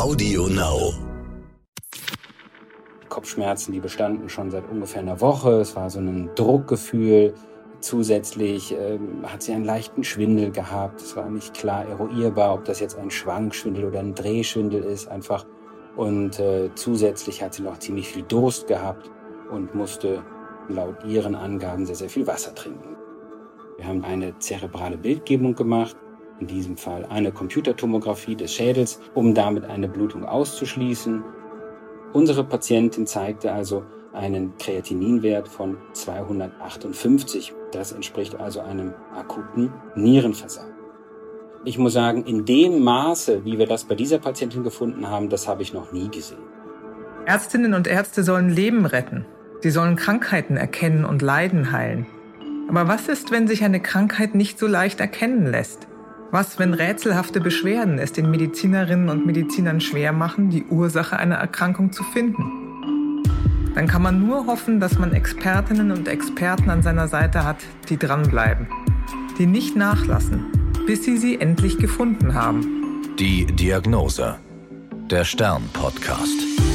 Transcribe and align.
Audio 0.00 0.46
Now. 0.46 0.94
Kopfschmerzen, 3.10 3.72
die 3.72 3.80
bestanden 3.80 4.30
schon 4.30 4.50
seit 4.50 4.66
ungefähr 4.70 5.02
einer 5.02 5.20
Woche. 5.20 5.60
Es 5.60 5.76
war 5.76 5.90
so 5.90 5.98
ein 5.98 6.30
Druckgefühl. 6.36 7.34
Zusätzlich 7.80 8.72
ähm, 8.72 9.22
hat 9.30 9.42
sie 9.42 9.52
einen 9.52 9.66
leichten 9.66 10.02
Schwindel 10.02 10.52
gehabt. 10.52 11.02
Es 11.02 11.16
war 11.16 11.28
nicht 11.28 11.52
klar 11.52 11.84
eruierbar, 11.84 12.54
ob 12.54 12.64
das 12.64 12.80
jetzt 12.80 12.96
ein 12.96 13.10
Schwankschwindel 13.10 13.84
oder 13.84 14.00
ein 14.00 14.14
Drehschwindel 14.14 14.84
ist, 14.84 15.06
einfach. 15.08 15.44
Und 15.96 16.40
äh, 16.40 16.70
zusätzlich 16.74 17.42
hat 17.42 17.52
sie 17.52 17.62
noch 17.62 17.78
ziemlich 17.78 18.08
viel 18.08 18.22
Durst 18.22 18.68
gehabt 18.68 19.10
und 19.50 19.74
musste 19.74 20.22
laut 20.70 21.04
ihren 21.04 21.34
Angaben 21.34 21.84
sehr, 21.84 21.96
sehr 21.96 22.08
viel 22.08 22.26
Wasser 22.26 22.54
trinken. 22.54 22.96
Wir 23.76 23.86
haben 23.86 24.02
eine 24.02 24.38
zerebrale 24.38 24.96
Bildgebung 24.96 25.54
gemacht, 25.54 25.94
in 26.40 26.46
diesem 26.46 26.76
Fall 26.76 27.04
eine 27.06 27.32
Computertomographie 27.32 28.34
des 28.34 28.52
Schädels, 28.52 29.00
um 29.14 29.34
damit 29.34 29.64
eine 29.64 29.88
Blutung 29.88 30.24
auszuschließen. 30.24 31.22
Unsere 32.12 32.44
Patientin 32.44 33.06
zeigte 33.06 33.52
also 33.52 33.84
einen 34.12 34.56
Kreatininwert 34.58 35.48
von 35.48 35.78
258. 35.92 37.52
Das 37.72 37.92
entspricht 37.92 38.34
also 38.34 38.60
einem 38.60 38.94
akuten 39.14 39.72
Nierenversagen. 39.94 40.74
Ich 41.64 41.78
muss 41.78 41.92
sagen, 41.92 42.24
in 42.24 42.46
dem 42.46 42.82
Maße, 42.82 43.44
wie 43.44 43.58
wir 43.58 43.66
das 43.66 43.84
bei 43.84 43.94
dieser 43.94 44.18
Patientin 44.18 44.64
gefunden 44.64 45.08
haben, 45.08 45.28
das 45.28 45.46
habe 45.46 45.62
ich 45.62 45.74
noch 45.74 45.92
nie 45.92 46.08
gesehen. 46.08 46.40
Ärztinnen 47.26 47.74
und 47.74 47.86
Ärzte 47.86 48.24
sollen 48.24 48.48
Leben 48.48 48.86
retten. 48.86 49.26
Sie 49.60 49.70
sollen 49.70 49.96
Krankheiten 49.96 50.56
erkennen 50.56 51.04
und 51.04 51.20
Leiden 51.20 51.70
heilen. 51.70 52.06
Aber 52.68 52.88
was 52.88 53.08
ist, 53.08 53.30
wenn 53.30 53.46
sich 53.46 53.62
eine 53.62 53.80
Krankheit 53.80 54.34
nicht 54.34 54.58
so 54.58 54.66
leicht 54.66 55.00
erkennen 55.00 55.46
lässt? 55.46 55.89
Was, 56.32 56.60
wenn 56.60 56.74
rätselhafte 56.74 57.40
Beschwerden 57.40 57.98
es 57.98 58.12
den 58.12 58.30
Medizinerinnen 58.30 59.08
und 59.08 59.26
Medizinern 59.26 59.80
schwer 59.80 60.12
machen, 60.12 60.48
die 60.48 60.64
Ursache 60.64 61.18
einer 61.18 61.34
Erkrankung 61.34 61.92
zu 61.92 62.04
finden? 62.04 63.24
Dann 63.74 63.88
kann 63.88 64.02
man 64.02 64.24
nur 64.24 64.46
hoffen, 64.46 64.78
dass 64.78 64.96
man 64.96 65.12
Expertinnen 65.12 65.90
und 65.90 66.06
Experten 66.06 66.70
an 66.70 66.82
seiner 66.82 67.08
Seite 67.08 67.44
hat, 67.44 67.58
die 67.88 67.96
dranbleiben, 67.96 68.68
die 69.38 69.46
nicht 69.46 69.74
nachlassen, 69.74 70.46
bis 70.86 71.04
sie 71.04 71.16
sie 71.16 71.40
endlich 71.40 71.78
gefunden 71.78 72.34
haben. 72.34 72.64
Die 73.18 73.46
Diagnose. 73.46 74.36
Der 75.10 75.24
Stern-Podcast. 75.24 76.69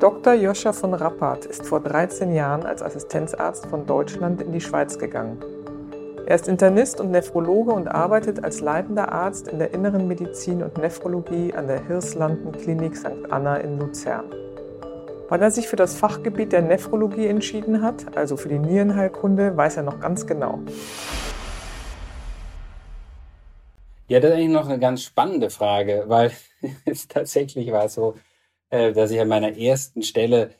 Dr. 0.00 0.32
Joscha 0.32 0.72
von 0.72 0.94
Rappard 0.94 1.44
ist 1.44 1.66
vor 1.66 1.80
13 1.80 2.32
Jahren 2.32 2.64
als 2.64 2.80
Assistenzarzt 2.80 3.66
von 3.66 3.84
Deutschland 3.84 4.40
in 4.40 4.50
die 4.50 4.62
Schweiz 4.62 4.98
gegangen. 4.98 5.44
Er 6.24 6.36
ist 6.36 6.48
Internist 6.48 7.02
und 7.02 7.10
Nephrologe 7.10 7.72
und 7.72 7.86
arbeitet 7.86 8.42
als 8.42 8.62
leitender 8.62 9.12
Arzt 9.12 9.48
in 9.48 9.58
der 9.58 9.74
Inneren 9.74 10.08
Medizin 10.08 10.62
und 10.62 10.78
Nephrologie 10.78 11.52
an 11.52 11.66
der 11.66 11.86
Hirslanden 11.86 12.52
Klinik 12.52 12.96
St. 12.96 13.30
Anna 13.30 13.58
in 13.58 13.78
Luzern. 13.78 14.24
Wann 15.28 15.42
er 15.42 15.50
sich 15.50 15.68
für 15.68 15.76
das 15.76 15.96
Fachgebiet 15.96 16.52
der 16.52 16.62
Nephrologie 16.62 17.26
entschieden 17.26 17.82
hat, 17.82 18.16
also 18.16 18.38
für 18.38 18.48
die 18.48 18.58
Nierenheilkunde, 18.58 19.54
weiß 19.54 19.76
er 19.76 19.82
noch 19.82 20.00
ganz 20.00 20.26
genau. 20.26 20.60
Ja, 24.08 24.18
das 24.18 24.30
ist 24.30 24.36
eigentlich 24.38 24.48
noch 24.48 24.66
eine 24.66 24.78
ganz 24.78 25.02
spannende 25.02 25.50
Frage, 25.50 26.04
weil 26.06 26.32
es 26.86 27.06
tatsächlich 27.06 27.70
war 27.70 27.90
so, 27.90 28.14
äh, 28.70 28.92
dass 28.92 29.10
ich 29.10 29.20
an 29.20 29.28
meiner 29.28 29.56
ersten 29.56 30.02
Stelle, 30.02 30.50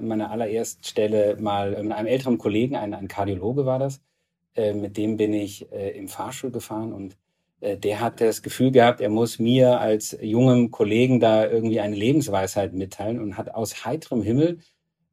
meiner 0.00 0.30
allerersten 0.30 0.84
Stelle 0.84 1.36
mal 1.40 1.82
mit 1.82 1.92
einem 1.92 2.06
älteren 2.06 2.38
Kollegen, 2.38 2.76
ein, 2.76 2.94
ein 2.94 3.08
Kardiologe 3.08 3.66
war 3.66 3.78
das, 3.78 4.00
äh, 4.54 4.72
mit 4.72 4.96
dem 4.96 5.16
bin 5.16 5.32
ich 5.32 5.70
äh, 5.72 5.90
im 5.90 6.08
Fahrstuhl 6.08 6.50
gefahren 6.50 6.92
und 6.92 7.16
der 7.60 7.98
hat 7.98 8.20
das 8.20 8.42
Gefühl 8.42 8.70
gehabt, 8.70 9.00
er 9.00 9.08
muss 9.08 9.40
mir 9.40 9.80
als 9.80 10.16
jungem 10.20 10.70
Kollegen 10.70 11.18
da 11.18 11.44
irgendwie 11.44 11.80
eine 11.80 11.96
Lebensweisheit 11.96 12.72
mitteilen 12.72 13.20
und 13.20 13.36
hat 13.36 13.52
aus 13.52 13.84
heiterem 13.84 14.22
Himmel, 14.22 14.60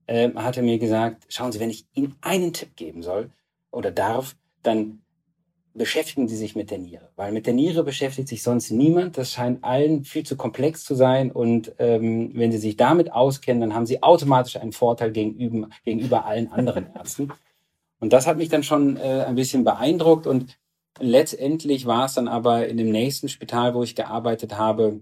äh, 0.08 0.32
hat 0.36 0.58
er 0.58 0.64
mir 0.64 0.78
gesagt, 0.78 1.26
schauen 1.30 1.52
Sie, 1.52 1.60
wenn 1.60 1.70
ich 1.70 1.86
Ihnen 1.94 2.16
einen 2.22 2.54
Tipp 2.54 2.76
geben 2.76 3.02
soll 3.02 3.32
oder 3.72 3.92
darf, 3.92 4.36
dann 4.62 5.02
beschäftigen 5.76 6.28
Sie 6.28 6.38
sich 6.38 6.56
mit 6.56 6.72
der 6.72 6.78
Niere, 6.78 7.10
weil 7.16 7.32
mit 7.32 7.46
der 7.46 7.54
Niere 7.54 7.84
beschäftigt 7.84 8.30
sich 8.30 8.42
sonst 8.42 8.72
niemand. 8.72 9.18
Das 9.18 9.32
scheint 9.32 9.64
allen 9.64 10.06
viel 10.06 10.26
zu 10.26 10.38
komplex 10.38 10.86
zu 10.86 10.96
sein 10.96 11.32
und 11.32 11.74
ähm, 11.80 12.32
wenn 12.34 12.52
Sie 12.52 12.58
sich 12.58 12.78
damit 12.78 13.12
auskennen, 13.12 13.62
dann 13.62 13.76
haben 13.76 13.86
Sie 13.86 14.02
automatisch 14.02 14.56
einen 14.56 14.72
Vorteil 14.72 15.12
gegenüber, 15.12 15.70
gegenüber 15.84 16.26
allen 16.26 16.52
anderen 16.52 16.88
Ärzten. 16.96 17.32
Und 18.00 18.14
das 18.14 18.26
hat 18.26 18.38
mich 18.38 18.50
dann 18.50 18.64
schon 18.64 18.98
äh, 18.98 19.26
ein 19.28 19.36
bisschen 19.36 19.64
beeindruckt 19.66 20.28
und 20.28 20.58
letztendlich 21.00 21.86
war 21.86 22.06
es 22.06 22.14
dann 22.14 22.30
aber 22.30 22.68
in 22.68 22.78
dem 22.78 22.92
nächsten 22.92 23.28
Spital, 23.28 23.74
wo 23.74 23.84
ich 23.84 23.96
gearbeitet 23.96 24.58
habe, 24.58 25.02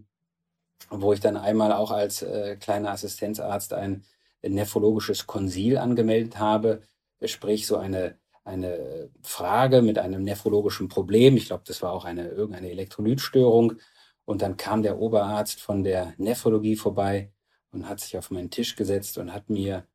wo 0.89 1.13
ich 1.13 1.19
dann 1.19 1.37
einmal 1.37 1.71
auch 1.71 1.91
als 1.91 2.23
äh, 2.23 2.55
kleiner 2.55 2.91
Assistenzarzt 2.91 3.73
ein 3.73 4.03
nephrologisches 4.41 5.27
Konsil 5.27 5.77
angemeldet 5.77 6.39
habe, 6.39 6.81
sprich 7.23 7.67
so 7.67 7.77
eine 7.77 8.17
eine 8.43 9.09
Frage 9.21 9.81
mit 9.81 9.97
einem 9.97 10.23
nephrologischen 10.23 10.89
Problem. 10.89 11.37
Ich 11.37 11.47
glaube, 11.47 11.63
das 11.65 11.81
war 11.81 11.93
auch 11.93 12.05
eine 12.05 12.27
irgendeine 12.27 12.71
Elektrolytstörung. 12.71 13.73
Und 14.25 14.41
dann 14.41 14.57
kam 14.57 14.83
der 14.83 14.99
Oberarzt 14.99 15.61
von 15.61 15.83
der 15.83 16.13
Nephrologie 16.17 16.75
vorbei 16.75 17.31
und 17.71 17.87
hat 17.87 17.99
sich 17.99 18.17
auf 18.17 18.31
meinen 18.31 18.49
Tisch 18.49 18.75
gesetzt 18.75 19.17
und 19.17 19.33
hat 19.33 19.49
mir 19.49 19.85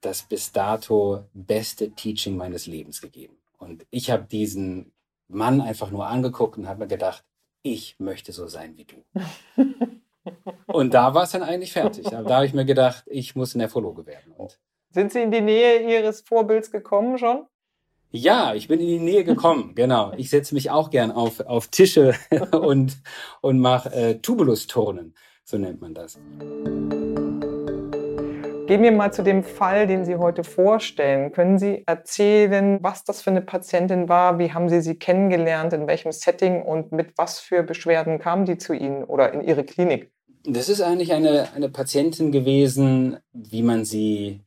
das 0.00 0.22
bis 0.22 0.52
dato 0.52 1.24
beste 1.32 1.90
Teaching 1.90 2.36
meines 2.36 2.66
Lebens 2.66 3.00
gegeben. 3.00 3.36
Und 3.58 3.84
ich 3.90 4.10
habe 4.10 4.24
diesen 4.24 4.92
Mann 5.28 5.60
einfach 5.60 5.90
nur 5.90 6.06
angeguckt 6.06 6.56
und 6.56 6.68
habe 6.68 6.80
mir 6.80 6.88
gedacht, 6.88 7.24
ich 7.62 7.96
möchte 7.98 8.32
so 8.32 8.46
sein 8.46 8.76
wie 8.76 8.84
du. 8.84 8.96
und 10.66 10.94
da 10.94 11.14
war 11.14 11.24
es 11.24 11.32
dann 11.32 11.42
eigentlich 11.42 11.72
fertig. 11.72 12.06
Da 12.08 12.24
habe 12.24 12.46
ich 12.46 12.54
mir 12.54 12.64
gedacht, 12.64 13.04
ich 13.06 13.34
muss 13.34 13.54
Nephrologe 13.54 14.06
werden. 14.06 14.32
Und 14.32 14.58
Sind 14.90 15.12
Sie 15.12 15.20
in 15.20 15.32
die 15.32 15.40
Nähe 15.40 15.80
Ihres 15.88 16.20
Vorbilds 16.20 16.70
gekommen 16.70 17.18
schon? 17.18 17.46
Ja, 18.10 18.54
ich 18.54 18.68
bin 18.68 18.80
in 18.80 18.86
die 18.86 18.98
Nähe 18.98 19.22
gekommen, 19.22 19.72
genau. 19.74 20.12
Ich 20.16 20.30
setze 20.30 20.54
mich 20.54 20.70
auch 20.70 20.88
gern 20.88 21.12
auf, 21.12 21.40
auf 21.40 21.68
Tische 21.68 22.14
und, 22.52 22.96
und 23.42 23.60
mache 23.60 23.92
äh, 23.92 24.14
Tubulus-Turnen, 24.18 25.14
so 25.44 25.58
nennt 25.58 25.82
man 25.82 25.92
das. 25.92 26.18
Gehen 28.66 28.82
wir 28.82 28.92
mal 28.92 29.12
zu 29.12 29.22
dem 29.22 29.44
Fall, 29.44 29.86
den 29.86 30.06
Sie 30.06 30.16
heute 30.16 30.42
vorstellen. 30.42 31.32
Können 31.32 31.58
Sie 31.58 31.82
erzählen, 31.86 32.78
was 32.80 33.04
das 33.04 33.20
für 33.20 33.28
eine 33.28 33.42
Patientin 33.42 34.08
war? 34.08 34.38
Wie 34.38 34.54
haben 34.54 34.70
Sie 34.70 34.80
sie 34.80 34.94
kennengelernt? 34.94 35.74
In 35.74 35.86
welchem 35.86 36.12
Setting? 36.12 36.62
Und 36.62 36.92
mit 36.92 37.12
was 37.16 37.40
für 37.40 37.62
Beschwerden 37.62 38.18
kam 38.18 38.46
die 38.46 38.56
zu 38.56 38.72
Ihnen 38.72 39.04
oder 39.04 39.34
in 39.34 39.42
Ihre 39.42 39.64
Klinik? 39.64 40.10
Das 40.44 40.70
ist 40.70 40.80
eigentlich 40.80 41.12
eine, 41.12 41.48
eine 41.54 41.68
Patientin 41.68 42.32
gewesen, 42.32 43.18
wie 43.32 43.62
man 43.62 43.84
sie 43.84 44.40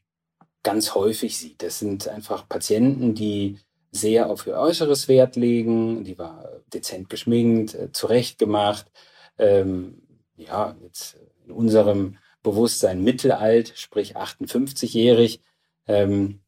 ganz 0.64 0.96
häufig 0.96 1.38
sieht. 1.38 1.64
Das 1.64 1.80
sind 1.80 2.08
einfach 2.08 2.48
Patienten, 2.48 3.16
die 3.16 3.58
sehr 3.92 4.30
auf 4.30 4.48
ihr 4.48 4.58
Äußeres 4.58 5.08
Wert 5.08 5.36
legen. 5.36 6.04
Die 6.04 6.18
war 6.18 6.62
dezent 6.74 7.10
geschminkt, 7.10 7.76
äh, 7.76 7.92
zurechtgemacht. 7.92 8.92
Ähm, 9.38 10.02
ja, 10.38 10.76
jetzt 10.84 11.18
in 11.46 11.52
unserem 11.52 12.18
Bewusstsein 12.44 13.04
mittelalt, 13.04 13.74
sprich 13.76 14.18
58-jährig. 14.18 15.42
Ähm, 15.88 16.42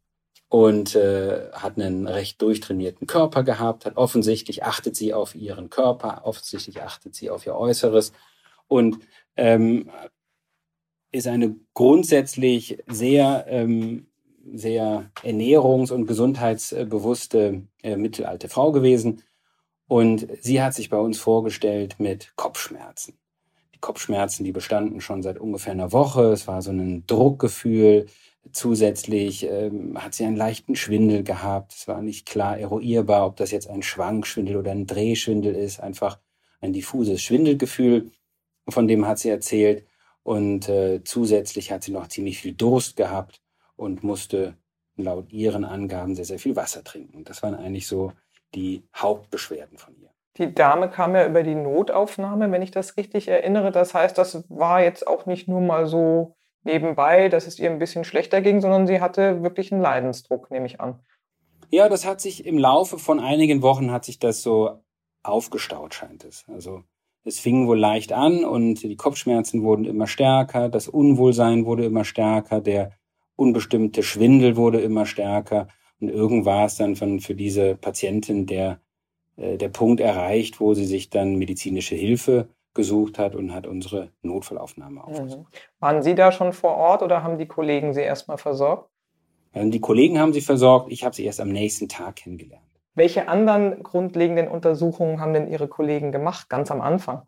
und 0.53 0.94
äh, 0.94 1.50
hat 1.53 1.80
einen 1.80 2.07
recht 2.07 2.40
durchtrainierten 2.40 3.07
Körper 3.07 3.41
gehabt, 3.41 3.88
hat 3.88 3.97
offensichtlich 3.97 4.63
achtet 4.63 4.95
sie 4.95 5.12
auf 5.12 5.34
ihren 5.34 5.72
Körper, 5.72 6.22
offensichtlich 6.25 6.84
achtet 6.84 7.16
sie 7.16 7.31
auf 7.31 7.47
ihr 7.47 7.56
Äußeres 7.56 8.13
und 8.68 9.00
ähm, 9.35 9.90
ist 11.13 11.28
eine 11.28 11.56
grundsätzlich 11.74 12.79
sehr, 12.88 13.46
ähm, 13.47 14.07
sehr 14.54 15.10
ernährungs- 15.24 15.94
und 15.94 16.07
gesundheitsbewusste 16.07 17.62
äh, 17.83 17.95
mittelalte 17.95 18.50
Frau 18.50 18.71
gewesen. 18.71 19.21
Und 19.88 20.27
sie 20.42 20.62
hat 20.62 20.74
sich 20.74 20.89
bei 20.89 20.98
uns 20.98 21.19
vorgestellt 21.19 21.95
mit 22.00 22.33
Kopfschmerzen. 22.36 23.13
Die 23.75 23.80
Kopfschmerzen, 23.80 24.44
die 24.44 24.51
bestanden 24.51 25.01
schon 25.01 25.21
seit 25.21 25.38
ungefähr 25.38 25.74
einer 25.74 25.92
Woche. 25.92 26.31
Es 26.31 26.48
war 26.48 26.62
so 26.62 26.71
ein 26.71 27.06
Druckgefühl. 27.06 28.07
Zusätzlich 28.51 29.48
ähm, 29.48 30.04
hat 30.04 30.16
sie 30.16 30.25
einen 30.25 30.36
leichten 30.36 30.75
Schwindel 30.75 31.24
gehabt. 31.24 31.74
Es 31.74 31.88
war 31.88 32.01
nicht 32.01 32.25
klar 32.25 32.57
eruierbar, 32.57 33.27
ob 33.27 33.36
das 33.38 33.51
jetzt 33.51 33.69
ein 33.69 33.83
Schwankschwindel 33.83 34.57
oder 34.57 34.71
ein 34.71 34.88
Drehschwindel 34.88 35.54
ist. 35.54 35.80
Einfach 35.80 36.19
ein 36.59 36.74
diffuses 36.74 37.21
Schwindelgefühl. 37.21 38.09
Von 38.68 38.88
dem 38.88 39.06
hat 39.06 39.19
sie 39.19 39.30
erzählt. 39.30 39.86
Und 40.24 40.70
äh, 40.70 41.04
zusätzlich 41.04 41.72
hat 41.72 41.84
sie 41.84 41.92
noch 41.92 42.08
ziemlich 42.08 42.40
viel 42.40 42.54
Durst 42.54 42.96
gehabt 42.96 43.42
und 43.75 44.04
musste 44.04 44.58
laut 44.96 45.31
ihren 45.31 45.66
Angaben 45.66 46.16
sehr, 46.16 46.25
sehr 46.25 46.40
viel 46.40 46.56
Wasser 46.56 46.84
trinken. 46.84 47.24
Das 47.25 47.44
waren 47.44 47.56
eigentlich 47.56 47.88
so 47.88 48.14
die 48.56 48.88
Hauptbeschwerden 48.96 49.78
von 49.78 49.96
ihr. 49.96 50.10
Die 50.38 50.54
Dame 50.54 50.90
kam 50.90 51.16
ja 51.16 51.28
über 51.28 51.44
die 51.44 51.56
Notaufnahme, 51.56 52.52
wenn 52.52 52.62
ich 52.62 52.72
das 52.72 52.98
richtig 52.98 53.28
erinnere. 53.28 53.72
Das 53.72 53.94
heißt, 53.94 54.18
das 54.18 54.46
war 54.50 54.81
jetzt 54.81 55.06
auch 55.06 55.25
nicht 55.25 55.48
nur 55.48 55.62
mal 55.62 55.86
so 55.86 56.36
nebenbei, 56.64 57.30
dass 57.30 57.46
es 57.46 57.60
ihr 57.60 57.69
ein 57.69 57.80
bisschen 57.80 58.04
schlechter 58.04 58.42
ging, 58.42 58.62
sondern 58.62 58.88
sie 58.88 59.02
hatte 59.02 59.44
wirklich 59.44 59.72
einen 59.72 59.81
Leidensdruck, 59.81 60.50
nehme 60.50 60.66
ich 60.66 60.80
an. 60.80 61.00
Ja, 61.69 61.90
das 61.90 62.06
hat 62.06 62.22
sich 62.22 62.46
im 62.46 62.58
Laufe 62.58 62.98
von 62.98 63.19
einigen 63.19 63.62
Wochen 63.62 63.92
hat 63.92 64.06
sich 64.06 64.19
das 64.19 64.42
so 64.42 64.80
aufgestaut, 65.24 65.94
scheint 65.94 66.24
es. 66.24 66.46
Also 66.48 66.84
es 67.24 67.40
fing 67.40 67.68
wohl 67.68 67.80
leicht 67.80 68.14
an 68.14 68.44
und 68.44 68.84
die 68.84 68.96
Kopfschmerzen 68.96 69.64
wurden 69.64 69.86
immer 69.86 70.08
stärker, 70.08 70.70
das 70.70 70.88
Unwohlsein 70.88 71.66
wurde 71.66 71.86
immer 71.86 72.06
stärker, 72.06 72.62
der 72.62 72.92
unbestimmte 73.36 74.04
Schwindel 74.04 74.56
wurde 74.56 74.81
immer 74.81 75.06
stärker 75.06 75.68
und 76.00 76.10
irgendwann 76.10 76.46
war 76.46 76.66
es 76.66 76.75
dann 76.75 76.96
von, 76.96 77.20
für 77.20 77.36
diese 77.36 77.75
Patientin 77.75 78.46
der, 78.46 78.80
äh, 79.38 79.58
der 79.58 79.70
Punkt 79.70 80.02
erreicht, 80.02 80.60
wo 80.60 80.74
sie 80.74 80.86
sich 80.86 81.10
dann 81.10 81.36
medizinische 81.36 81.96
Hilfe 81.96 82.50
gesucht 82.74 83.20
hat 83.20 83.36
und 83.36 83.54
hat 83.54 83.68
unsere 83.68 84.10
Notfallaufnahme 84.22 85.04
aufgesucht. 85.04 85.48
Mhm. 85.52 85.80
Waren 85.80 86.02
Sie 86.02 86.16
da 86.16 86.31
schon 86.31 86.54
vor 86.54 86.76
Ort 86.76 87.04
oder 87.04 87.24
haben 87.24 87.38
die 87.38 87.46
Kollegen 87.46 87.94
Sie 87.94 88.02
erstmal 88.02 88.38
versorgt? 88.38 88.90
Ähm, 89.54 89.72
die 89.72 89.80
Kollegen 89.80 90.19
haben 90.19 90.34
sie 90.34 90.42
versorgt, 90.42 90.92
ich 90.92 91.04
habe 91.04 91.16
sie 91.16 91.26
erst 91.26 91.40
am 91.40 91.50
nächsten 91.50 91.88
Tag 91.88 92.18
kennengelernt. 92.18 92.64
Welche 92.95 93.28
anderen 93.28 93.81
grundlegenden 93.81 94.48
Untersuchungen 94.48 95.19
haben 95.19 95.34
denn 95.34 95.48
Ihre 95.48 95.68
Kollegen 95.68 96.12
gemacht, 96.12 96.50
ganz 96.50 96.69
am 96.69 96.81
Anfang? 96.81 97.24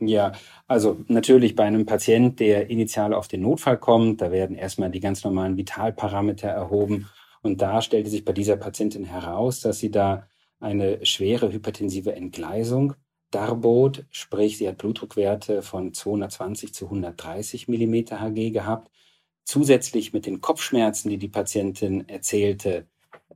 Ja, 0.00 0.32
also 0.66 0.98
natürlich 1.08 1.54
bei 1.54 1.64
einem 1.64 1.84
Patient, 1.84 2.40
der 2.40 2.70
initial 2.70 3.12
auf 3.12 3.28
den 3.28 3.42
Notfall 3.42 3.78
kommt, 3.78 4.22
da 4.22 4.32
werden 4.32 4.56
erstmal 4.56 4.90
die 4.90 5.00
ganz 5.00 5.22
normalen 5.24 5.56
Vitalparameter 5.56 6.48
erhoben. 6.48 7.06
Und 7.42 7.60
da 7.60 7.82
stellte 7.82 8.10
sich 8.10 8.24
bei 8.24 8.32
dieser 8.32 8.56
Patientin 8.56 9.04
heraus, 9.04 9.60
dass 9.60 9.78
sie 9.78 9.90
da 9.90 10.26
eine 10.58 11.04
schwere 11.04 11.52
hypertensive 11.52 12.14
Entgleisung 12.14 12.94
darbot, 13.30 14.04
sprich 14.10 14.58
sie 14.58 14.68
hat 14.68 14.78
Blutdruckwerte 14.78 15.62
von 15.62 15.94
220 15.94 16.74
zu 16.74 16.86
130 16.86 17.68
mm 17.68 17.94
Hg 18.10 18.50
gehabt. 18.50 18.90
Zusätzlich 19.44 20.12
mit 20.12 20.26
den 20.26 20.40
Kopfschmerzen, 20.40 21.10
die 21.10 21.18
die 21.18 21.28
Patientin 21.28 22.08
erzählte, 22.08 22.86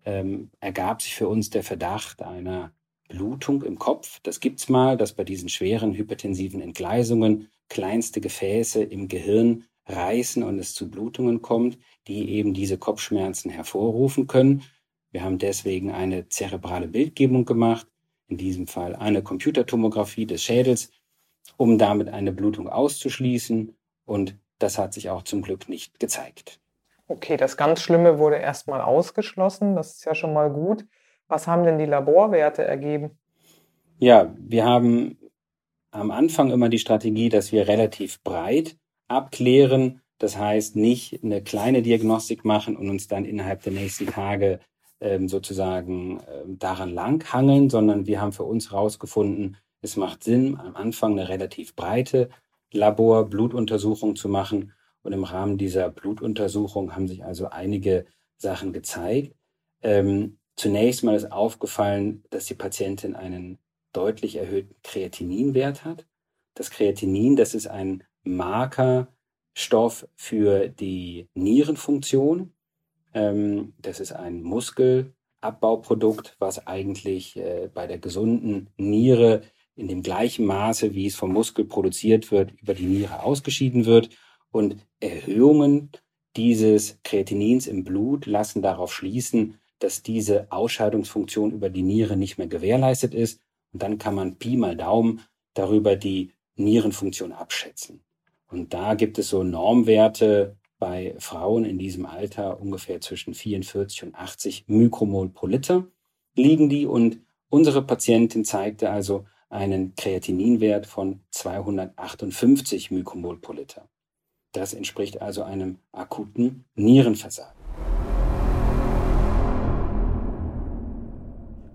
ähm, 0.04 0.50
ergab 0.60 1.02
sich 1.02 1.14
für 1.14 1.28
uns 1.28 1.50
der 1.50 1.62
Verdacht 1.62 2.22
einer 2.22 2.72
Blutung 3.08 3.62
im 3.62 3.78
Kopf. 3.78 4.20
Das 4.22 4.40
gibt's 4.40 4.68
mal, 4.68 4.96
dass 4.96 5.12
bei 5.12 5.24
diesen 5.24 5.48
schweren 5.48 5.94
hypertensiven 5.94 6.60
Entgleisungen 6.60 7.48
kleinste 7.68 8.20
Gefäße 8.20 8.82
im 8.82 9.08
Gehirn 9.08 9.64
reißen 9.86 10.42
und 10.42 10.58
es 10.58 10.74
zu 10.74 10.90
Blutungen 10.90 11.42
kommt, 11.42 11.78
die 12.06 12.30
eben 12.30 12.54
diese 12.54 12.78
Kopfschmerzen 12.78 13.50
hervorrufen 13.50 14.26
können. 14.26 14.62
Wir 15.10 15.22
haben 15.22 15.38
deswegen 15.38 15.90
eine 15.90 16.28
zerebrale 16.28 16.88
Bildgebung 16.88 17.44
gemacht, 17.44 17.86
in 18.28 18.38
diesem 18.38 18.66
Fall 18.66 18.96
eine 18.96 19.22
Computertomographie 19.22 20.26
des 20.26 20.42
Schädels, 20.42 20.90
um 21.56 21.78
damit 21.78 22.08
eine 22.08 22.32
Blutung 22.32 22.68
auszuschließen. 22.68 23.76
Und 24.06 24.36
das 24.58 24.78
hat 24.78 24.94
sich 24.94 25.10
auch 25.10 25.22
zum 25.22 25.42
Glück 25.42 25.68
nicht 25.68 26.00
gezeigt. 26.00 26.60
Okay, 27.14 27.36
das 27.36 27.56
ganz 27.56 27.80
Schlimme 27.80 28.18
wurde 28.18 28.38
erstmal 28.38 28.80
ausgeschlossen. 28.80 29.76
Das 29.76 29.94
ist 29.94 30.04
ja 30.04 30.16
schon 30.16 30.32
mal 30.32 30.50
gut. 30.50 30.84
Was 31.28 31.46
haben 31.46 31.62
denn 31.62 31.78
die 31.78 31.84
Laborwerte 31.84 32.64
ergeben? 32.64 33.12
Ja, 34.00 34.34
wir 34.36 34.64
haben 34.64 35.16
am 35.92 36.10
Anfang 36.10 36.50
immer 36.50 36.68
die 36.68 36.80
Strategie, 36.80 37.28
dass 37.28 37.52
wir 37.52 37.68
relativ 37.68 38.20
breit 38.24 38.76
abklären. 39.06 40.00
Das 40.18 40.36
heißt, 40.36 40.74
nicht 40.74 41.22
eine 41.22 41.40
kleine 41.40 41.82
Diagnostik 41.82 42.44
machen 42.44 42.76
und 42.76 42.90
uns 42.90 43.06
dann 43.06 43.24
innerhalb 43.24 43.62
der 43.62 43.74
nächsten 43.74 44.06
Tage 44.06 44.58
ähm, 45.00 45.28
sozusagen 45.28 46.20
ähm, 46.28 46.58
daran 46.58 46.92
langhangeln, 46.92 47.70
sondern 47.70 48.08
wir 48.08 48.20
haben 48.20 48.32
für 48.32 48.42
uns 48.42 48.72
herausgefunden, 48.72 49.56
es 49.82 49.96
macht 49.96 50.24
Sinn, 50.24 50.58
am 50.58 50.74
Anfang 50.74 51.12
eine 51.12 51.28
relativ 51.28 51.76
breite 51.76 52.28
Labor-Blutuntersuchung 52.72 54.16
zu 54.16 54.28
machen. 54.28 54.72
Und 55.04 55.12
im 55.12 55.22
Rahmen 55.22 55.58
dieser 55.58 55.88
Blutuntersuchung 55.90 56.96
haben 56.96 57.06
sich 57.06 57.24
also 57.24 57.50
einige 57.50 58.06
Sachen 58.36 58.72
gezeigt. 58.72 59.36
Ähm, 59.82 60.38
Zunächst 60.56 61.02
mal 61.02 61.16
ist 61.16 61.32
aufgefallen, 61.32 62.22
dass 62.30 62.46
die 62.46 62.54
Patientin 62.54 63.16
einen 63.16 63.58
deutlich 63.92 64.36
erhöhten 64.36 64.76
Kreatininwert 64.82 65.84
hat. 65.84 66.06
Das 66.54 66.70
Kreatinin, 66.70 67.34
das 67.36 67.54
ist 67.54 67.66
ein 67.66 68.04
Markerstoff 68.22 70.06
für 70.14 70.68
die 70.68 71.28
Nierenfunktion. 71.34 72.54
Ähm, 73.14 73.74
das 73.78 73.98
ist 73.98 74.12
ein 74.12 74.42
Muskelabbauprodukt, 74.42 76.36
was 76.38 76.66
eigentlich 76.66 77.36
äh, 77.36 77.68
bei 77.72 77.88
der 77.88 77.98
gesunden 77.98 78.70
Niere 78.76 79.42
in 79.74 79.88
dem 79.88 80.02
gleichen 80.02 80.46
Maße, 80.46 80.94
wie 80.94 81.06
es 81.06 81.16
vom 81.16 81.32
Muskel 81.32 81.64
produziert 81.64 82.30
wird, 82.30 82.52
über 82.60 82.74
die 82.74 82.86
Niere 82.86 83.24
ausgeschieden 83.24 83.86
wird. 83.86 84.10
Und 84.54 84.76
Erhöhungen 85.00 85.90
dieses 86.36 87.00
Kreatinins 87.02 87.66
im 87.66 87.82
Blut 87.82 88.26
lassen 88.26 88.62
darauf 88.62 88.94
schließen, 88.94 89.58
dass 89.80 90.04
diese 90.04 90.46
Ausscheidungsfunktion 90.52 91.50
über 91.50 91.70
die 91.70 91.82
Niere 91.82 92.16
nicht 92.16 92.38
mehr 92.38 92.46
gewährleistet 92.46 93.14
ist. 93.14 93.40
Und 93.72 93.82
dann 93.82 93.98
kann 93.98 94.14
man 94.14 94.36
Pi 94.36 94.56
mal 94.56 94.76
Daumen 94.76 95.22
darüber 95.54 95.96
die 95.96 96.30
Nierenfunktion 96.54 97.32
abschätzen. 97.32 98.04
Und 98.46 98.72
da 98.72 98.94
gibt 98.94 99.18
es 99.18 99.28
so 99.28 99.42
Normwerte 99.42 100.56
bei 100.78 101.16
Frauen 101.18 101.64
in 101.64 101.76
diesem 101.76 102.06
Alter 102.06 102.60
ungefähr 102.60 103.00
zwischen 103.00 103.34
44 103.34 104.04
und 104.04 104.14
80 104.14 104.66
Mikromol 104.68 105.30
pro 105.30 105.48
Liter 105.48 105.88
liegen 106.36 106.68
die. 106.68 106.86
Und 106.86 107.18
unsere 107.48 107.82
Patientin 107.82 108.44
zeigte 108.44 108.90
also 108.90 109.26
einen 109.48 109.96
Kreatininwert 109.96 110.86
von 110.86 111.24
258 111.32 112.92
Mikromol 112.92 113.40
pro 113.40 113.52
Liter. 113.52 113.88
Das 114.54 114.72
entspricht 114.72 115.20
also 115.20 115.42
einem 115.42 115.78
akuten 115.90 116.64
Nierenversagen. 116.76 117.52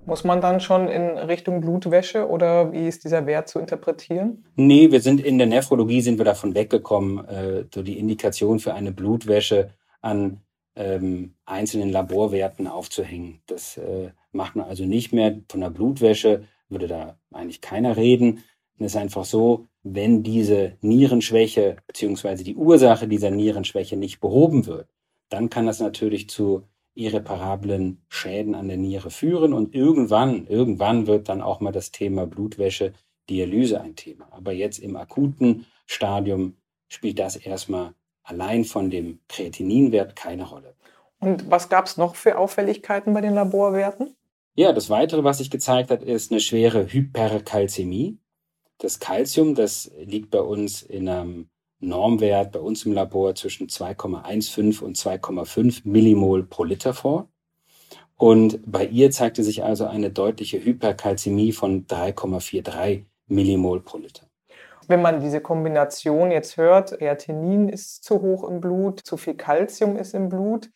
Muss 0.06 0.24
man 0.24 0.42
dann 0.42 0.60
schon 0.60 0.88
in 0.88 1.18
Richtung 1.18 1.62
Blutwäsche 1.62 2.28
oder 2.28 2.72
wie 2.72 2.88
ist 2.88 3.04
dieser 3.04 3.28
Wert 3.28 3.48
zu 3.50 3.60
interpretieren? 3.60 4.46
Nee, 4.56 4.92
wir 4.92 5.02
sind 5.02 5.22
in 5.22 5.38
der 5.38 5.46
Nephrologie 5.46 6.02
sind 6.02 6.18
wir 6.18 6.26
davon 6.26 6.56
weggekommen, 6.56 7.26
äh, 7.28 7.66
so 7.72 7.84
die 7.84 8.00
Indikation 8.00 8.60
für 8.60 8.74
eine 8.74 8.92
Blutwäsche 8.92 9.72
an 10.02 10.40
ähm, 10.76 11.36
einzelnen 11.46 11.92
Laborwerten 11.92 12.66
aufzuhängen. 12.66 13.42
Das 13.46 13.78
äh, 13.78 14.12
macht 14.32 14.56
man 14.56 14.68
also 14.68 14.86
nicht 14.86 15.12
mehr. 15.12 15.38
Von 15.50 15.60
der 15.60 15.70
Blutwäsche 15.70 16.46
würde 16.70 16.88
da 16.88 17.18
eigentlich 17.32 17.60
keiner 17.60 17.98
reden. 17.98 18.44
Es 18.80 18.94
ist 18.94 18.96
einfach 18.96 19.26
so, 19.26 19.68
wenn 19.84 20.24
diese 20.24 20.78
Nierenschwäche 20.82 21.78
beziehungsweise 21.88 22.44
die 22.44 22.56
Ursache 22.56 23.08
dieser 23.08 23.32
Nierenschwäche 23.32 23.98
nicht 23.98 24.20
behoben 24.20 24.66
wird, 24.66 24.90
dann 25.30 25.50
kann 25.50 25.66
das 25.66 25.80
natürlich 25.80 26.30
zu 26.30 26.64
irreparablen 26.96 28.02
Schäden 28.10 28.56
an 28.56 28.68
der 28.68 28.78
Niere 28.78 29.10
führen. 29.10 29.54
Und 29.54 29.74
irgendwann, 29.74 30.48
irgendwann 30.48 31.08
wird 31.08 31.30
dann 31.30 31.42
auch 31.42 31.62
mal 31.62 31.72
das 31.72 31.92
Thema 31.92 32.28
Blutwäsche, 32.28 32.94
Dialyse 33.30 33.80
ein 33.80 33.96
Thema. 33.96 34.28
Aber 34.32 34.52
jetzt 34.52 34.80
im 34.80 34.96
akuten 34.96 35.66
Stadium 35.86 36.58
spielt 36.90 37.20
das 37.20 37.36
erstmal 37.36 37.94
allein 38.24 38.66
von 38.66 38.90
dem 38.90 39.20
Kreatininwert 39.28 40.16
keine 40.16 40.48
Rolle. 40.48 40.76
Und 41.20 41.50
was 41.50 41.70
gab 41.70 41.86
es 41.86 41.98
noch 41.98 42.16
für 42.16 42.38
Auffälligkeiten 42.38 43.14
bei 43.14 43.22
den 43.22 43.34
Laborwerten? 43.34 44.16
Ja, 44.56 44.74
das 44.74 44.90
Weitere, 44.90 45.24
was 45.24 45.38
sich 45.38 45.50
gezeigt 45.50 45.92
hat, 45.92 46.04
ist 46.04 46.32
eine 46.32 46.40
schwere 46.40 46.92
Hyperkalzämie. 46.92 48.18
Das 48.80 49.00
Kalzium, 49.00 49.56
das 49.56 49.92
liegt 49.98 50.32
bei 50.32 50.42
uns 50.42 50.82
in 50.82 51.08
einem 51.08 51.50
Normwert 51.82 52.52
bei 52.52 52.60
uns 52.60 52.86
im 52.86 52.94
Labor 52.94 53.36
zwischen 53.36 53.68
2,15 53.68 54.82
und 54.82 54.98
2,5 54.98 55.82
Millimol 55.86 56.44
pro 56.46 56.64
Liter 56.64 56.94
vor. 56.94 57.30
Und 58.18 58.60
bei 58.66 58.86
ihr 58.86 59.12
zeigte 59.12 59.44
sich 59.44 59.64
also 59.64 59.86
eine 59.86 60.10
deutliche 60.10 60.64
Hyperkalzämie 60.64 61.54
von 61.54 61.88
3,43 61.88 63.06
Millimol 63.28 63.82
pro 63.82 63.98
Liter. 63.98 64.26
Wenn 64.88 65.02
man 65.02 65.22
diese 65.22 65.40
Kombination 65.40 66.32
jetzt 66.32 66.58
hört, 66.58 66.98
Kreatinin 66.98 67.70
ist 67.70 68.04
zu 68.04 68.22
hoch 68.22 68.44
im 68.44 68.60
Blut, 68.60 69.00
zu 69.00 69.16
viel 69.16 69.36
Kalzium 69.36 69.96
ist 69.96 70.14
im 70.14 70.28
Blut, 70.28 70.70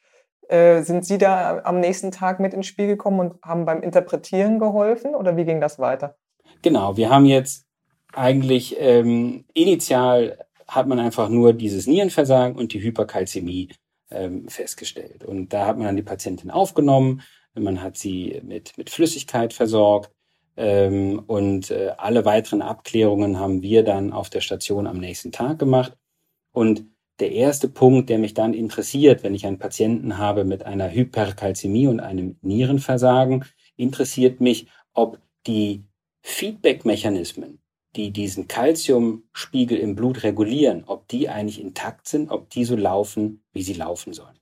äh, 0.47 0.83
sind 0.83 1.05
Sie 1.05 1.17
da 1.17 1.61
am 1.63 1.79
nächsten 1.79 2.11
Tag 2.11 2.39
mit 2.39 2.53
ins 2.53 2.67
Spiel 2.67 2.87
gekommen 2.87 3.19
und 3.19 3.41
haben 3.43 3.65
beim 3.65 3.81
Interpretieren 3.81 4.59
geholfen 4.59 5.15
oder 5.15 5.35
wie 5.35 5.45
ging 5.45 5.59
das 5.59 5.79
weiter? 5.79 6.15
Genau, 6.61 6.95
wir 6.95 7.09
haben 7.09 7.25
jetzt 7.25 7.65
eigentlich 8.13 8.75
ähm, 8.79 9.45
initial 9.53 10.37
hat 10.67 10.87
man 10.87 10.99
einfach 10.99 11.29
nur 11.29 11.53
dieses 11.53 11.87
Nierenversagen 11.87 12.57
und 12.57 12.73
die 12.73 12.81
Hyperkalzämie 12.81 13.69
ähm, 14.09 14.47
festgestellt. 14.47 15.23
Und 15.23 15.53
da 15.53 15.67
hat 15.67 15.77
man 15.77 15.87
dann 15.87 15.95
die 15.95 16.03
Patientin 16.03 16.51
aufgenommen, 16.51 17.21
man 17.55 17.81
hat 17.81 17.97
sie 17.97 18.41
mit, 18.43 18.77
mit 18.77 18.89
Flüssigkeit 18.89 19.53
versorgt 19.53 20.11
ähm, 20.57 21.21
und 21.27 21.69
äh, 21.71 21.91
alle 21.97 22.25
weiteren 22.25 22.61
Abklärungen 22.61 23.39
haben 23.39 23.61
wir 23.61 23.83
dann 23.83 24.11
auf 24.11 24.29
der 24.29 24.41
Station 24.41 24.87
am 24.87 24.97
nächsten 24.97 25.31
Tag 25.31 25.59
gemacht. 25.59 25.95
Und 26.51 26.85
der 27.19 27.31
erste 27.31 27.69
Punkt, 27.69 28.09
der 28.09 28.17
mich 28.17 28.33
dann 28.33 28.53
interessiert, 28.53 29.23
wenn 29.23 29.35
ich 29.35 29.45
einen 29.45 29.59
Patienten 29.59 30.17
habe 30.17 30.45
mit 30.45 30.65
einer 30.65 30.91
Hyperkalzämie 30.91 31.87
und 31.87 31.99
einem 31.99 32.37
Nierenversagen, 32.41 33.45
interessiert 33.75 34.41
mich, 34.41 34.67
ob 34.93 35.19
die 35.45 35.83
Feedback-Mechanismen 36.21 37.59
die 37.95 38.11
diesen 38.11 38.47
Calciumspiegel 38.47 39.77
im 39.77 39.95
Blut 39.95 40.23
regulieren, 40.23 40.83
ob 40.85 41.07
die 41.07 41.29
eigentlich 41.29 41.61
intakt 41.61 42.07
sind, 42.07 42.31
ob 42.31 42.49
die 42.49 42.65
so 42.65 42.75
laufen, 42.75 43.43
wie 43.53 43.63
sie 43.63 43.73
laufen 43.73 44.13
sollen. 44.13 44.39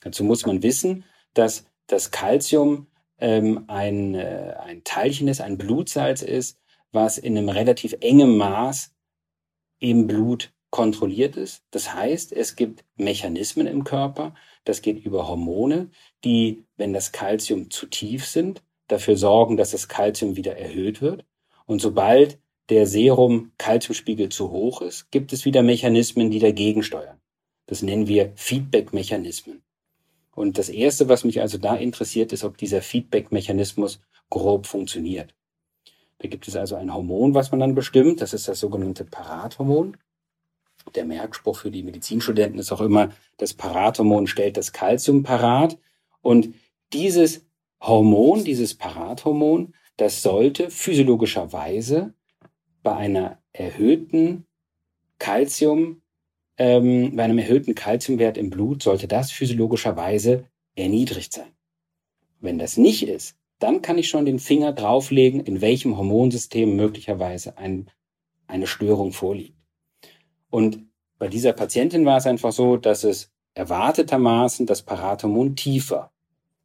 Dazu 0.00 0.24
muss 0.24 0.46
man 0.46 0.62
wissen, 0.62 1.04
dass 1.34 1.66
das 1.86 2.10
Calcium 2.10 2.88
ähm, 3.18 3.64
ein, 3.68 4.14
äh, 4.14 4.56
ein 4.58 4.82
Teilchen 4.84 5.28
ist, 5.28 5.40
ein 5.40 5.58
Blutsalz 5.58 6.22
ist, 6.22 6.58
was 6.90 7.18
in 7.18 7.38
einem 7.38 7.48
relativ 7.48 7.96
engen 8.00 8.36
Maß 8.36 8.92
im 9.78 10.06
Blut 10.06 10.52
kontrolliert 10.70 11.36
ist. 11.36 11.62
Das 11.70 11.94
heißt, 11.94 12.32
es 12.32 12.56
gibt 12.56 12.84
Mechanismen 12.96 13.66
im 13.66 13.84
Körper, 13.84 14.34
das 14.64 14.82
geht 14.82 15.04
über 15.04 15.28
Hormone, 15.28 15.90
die, 16.24 16.64
wenn 16.76 16.92
das 16.92 17.12
Kalzium 17.12 17.70
zu 17.70 17.86
tief 17.86 18.26
sind, 18.26 18.62
dafür 18.88 19.16
sorgen, 19.16 19.56
dass 19.56 19.70
das 19.70 19.88
Kalzium 19.88 20.36
wieder 20.36 20.56
erhöht 20.56 21.00
wird. 21.00 21.24
Und 21.66 21.80
sobald 21.80 22.38
der 22.68 22.86
Serum-Kalziumspiegel 22.86 24.28
zu 24.28 24.50
hoch 24.50 24.82
ist, 24.82 25.10
gibt 25.10 25.32
es 25.32 25.44
wieder 25.44 25.62
Mechanismen, 25.62 26.30
die 26.30 26.38
dagegen 26.38 26.82
steuern. 26.82 27.20
Das 27.66 27.82
nennen 27.82 28.08
wir 28.08 28.32
Feedback-Mechanismen. 28.36 29.62
Und 30.34 30.58
das 30.58 30.68
Erste, 30.68 31.08
was 31.08 31.24
mich 31.24 31.40
also 31.40 31.58
da 31.58 31.74
interessiert, 31.76 32.32
ist, 32.32 32.44
ob 32.44 32.56
dieser 32.56 32.82
Feedback-Mechanismus 32.82 34.00
grob 34.30 34.66
funktioniert. 34.66 35.34
Da 36.18 36.28
gibt 36.28 36.48
es 36.48 36.56
also 36.56 36.76
ein 36.76 36.94
Hormon, 36.94 37.34
was 37.34 37.50
man 37.50 37.60
dann 37.60 37.74
bestimmt. 37.74 38.20
Das 38.20 38.32
ist 38.32 38.48
das 38.48 38.60
sogenannte 38.60 39.04
Parathormon. 39.04 39.96
Der 40.94 41.04
Merkspruch 41.04 41.58
für 41.58 41.70
die 41.70 41.82
Medizinstudenten 41.82 42.58
ist 42.58 42.72
auch 42.72 42.80
immer, 42.80 43.10
das 43.36 43.54
Parathormon 43.54 44.26
stellt 44.26 44.56
das 44.56 44.72
Kalzium 44.72 45.22
parat. 45.22 45.78
Und 46.22 46.54
dieses 46.92 47.44
Hormon, 47.80 48.44
dieses 48.44 48.74
Parathormon, 48.74 49.74
das 49.96 50.22
sollte 50.22 50.70
physiologischerweise 50.70 52.14
bei 52.82 52.94
einer 52.96 53.38
erhöhten 53.52 54.46
Kalzium, 55.18 56.02
ähm, 56.58 57.16
bei 57.16 57.24
einem 57.24 57.38
erhöhten 57.38 57.74
Kalziumwert 57.74 58.36
im 58.36 58.50
Blut, 58.50 58.82
sollte 58.82 59.08
das 59.08 59.30
physiologischerweise 59.30 60.46
erniedrigt 60.74 61.32
sein. 61.32 61.52
Wenn 62.40 62.58
das 62.58 62.76
nicht 62.76 63.06
ist, 63.06 63.36
dann 63.58 63.82
kann 63.82 63.98
ich 63.98 64.08
schon 64.08 64.24
den 64.24 64.40
Finger 64.40 64.72
drauflegen, 64.72 65.40
in 65.40 65.60
welchem 65.60 65.96
Hormonsystem 65.96 66.74
möglicherweise 66.74 67.56
ein, 67.58 67.88
eine 68.48 68.66
Störung 68.66 69.12
vorliegt. 69.12 69.56
Und 70.50 70.86
bei 71.18 71.28
dieser 71.28 71.52
Patientin 71.52 72.04
war 72.04 72.16
es 72.16 72.26
einfach 72.26 72.50
so, 72.50 72.76
dass 72.76 73.04
es 73.04 73.30
erwartetermaßen 73.54 74.66
das 74.66 74.82
Parathormon 74.82 75.54
tiefer. 75.54 76.10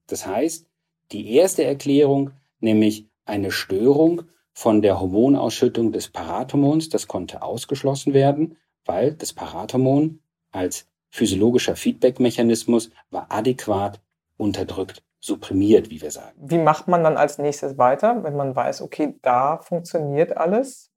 Das 0.08 0.26
heißt, 0.26 0.66
die 1.12 1.36
erste 1.36 1.64
Erklärung, 1.64 2.32
nämlich 2.60 3.08
eine 3.26 3.52
Störung 3.52 4.24
von 4.58 4.82
der 4.82 5.00
Hormonausschüttung 5.00 5.92
des 5.92 6.08
Parathormons, 6.08 6.90
das 6.90 7.08
konnte 7.08 7.44
ausgeschlossen 7.44 8.16
werden, 8.16 8.58
weil 8.86 9.14
das 9.14 9.32
Parathormon 9.32 10.20
als 10.52 10.88
physiologischer 11.12 11.76
Feedbackmechanismus 11.76 12.90
war 13.12 13.28
adäquat 13.30 14.02
unterdrückt, 14.36 15.04
supprimiert, 15.20 15.92
wie 15.92 16.02
wir 16.02 16.10
sagen. 16.10 16.36
Wie 16.42 16.58
macht 16.58 16.88
man 16.88 17.04
dann 17.04 17.18
als 17.18 17.38
nächstes 17.38 17.78
weiter, 17.78 18.24
wenn 18.24 18.36
man 18.36 18.56
weiß, 18.56 18.82
okay, 18.82 19.14
da 19.22 19.60
funktioniert 19.60 20.36
alles? 20.36 20.90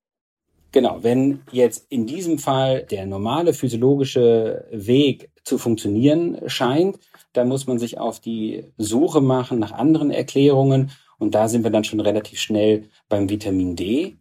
Genau, 0.73 1.03
wenn 1.03 1.43
jetzt 1.53 1.85
in 1.91 2.07
diesem 2.07 2.39
Fall 2.39 2.85
der 2.85 3.05
normale 3.05 3.53
physiologische 3.53 4.65
Weg 4.71 5.33
zu 5.45 5.59
funktionieren 5.59 6.41
scheint, 6.47 6.99
dann 7.35 7.49
muss 7.49 7.67
man 7.67 7.79
sich 7.79 7.99
auf 7.99 8.21
die 8.21 8.73
Suche 8.79 9.21
machen 9.21 9.59
nach 9.59 9.73
anderen 9.73 10.11
Erklärungen 10.11 10.93
und 11.21 11.35
da 11.35 11.49
sind 11.49 11.63
wir 11.63 11.71
dann 11.71 11.85
schon 11.85 12.01
relativ 12.01 12.41
schnell 12.41 12.89
beim 13.09 13.29
Vitamin 13.29 13.77
D. 13.77 14.17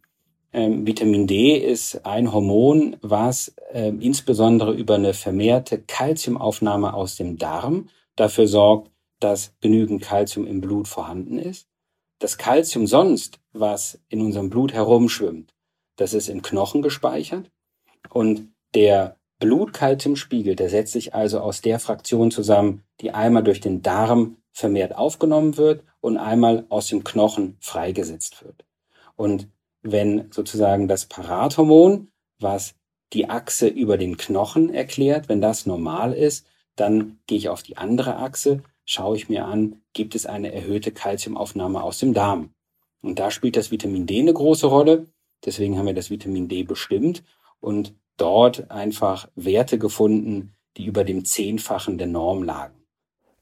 Ähm, 0.52 0.86
Vitamin 0.86 1.26
D 1.26 1.56
ist 1.56 2.04
ein 2.04 2.32
Hormon, 2.32 2.96
was 3.00 3.54
äh, 3.72 3.88
insbesondere 3.88 4.72
über 4.74 4.96
eine 4.96 5.14
vermehrte 5.14 5.80
Kalziumaufnahme 5.80 6.92
aus 6.94 7.16
dem 7.16 7.38
Darm 7.38 7.88
dafür 8.16 8.46
sorgt, 8.46 8.90
dass 9.18 9.54
genügend 9.60 10.02
Kalzium 10.02 10.46
im 10.46 10.60
Blut 10.60 10.88
vorhanden 10.88 11.38
ist. 11.38 11.66
Das 12.18 12.36
Kalzium 12.36 12.86
sonst, 12.86 13.40
was 13.52 13.98
in 14.08 14.20
unserem 14.20 14.50
Blut 14.50 14.74
herumschwimmt, 14.74 15.54
das 15.96 16.12
ist 16.12 16.28
im 16.28 16.42
Knochen 16.42 16.82
gespeichert 16.82 17.50
und 18.10 18.52
der 18.74 19.16
Blutkalziumspiegel, 19.38 20.54
der 20.54 20.68
setzt 20.68 20.92
sich 20.92 21.14
also 21.14 21.40
aus 21.40 21.62
der 21.62 21.78
Fraktion 21.78 22.30
zusammen, 22.30 22.82
die 23.00 23.12
einmal 23.12 23.42
durch 23.42 23.60
den 23.60 23.80
Darm 23.80 24.36
vermehrt 24.52 24.96
aufgenommen 24.96 25.56
wird 25.56 25.84
und 26.00 26.16
einmal 26.16 26.66
aus 26.68 26.88
dem 26.88 27.04
Knochen 27.04 27.56
freigesetzt 27.60 28.44
wird. 28.44 28.64
Und 29.16 29.48
wenn 29.82 30.30
sozusagen 30.32 30.88
das 30.88 31.06
Parathormon, 31.06 32.08
was 32.38 32.74
die 33.12 33.28
Achse 33.28 33.68
über 33.68 33.98
den 33.98 34.16
Knochen 34.16 34.72
erklärt, 34.72 35.28
wenn 35.28 35.40
das 35.40 35.66
normal 35.66 36.12
ist, 36.12 36.46
dann 36.76 37.18
gehe 37.26 37.38
ich 37.38 37.48
auf 37.48 37.62
die 37.62 37.76
andere 37.76 38.16
Achse, 38.16 38.62
schaue 38.84 39.16
ich 39.16 39.28
mir 39.28 39.44
an, 39.44 39.82
gibt 39.92 40.14
es 40.14 40.26
eine 40.26 40.52
erhöhte 40.52 40.92
Kalziumaufnahme 40.92 41.82
aus 41.82 41.98
dem 41.98 42.14
Darm. 42.14 42.50
Und 43.02 43.18
da 43.18 43.30
spielt 43.30 43.56
das 43.56 43.70
Vitamin 43.70 44.06
D 44.06 44.20
eine 44.20 44.32
große 44.32 44.66
Rolle. 44.66 45.06
Deswegen 45.44 45.78
haben 45.78 45.86
wir 45.86 45.94
das 45.94 46.10
Vitamin 46.10 46.48
D 46.48 46.62
bestimmt 46.62 47.22
und 47.60 47.94
dort 48.16 48.70
einfach 48.70 49.28
Werte 49.34 49.78
gefunden, 49.78 50.54
die 50.76 50.84
über 50.84 51.04
dem 51.04 51.24
Zehnfachen 51.24 51.98
der 51.98 52.06
Norm 52.06 52.42
lagen. 52.42 52.79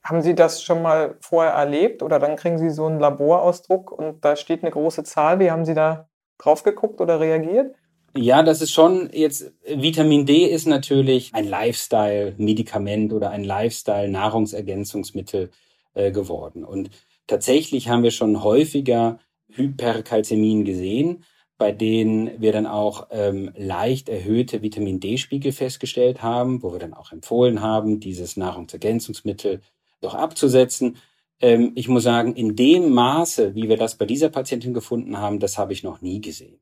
Haben 0.08 0.22
Sie 0.22 0.34
das 0.34 0.62
schon 0.62 0.80
mal 0.80 1.16
vorher 1.20 1.52
erlebt 1.52 2.02
oder 2.02 2.18
dann 2.18 2.36
kriegen 2.36 2.56
Sie 2.56 2.70
so 2.70 2.86
einen 2.86 2.98
Laborausdruck 2.98 3.92
und 3.92 4.24
da 4.24 4.36
steht 4.36 4.62
eine 4.62 4.70
große 4.70 5.04
Zahl? 5.04 5.38
Wie 5.38 5.50
haben 5.50 5.66
Sie 5.66 5.74
da 5.74 6.08
drauf 6.38 6.62
geguckt 6.62 7.02
oder 7.02 7.20
reagiert? 7.20 7.76
Ja, 8.16 8.42
das 8.42 8.62
ist 8.62 8.72
schon 8.72 9.10
jetzt, 9.12 9.52
Vitamin 9.66 10.24
D 10.24 10.46
ist 10.46 10.66
natürlich 10.66 11.34
ein 11.34 11.46
Lifestyle-Medikament 11.46 13.12
oder 13.12 13.28
ein 13.28 13.44
Lifestyle-Nahrungsergänzungsmittel 13.44 15.50
äh, 15.92 16.10
geworden. 16.10 16.64
Und 16.64 16.88
tatsächlich 17.26 17.90
haben 17.90 18.02
wir 18.02 18.10
schon 18.10 18.42
häufiger 18.42 19.18
Hyperkalzämien 19.50 20.64
gesehen, 20.64 21.22
bei 21.58 21.70
denen 21.70 22.40
wir 22.40 22.52
dann 22.52 22.66
auch 22.66 23.08
ähm, 23.10 23.50
leicht 23.56 24.08
erhöhte 24.08 24.62
Vitamin 24.62 25.00
D-Spiegel 25.00 25.52
festgestellt 25.52 26.22
haben, 26.22 26.62
wo 26.62 26.72
wir 26.72 26.78
dann 26.78 26.94
auch 26.94 27.12
empfohlen 27.12 27.60
haben, 27.60 28.00
dieses 28.00 28.38
Nahrungsergänzungsmittel 28.38 29.60
doch 30.00 30.14
abzusetzen. 30.14 30.96
Ähm, 31.40 31.72
ich 31.74 31.88
muss 31.88 32.02
sagen, 32.02 32.34
in 32.34 32.56
dem 32.56 32.90
Maße, 32.92 33.54
wie 33.54 33.68
wir 33.68 33.76
das 33.76 33.96
bei 33.96 34.06
dieser 34.06 34.28
Patientin 34.28 34.74
gefunden 34.74 35.18
haben, 35.18 35.40
das 35.40 35.58
habe 35.58 35.72
ich 35.72 35.82
noch 35.82 36.00
nie 36.00 36.20
gesehen. 36.20 36.60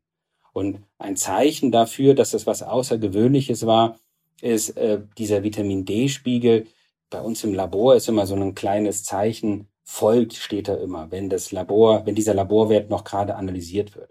Und 0.52 0.82
ein 0.98 1.16
Zeichen 1.16 1.70
dafür, 1.70 2.14
dass 2.14 2.30
das 2.30 2.46
was 2.46 2.62
Außergewöhnliches 2.62 3.66
war, 3.66 3.98
ist 4.40 4.70
äh, 4.76 5.00
dieser 5.18 5.42
Vitamin 5.42 5.84
D-Spiegel. 5.84 6.66
Bei 7.10 7.20
uns 7.20 7.44
im 7.44 7.54
Labor 7.54 7.94
ist 7.94 8.08
immer 8.08 8.26
so 8.26 8.34
ein 8.34 8.54
kleines 8.54 9.04
Zeichen, 9.04 9.68
folgt 9.84 10.34
steht 10.34 10.68
da 10.68 10.74
immer, 10.74 11.10
wenn 11.10 11.30
das 11.30 11.52
Labor, 11.52 12.06
wenn 12.06 12.14
dieser 12.14 12.34
Laborwert 12.34 12.90
noch 12.90 13.04
gerade 13.04 13.36
analysiert 13.36 13.94
wird. 13.94 14.10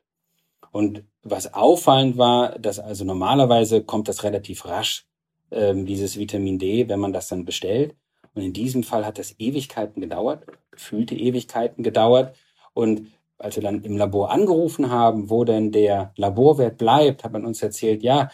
Und 0.72 1.04
was 1.24 1.54
auffallend 1.54 2.18
war, 2.18 2.58
dass 2.60 2.80
also 2.80 3.06
normalerweise 3.06 3.84
kommt 3.84 4.08
das 4.08 4.24
relativ 4.24 4.66
rasch, 4.66 5.06
ähm, 5.52 5.86
dieses 5.86 6.18
Vitamin 6.18 6.60
D, 6.60 6.88
wenn 6.90 7.00
man 7.00 7.14
das 7.14 7.28
dann 7.28 7.46
bestellt. 7.46 7.96
Und 8.36 8.42
in 8.42 8.54
diesem 8.54 8.84
Fall 8.84 9.06
hat 9.06 9.18
das 9.18 9.40
Ewigkeiten 9.40 10.02
gedauert, 10.02 10.46
gefühlte 10.70 11.16
Ewigkeiten 11.16 11.84
gedauert. 11.84 12.36
Und 12.74 13.08
als 13.38 13.56
wir 13.56 13.64
dann 13.64 13.84
im 13.84 13.98
Labor 13.98 14.32
angerufen 14.32 14.90
haben, 14.90 15.30
wo 15.30 15.46
denn 15.46 15.72
der 15.72 16.14
Laborwert 16.18 16.78
bleibt, 16.78 17.24
hat 17.24 17.32
man 17.32 17.46
uns 17.46 17.62
erzählt, 17.64 18.04
ja, 18.04 18.30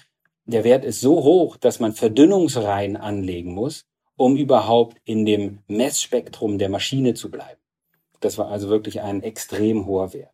der 0.45 0.63
Wert 0.63 0.83
ist 0.83 1.01
so 1.01 1.23
hoch, 1.23 1.55
dass 1.55 1.79
man 1.79 1.93
Verdünnungsreihen 1.93 2.97
anlegen 2.97 3.53
muss, 3.53 3.85
um 4.15 4.35
überhaupt 4.35 4.97
in 5.05 5.25
dem 5.25 5.59
Messspektrum 5.67 6.57
der 6.57 6.69
Maschine 6.69 7.13
zu 7.13 7.29
bleiben. 7.29 7.61
Das 8.19 8.37
war 8.37 8.49
also 8.49 8.69
wirklich 8.69 9.01
ein 9.01 9.23
extrem 9.23 9.85
hoher 9.85 10.13
Wert. 10.13 10.33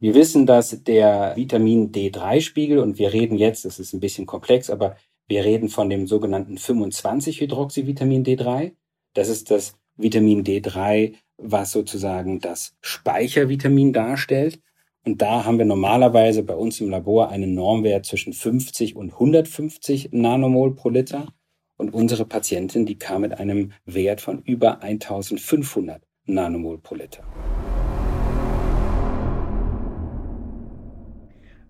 Wir 0.00 0.14
wissen, 0.14 0.46
dass 0.46 0.84
der 0.84 1.32
Vitamin 1.34 1.90
D3-Spiegel, 1.90 2.78
und 2.78 2.98
wir 2.98 3.12
reden 3.12 3.36
jetzt, 3.36 3.64
das 3.64 3.80
ist 3.80 3.92
ein 3.92 4.00
bisschen 4.00 4.26
komplex, 4.26 4.70
aber 4.70 4.96
wir 5.28 5.44
reden 5.44 5.68
von 5.68 5.90
dem 5.90 6.06
sogenannten 6.06 6.56
25-Hydroxyvitamin 6.56 8.24
D3. 8.24 8.72
Das 9.12 9.28
ist 9.28 9.50
das 9.50 9.74
Vitamin 9.96 10.42
D3, 10.42 11.14
was 11.36 11.72
sozusagen 11.72 12.40
das 12.40 12.74
Speichervitamin 12.80 13.92
darstellt. 13.92 14.60
Und 15.04 15.20
da 15.20 15.44
haben 15.44 15.58
wir 15.58 15.64
normalerweise 15.64 16.42
bei 16.42 16.54
uns 16.54 16.80
im 16.80 16.90
Labor 16.90 17.30
einen 17.30 17.54
Normwert 17.54 18.06
zwischen 18.06 18.32
50 18.32 18.96
und 18.96 19.12
150 19.12 20.10
Nanomol 20.12 20.74
pro 20.74 20.88
Liter. 20.88 21.28
Und 21.76 21.94
unsere 21.94 22.24
Patientin, 22.24 22.86
die 22.86 22.98
kam 22.98 23.20
mit 23.20 23.38
einem 23.38 23.72
Wert 23.84 24.20
von 24.20 24.42
über 24.42 24.82
1500 24.82 26.02
Nanomol 26.24 26.78
pro 26.78 26.94
Liter. 26.94 27.22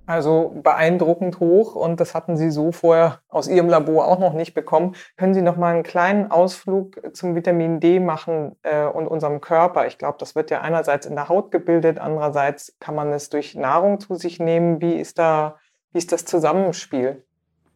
Also 0.09 0.59
beeindruckend 0.63 1.39
hoch 1.39 1.75
und 1.75 2.01
das 2.01 2.15
hatten 2.15 2.39
Sie 2.39 2.51
so 2.51 2.73
vorher 2.73 3.21
aus 3.29 3.47
Ihrem 3.47 3.69
Labor 3.69 4.09
auch 4.09 4.19
noch 4.19 4.33
nicht 4.33 4.55
bekommen. 4.55 4.95
Können 5.19 5.35
Sie 5.35 5.43
noch 5.43 5.59
mal 5.59 5.75
einen 5.75 5.83
kleinen 5.83 6.31
Ausflug 6.31 6.99
zum 7.15 7.35
Vitamin 7.35 7.79
D 7.79 8.01
machen 8.01 8.57
äh, 8.63 8.87
und 8.87 9.07
unserem 9.07 9.43
Körper? 9.43 9.87
Ich 9.87 9.99
glaube, 9.99 10.17
das 10.19 10.35
wird 10.35 10.51
ja 10.51 10.63
einerseits 10.63 11.05
in 11.05 11.15
der 11.15 11.29
Haut 11.29 11.51
gebildet, 11.51 11.99
andererseits 11.99 12.75
kann 12.81 12.95
man 12.95 13.13
es 13.13 13.29
durch 13.29 13.55
Nahrung 13.55 14.01
zu 14.01 14.15
sich 14.15 14.41
nehmen. 14.41 14.81
Wie 14.81 14.95
ist 14.95 15.19
da, 15.19 15.59
wie 15.93 15.99
ist 15.99 16.11
das 16.11 16.25
Zusammenspiel? 16.25 17.23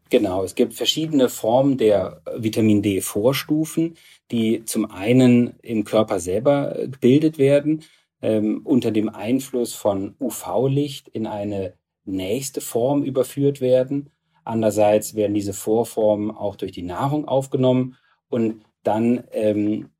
Genau, 0.08 0.42
es 0.42 0.54
gibt 0.54 0.72
verschiedene 0.72 1.28
Formen 1.28 1.76
der 1.76 2.22
Vitamin 2.34 2.80
D-Vorstufen, 2.80 3.98
die 4.30 4.64
zum 4.64 4.90
einen 4.90 5.58
im 5.60 5.84
Körper 5.84 6.18
selber 6.18 6.76
gebildet 6.80 7.36
werden, 7.36 7.84
ähm, 8.22 8.62
unter 8.64 8.90
dem 8.90 9.10
Einfluss 9.10 9.74
von 9.74 10.14
UV-Licht 10.18 11.08
in 11.08 11.26
eine 11.26 11.74
nächste 12.04 12.60
Form 12.60 13.04
überführt 13.04 13.60
werden. 13.60 14.10
Andererseits 14.44 15.14
werden 15.14 15.34
diese 15.34 15.52
Vorformen 15.52 16.30
auch 16.30 16.56
durch 16.56 16.72
die 16.72 16.82
Nahrung 16.82 17.26
aufgenommen 17.26 17.96
und 18.28 18.64
dann 18.82 19.24
ähm, 19.32 19.90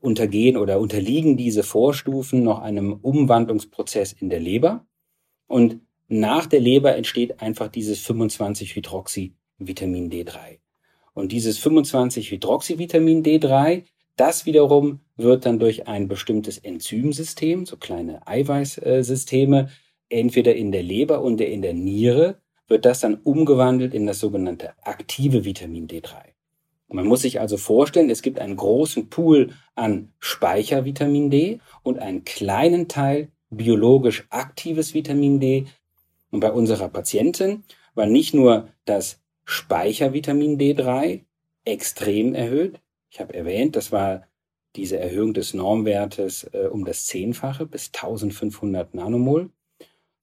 untergehen 0.00 0.56
oder 0.56 0.80
unterliegen 0.80 1.36
diese 1.36 1.62
Vorstufen 1.62 2.42
noch 2.42 2.60
einem 2.60 2.94
Umwandlungsprozess 2.94 4.12
in 4.12 4.30
der 4.30 4.40
Leber. 4.40 4.86
Und 5.46 5.80
nach 6.08 6.46
der 6.46 6.60
Leber 6.60 6.96
entsteht 6.96 7.40
einfach 7.40 7.68
dieses 7.68 8.04
25-Hydroxy-Vitamin 8.06 10.10
D3. 10.10 10.58
Und 11.14 11.32
dieses 11.32 11.58
25-Hydroxy-Vitamin 11.64 13.24
D3, 13.24 13.84
das 14.16 14.46
wiederum 14.46 15.00
wird 15.16 15.44
dann 15.46 15.58
durch 15.58 15.88
ein 15.88 16.08
bestimmtes 16.08 16.58
Enzymsystem, 16.58 17.66
so 17.66 17.76
kleine 17.76 18.26
Eiweißsysteme, 18.26 19.68
entweder 20.08 20.54
in 20.54 20.72
der 20.72 20.82
Leber 20.82 21.22
und 21.22 21.40
in 21.40 21.62
der 21.62 21.74
Niere 21.74 22.40
wird 22.68 22.84
das 22.84 23.00
dann 23.00 23.14
umgewandelt 23.14 23.94
in 23.94 24.06
das 24.06 24.20
sogenannte 24.20 24.74
aktive 24.82 25.44
Vitamin 25.44 25.86
D3. 25.86 26.14
Und 26.88 26.96
man 26.96 27.06
muss 27.06 27.22
sich 27.22 27.40
also 27.40 27.56
vorstellen, 27.56 28.10
es 28.10 28.22
gibt 28.22 28.38
einen 28.38 28.56
großen 28.56 29.08
Pool 29.08 29.50
an 29.74 30.12
Speichervitamin 30.18 31.30
D 31.30 31.60
und 31.82 31.98
einen 31.98 32.24
kleinen 32.24 32.88
Teil 32.88 33.30
biologisch 33.50 34.26
aktives 34.30 34.94
Vitamin 34.94 35.40
D. 35.40 35.66
Und 36.30 36.40
bei 36.40 36.52
unserer 36.52 36.88
Patientin 36.88 37.64
war 37.94 38.06
nicht 38.06 38.34
nur 38.34 38.68
das 38.84 39.20
Speichervitamin 39.44 40.58
D3 40.58 41.24
extrem 41.64 42.34
erhöht. 42.34 42.80
Ich 43.10 43.20
habe 43.20 43.34
erwähnt, 43.34 43.76
das 43.76 43.90
war 43.90 44.26
diese 44.76 44.98
Erhöhung 44.98 45.34
des 45.34 45.54
Normwertes 45.54 46.44
äh, 46.52 46.68
um 46.70 46.84
das 46.84 47.06
Zehnfache 47.06 47.66
bis 47.66 47.86
1500 47.88 48.94
Nanomol 48.94 49.50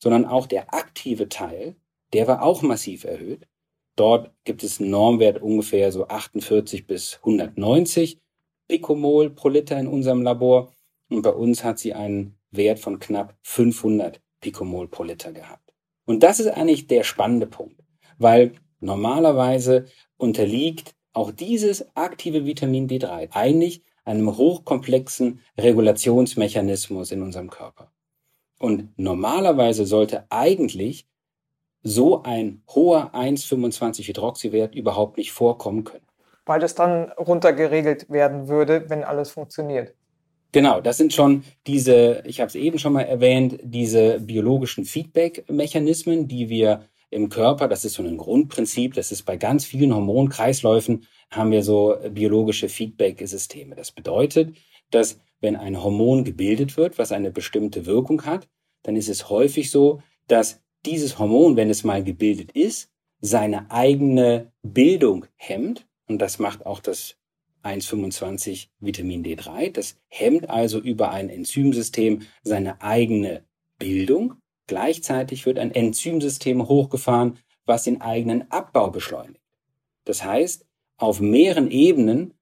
sondern 0.04 0.26
auch 0.26 0.48
der 0.48 0.74
aktive 0.74 1.30
Teil, 1.30 1.78
der 2.12 2.28
war 2.28 2.44
auch 2.44 2.62
massiv 2.62 3.06
erhöht. 3.06 3.48
Dort 3.96 4.34
gibt 4.44 4.62
es 4.62 4.82
einen 4.82 4.90
Normwert 4.90 5.42
ungefähr 5.42 5.94
so 5.94 6.10
48 6.10 6.86
bis 6.86 7.20
190 7.20 8.20
Pikomol 8.68 9.30
pro 9.30 9.48
Liter 9.48 9.80
in 9.80 9.88
unserem 9.88 10.22
Labor. 10.22 10.74
Und 11.10 11.22
bei 11.22 11.30
uns 11.30 11.64
hat 11.64 11.80
sie 11.80 11.94
einen 11.94 12.38
Wert 12.52 12.80
von 12.80 13.00
knapp 13.00 13.38
500 13.44 14.22
Pikomol 14.42 14.90
pro 14.90 15.04
Liter 15.04 15.32
gehabt. 15.32 15.74
Und 16.06 16.22
das 16.22 16.42
ist 16.42 16.48
eigentlich 16.48 16.88
der 16.88 17.04
spannende 17.06 17.48
Punkt, 17.48 17.82
weil 18.18 18.56
normalerweise 18.82 19.86
unterliegt 20.18 20.96
auch 21.14 21.32
dieses 21.32 21.96
aktive 21.96 22.46
Vitamin 22.46 22.90
D3 22.90 23.30
eigentlich 23.32 23.86
einem 24.04 24.36
hochkomplexen 24.36 25.40
Regulationsmechanismus 25.58 27.14
in 27.14 27.22
unserem 27.22 27.50
Körper. 27.50 27.93
Und 28.64 28.98
normalerweise 28.98 29.86
sollte 29.86 30.24
eigentlich 30.30 31.06
so 31.82 32.24
ein 32.24 32.64
hoher 32.70 33.14
1,25 33.14 34.08
Hydroxywert 34.08 34.74
überhaupt 34.74 35.18
nicht 35.18 35.34
vorkommen 35.34 35.84
können. 35.84 36.06
Weil 36.46 36.62
das 36.62 36.74
dann 36.74 37.12
runtergeregelt 37.12 38.10
werden 38.10 38.48
würde, 38.48 38.90
wenn 38.90 39.04
alles 39.04 39.32
funktioniert. 39.32 39.94
Genau, 40.54 40.80
das 40.80 40.96
sind 40.96 41.12
schon 41.12 41.44
diese, 41.68 42.24
ich 42.26 42.40
habe 42.40 42.48
es 42.48 42.56
eben 42.56 42.80
schon 42.80 42.94
mal 42.94 43.02
erwähnt, 43.02 43.60
diese 43.64 44.22
biologischen 44.22 44.86
Feedback-Mechanismen, 44.86 46.30
die 46.30 46.48
wir 46.48 46.86
im 47.10 47.28
Körper, 47.28 47.68
das 47.68 47.84
ist 47.84 47.96
so 47.96 48.04
ein 48.04 48.16
Grundprinzip, 48.16 48.94
das 48.94 49.12
ist 49.12 49.24
bei 49.24 49.36
ganz 49.36 49.66
vielen 49.66 49.94
Hormonkreisläufen, 49.94 51.06
haben 51.32 51.52
wir 51.52 51.64
so 51.64 51.98
biologische 52.12 52.70
Feedback-Systeme. 52.70 53.76
Das 53.76 53.92
bedeutet, 53.92 54.56
dass 54.90 55.20
wenn 55.44 55.56
ein 55.58 55.84
Hormon 55.84 56.24
gebildet 56.24 56.78
wird, 56.78 56.98
was 56.98 57.12
eine 57.12 57.30
bestimmte 57.30 57.86
Wirkung 57.86 58.26
hat, 58.26 58.48
dann 58.82 58.96
ist 58.96 59.10
es 59.10 59.30
häufig 59.30 59.70
so, 59.70 60.02
dass 60.28 60.62
dieses 60.86 61.20
Hormon, 61.20 61.56
wenn 61.58 61.70
es 61.70 61.84
mal 61.84 62.04
gebildet 62.04 62.52
ist, 62.54 62.90
seine 63.20 63.70
eigene 63.70 64.52
Bildung 64.64 65.26
hemmt. 65.36 65.86
Und 66.08 66.22
das 66.22 66.40
macht 66.40 66.66
auch 66.66 66.80
das 66.80 67.18
1,25 67.64 68.68
Vitamin 68.80 69.24
D3. 69.24 69.72
Das 69.72 69.98
hemmt 70.08 70.50
also 70.50 70.80
über 70.80 71.12
ein 71.12 71.30
Enzymsystem 71.30 72.24
seine 72.44 72.82
eigene 72.82 73.44
Bildung. 73.80 74.36
Gleichzeitig 74.68 75.46
wird 75.46 75.60
ein 75.60 75.72
Enzymsystem 75.72 76.68
hochgefahren, 76.68 77.38
was 77.66 77.84
den 77.84 78.02
eigenen 78.02 78.50
Abbau 78.52 78.90
beschleunigt. 78.92 79.42
Das 80.06 80.24
heißt, 80.24 80.66
auf 80.98 81.20
mehreren 81.20 81.72
Ebenen 81.72 82.34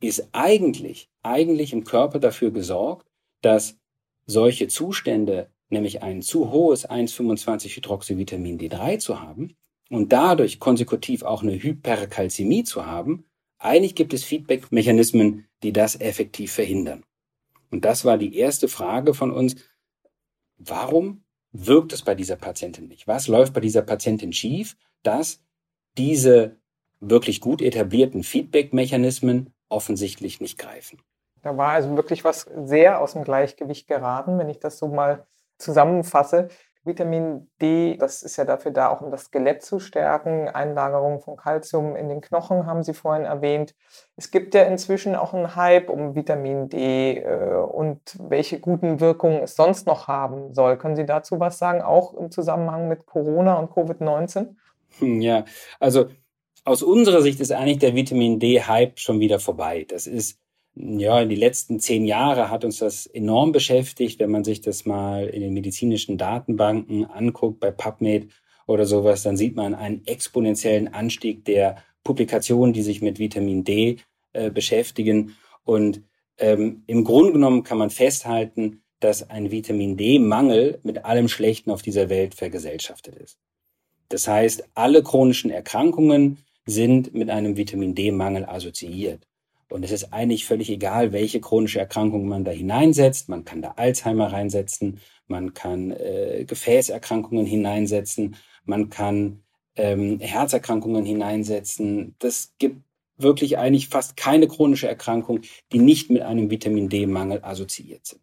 ist 0.00 0.28
eigentlich, 0.32 1.08
eigentlich 1.22 1.72
im 1.72 1.84
Körper 1.84 2.18
dafür 2.18 2.50
gesorgt, 2.50 3.06
dass 3.40 3.78
solche 4.26 4.68
Zustände, 4.68 5.50
nämlich 5.68 6.02
ein 6.02 6.22
zu 6.22 6.50
hohes 6.50 6.88
1,25 6.88 7.76
Hydroxyvitamin 7.76 8.58
D3 8.58 8.98
zu 8.98 9.20
haben 9.20 9.56
und 9.90 10.12
dadurch 10.12 10.58
konsekutiv 10.60 11.22
auch 11.22 11.42
eine 11.42 11.60
Hyperkalzämie 11.60 12.64
zu 12.64 12.86
haben, 12.86 13.24
eigentlich 13.58 13.94
gibt 13.94 14.12
es 14.12 14.24
Feedback-Mechanismen, 14.24 15.46
die 15.62 15.72
das 15.72 15.98
effektiv 16.00 16.52
verhindern. 16.52 17.04
Und 17.70 17.84
das 17.84 18.04
war 18.04 18.18
die 18.18 18.36
erste 18.36 18.68
Frage 18.68 19.14
von 19.14 19.30
uns. 19.30 19.56
Warum 20.58 21.24
wirkt 21.52 21.92
es 21.92 22.02
bei 22.02 22.14
dieser 22.14 22.36
Patientin 22.36 22.88
nicht? 22.88 23.06
Was 23.06 23.28
läuft 23.28 23.54
bei 23.54 23.60
dieser 23.60 23.82
Patientin 23.82 24.32
schief, 24.32 24.76
dass 25.02 25.42
diese 25.96 26.56
wirklich 27.00 27.40
gut 27.40 27.62
etablierten 27.62 28.22
Feedback-Mechanismen 28.22 29.52
offensichtlich 29.68 30.40
nicht 30.40 30.58
greifen. 30.58 31.00
Da 31.42 31.56
war 31.56 31.70
also 31.70 31.96
wirklich 31.96 32.24
was 32.24 32.48
sehr 32.64 33.00
aus 33.00 33.12
dem 33.12 33.24
Gleichgewicht 33.24 33.86
geraten, 33.86 34.38
wenn 34.38 34.48
ich 34.48 34.58
das 34.58 34.78
so 34.78 34.88
mal 34.88 35.26
zusammenfasse. 35.58 36.48
Vitamin 36.86 37.50
D, 37.60 37.96
das 37.96 38.22
ist 38.22 38.36
ja 38.36 38.44
dafür 38.44 38.70
da, 38.70 38.88
auch 38.88 39.00
um 39.00 39.10
das 39.10 39.24
Skelett 39.24 39.62
zu 39.62 39.80
stärken. 39.80 40.48
Einlagerung 40.48 41.20
von 41.20 41.36
Kalzium 41.36 41.96
in 41.96 42.08
den 42.08 42.20
Knochen 42.20 42.66
haben 42.66 42.84
Sie 42.84 42.94
vorhin 42.94 43.24
erwähnt. 43.24 43.74
Es 44.16 44.30
gibt 44.30 44.54
ja 44.54 44.62
inzwischen 44.62 45.16
auch 45.16 45.34
einen 45.34 45.56
Hype 45.56 45.90
um 45.90 46.14
Vitamin 46.14 46.68
D 46.68 47.18
äh, 47.18 47.54
und 47.54 48.16
welche 48.20 48.60
guten 48.60 49.00
Wirkungen 49.00 49.42
es 49.42 49.56
sonst 49.56 49.86
noch 49.86 50.06
haben 50.06 50.54
soll. 50.54 50.78
Können 50.78 50.96
Sie 50.96 51.06
dazu 51.06 51.40
was 51.40 51.58
sagen, 51.58 51.82
auch 51.82 52.14
im 52.14 52.30
Zusammenhang 52.30 52.86
mit 52.88 53.04
Corona 53.04 53.54
und 53.54 53.72
Covid-19? 53.72 54.54
Hm, 55.00 55.20
ja, 55.20 55.44
also 55.80 56.06
aus 56.66 56.82
unserer 56.82 57.22
Sicht 57.22 57.40
ist 57.40 57.52
eigentlich 57.52 57.78
der 57.78 57.94
Vitamin 57.94 58.40
D-Hype 58.40 58.98
schon 58.98 59.20
wieder 59.20 59.38
vorbei. 59.38 59.86
Das 59.88 60.08
ist, 60.08 60.40
ja, 60.74 61.20
in 61.22 61.28
die 61.28 61.36
letzten 61.36 61.78
zehn 61.78 62.04
Jahre 62.04 62.50
hat 62.50 62.64
uns 62.64 62.78
das 62.78 63.06
enorm 63.06 63.52
beschäftigt, 63.52 64.18
wenn 64.18 64.32
man 64.32 64.42
sich 64.42 64.60
das 64.62 64.84
mal 64.84 65.28
in 65.28 65.42
den 65.42 65.54
medizinischen 65.54 66.18
Datenbanken 66.18 67.04
anguckt, 67.06 67.60
bei 67.60 67.70
PubMed 67.70 68.30
oder 68.66 68.84
sowas, 68.84 69.22
dann 69.22 69.36
sieht 69.36 69.54
man 69.54 69.76
einen 69.76 70.04
exponentiellen 70.06 70.92
Anstieg 70.92 71.44
der 71.44 71.76
Publikationen, 72.02 72.72
die 72.72 72.82
sich 72.82 73.00
mit 73.00 73.20
Vitamin 73.20 73.62
D 73.62 73.98
äh, 74.32 74.50
beschäftigen. 74.50 75.36
Und 75.62 76.02
ähm, 76.36 76.82
im 76.88 77.04
Grunde 77.04 77.32
genommen 77.32 77.62
kann 77.62 77.78
man 77.78 77.90
festhalten, 77.90 78.82
dass 78.98 79.30
ein 79.30 79.52
Vitamin 79.52 79.96
D-Mangel 79.96 80.80
mit 80.82 81.04
allem 81.04 81.28
Schlechten 81.28 81.70
auf 81.70 81.82
dieser 81.82 82.08
Welt 82.08 82.34
vergesellschaftet 82.34 83.14
ist. 83.14 83.38
Das 84.08 84.26
heißt, 84.26 84.64
alle 84.74 85.02
chronischen 85.04 85.50
Erkrankungen, 85.50 86.38
sind 86.66 87.14
mit 87.14 87.30
einem 87.30 87.56
Vitamin 87.56 87.94
D-Mangel 87.94 88.44
assoziiert. 88.44 89.26
Und 89.68 89.84
es 89.84 89.90
ist 89.90 90.12
eigentlich 90.12 90.44
völlig 90.44 90.70
egal, 90.70 91.12
welche 91.12 91.40
chronische 91.40 91.80
Erkrankung 91.80 92.28
man 92.28 92.44
da 92.44 92.50
hineinsetzt. 92.52 93.28
Man 93.28 93.44
kann 93.44 93.62
da 93.62 93.74
Alzheimer 93.76 94.32
reinsetzen, 94.32 95.00
man 95.26 95.54
kann 95.54 95.90
äh, 95.90 96.44
Gefäßerkrankungen 96.46 97.46
hineinsetzen, 97.46 98.36
man 98.64 98.90
kann 98.90 99.42
ähm, 99.74 100.20
Herzerkrankungen 100.20 101.04
hineinsetzen. 101.04 102.14
Das 102.18 102.54
gibt 102.58 102.82
wirklich 103.18 103.58
eigentlich 103.58 103.88
fast 103.88 104.16
keine 104.16 104.46
chronische 104.46 104.88
Erkrankung, 104.88 105.40
die 105.72 105.78
nicht 105.78 106.10
mit 106.10 106.22
einem 106.22 106.50
Vitamin 106.50 106.88
D-Mangel 106.88 107.40
assoziiert 107.42 108.06
sind. 108.06 108.20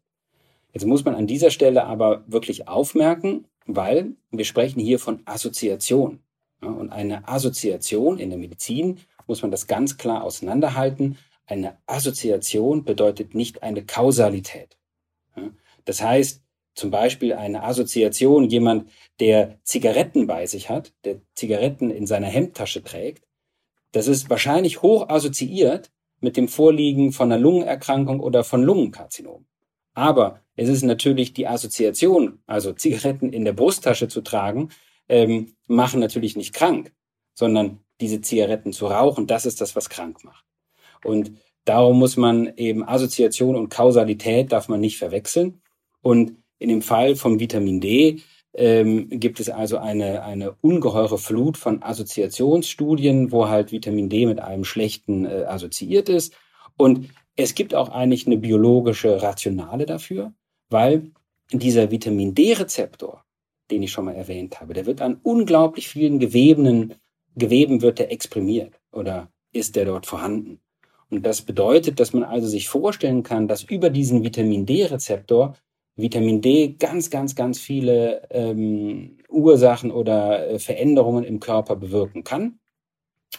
Jetzt 0.71 0.85
muss 0.85 1.03
man 1.03 1.15
an 1.15 1.27
dieser 1.27 1.51
Stelle 1.51 1.85
aber 1.85 2.23
wirklich 2.27 2.67
aufmerken, 2.67 3.45
weil 3.65 4.13
wir 4.31 4.45
sprechen 4.45 4.79
hier 4.79 4.99
von 4.99 5.21
Assoziation. 5.25 6.19
Und 6.65 6.91
eine 6.91 7.27
Assoziation 7.27 8.19
in 8.19 8.29
der 8.29 8.39
Medizin 8.39 8.99
muss 9.27 9.41
man 9.41 9.51
das 9.51 9.67
ganz 9.67 9.97
klar 9.97 10.23
auseinanderhalten. 10.23 11.17
Eine 11.45 11.77
Assoziation 11.85 12.83
bedeutet 12.83 13.35
nicht 13.35 13.63
eine 13.63 13.85
Kausalität. 13.85 14.77
Das 15.85 16.01
heißt, 16.01 16.41
zum 16.75 16.89
Beispiel 16.89 17.33
eine 17.33 17.63
Assoziation, 17.63 18.49
jemand, 18.49 18.89
der 19.19 19.59
Zigaretten 19.63 20.25
bei 20.25 20.45
sich 20.47 20.69
hat, 20.69 20.93
der 21.03 21.21
Zigaretten 21.35 21.91
in 21.91 22.07
seiner 22.07 22.27
Hemdtasche 22.27 22.83
trägt, 22.83 23.27
das 23.91 24.07
ist 24.07 24.29
wahrscheinlich 24.29 24.81
hoch 24.81 25.07
assoziiert 25.09 25.91
mit 26.19 26.35
dem 26.35 26.47
Vorliegen 26.47 27.11
von 27.11 27.31
einer 27.31 27.39
Lungenerkrankung 27.39 28.19
oder 28.19 28.43
von 28.43 28.63
Lungenkarzinom. 28.63 29.45
Aber 29.93 30.41
es 30.55 30.69
ist 30.69 30.83
natürlich 30.83 31.33
die 31.33 31.47
Assoziation, 31.47 32.39
also 32.47 32.73
Zigaretten 32.73 33.31
in 33.31 33.45
der 33.45 33.53
Brusttasche 33.53 34.07
zu 34.07 34.21
tragen, 34.21 34.69
ähm, 35.09 35.55
machen 35.67 35.99
natürlich 35.99 36.35
nicht 36.35 36.53
krank, 36.53 36.93
sondern 37.33 37.79
diese 38.01 38.21
Zigaretten 38.21 38.73
zu 38.73 38.87
rauchen, 38.87 39.27
das 39.27 39.45
ist 39.45 39.61
das, 39.61 39.75
was 39.75 39.89
krank 39.89 40.23
macht. 40.23 40.45
Und 41.03 41.31
darum 41.65 41.99
muss 41.99 42.17
man 42.17 42.53
eben 42.57 42.87
Assoziation 42.87 43.55
und 43.55 43.69
Kausalität 43.69 44.51
darf 44.51 44.67
man 44.67 44.79
nicht 44.79 44.97
verwechseln. 44.97 45.61
Und 46.01 46.37
in 46.59 46.69
dem 46.69 46.81
Fall 46.81 47.15
vom 47.15 47.39
Vitamin 47.39 47.79
D 47.79 48.21
ähm, 48.53 49.09
gibt 49.09 49.39
es 49.39 49.49
also 49.49 49.77
eine, 49.77 50.23
eine 50.23 50.53
ungeheure 50.61 51.17
Flut 51.17 51.57
von 51.57 51.81
Assoziationsstudien, 51.81 53.31
wo 53.31 53.47
halt 53.47 53.71
Vitamin 53.71 54.09
D 54.09 54.25
mit 54.25 54.39
einem 54.39 54.63
schlechten 54.63 55.25
äh, 55.25 55.45
assoziiert 55.47 56.09
ist. 56.09 56.35
Und 56.77 57.09
es 57.35 57.55
gibt 57.55 57.73
auch 57.73 57.89
eigentlich 57.89 58.27
eine 58.27 58.37
biologische 58.37 59.21
Rationale 59.21 59.85
dafür, 59.85 60.33
weil 60.69 61.11
dieser 61.51 61.91
Vitamin 61.91 62.35
D-Rezeptor, 62.35 63.23
den 63.71 63.83
ich 63.83 63.91
schon 63.91 64.05
mal 64.05 64.15
erwähnt 64.15 64.59
habe, 64.61 64.73
der 64.73 64.85
wird 64.85 65.01
an 65.01 65.19
unglaublich 65.23 65.87
vielen 65.87 66.19
Gewebenen, 66.19 66.95
Geweben 67.35 67.81
wird 67.81 67.97
der 67.97 68.11
exprimiert 68.11 68.79
oder 68.91 69.31
ist 69.51 69.75
der 69.75 69.85
dort 69.85 70.05
vorhanden. 70.05 70.59
Und 71.09 71.25
das 71.25 71.41
bedeutet, 71.41 71.99
dass 71.99 72.13
man 72.13 72.23
also 72.23 72.47
sich 72.47 72.69
vorstellen 72.69 73.23
kann, 73.23 73.47
dass 73.47 73.63
über 73.63 73.89
diesen 73.89 74.23
Vitamin 74.23 74.65
D-Rezeptor 74.65 75.55
Vitamin 75.95 76.41
D 76.41 76.75
ganz, 76.79 77.09
ganz, 77.09 77.35
ganz 77.35 77.59
viele 77.59 78.27
ähm, 78.31 79.17
Ursachen 79.29 79.91
oder 79.91 80.49
äh, 80.49 80.59
Veränderungen 80.59 81.23
im 81.23 81.39
Körper 81.39 81.75
bewirken 81.75 82.23
kann. 82.23 82.59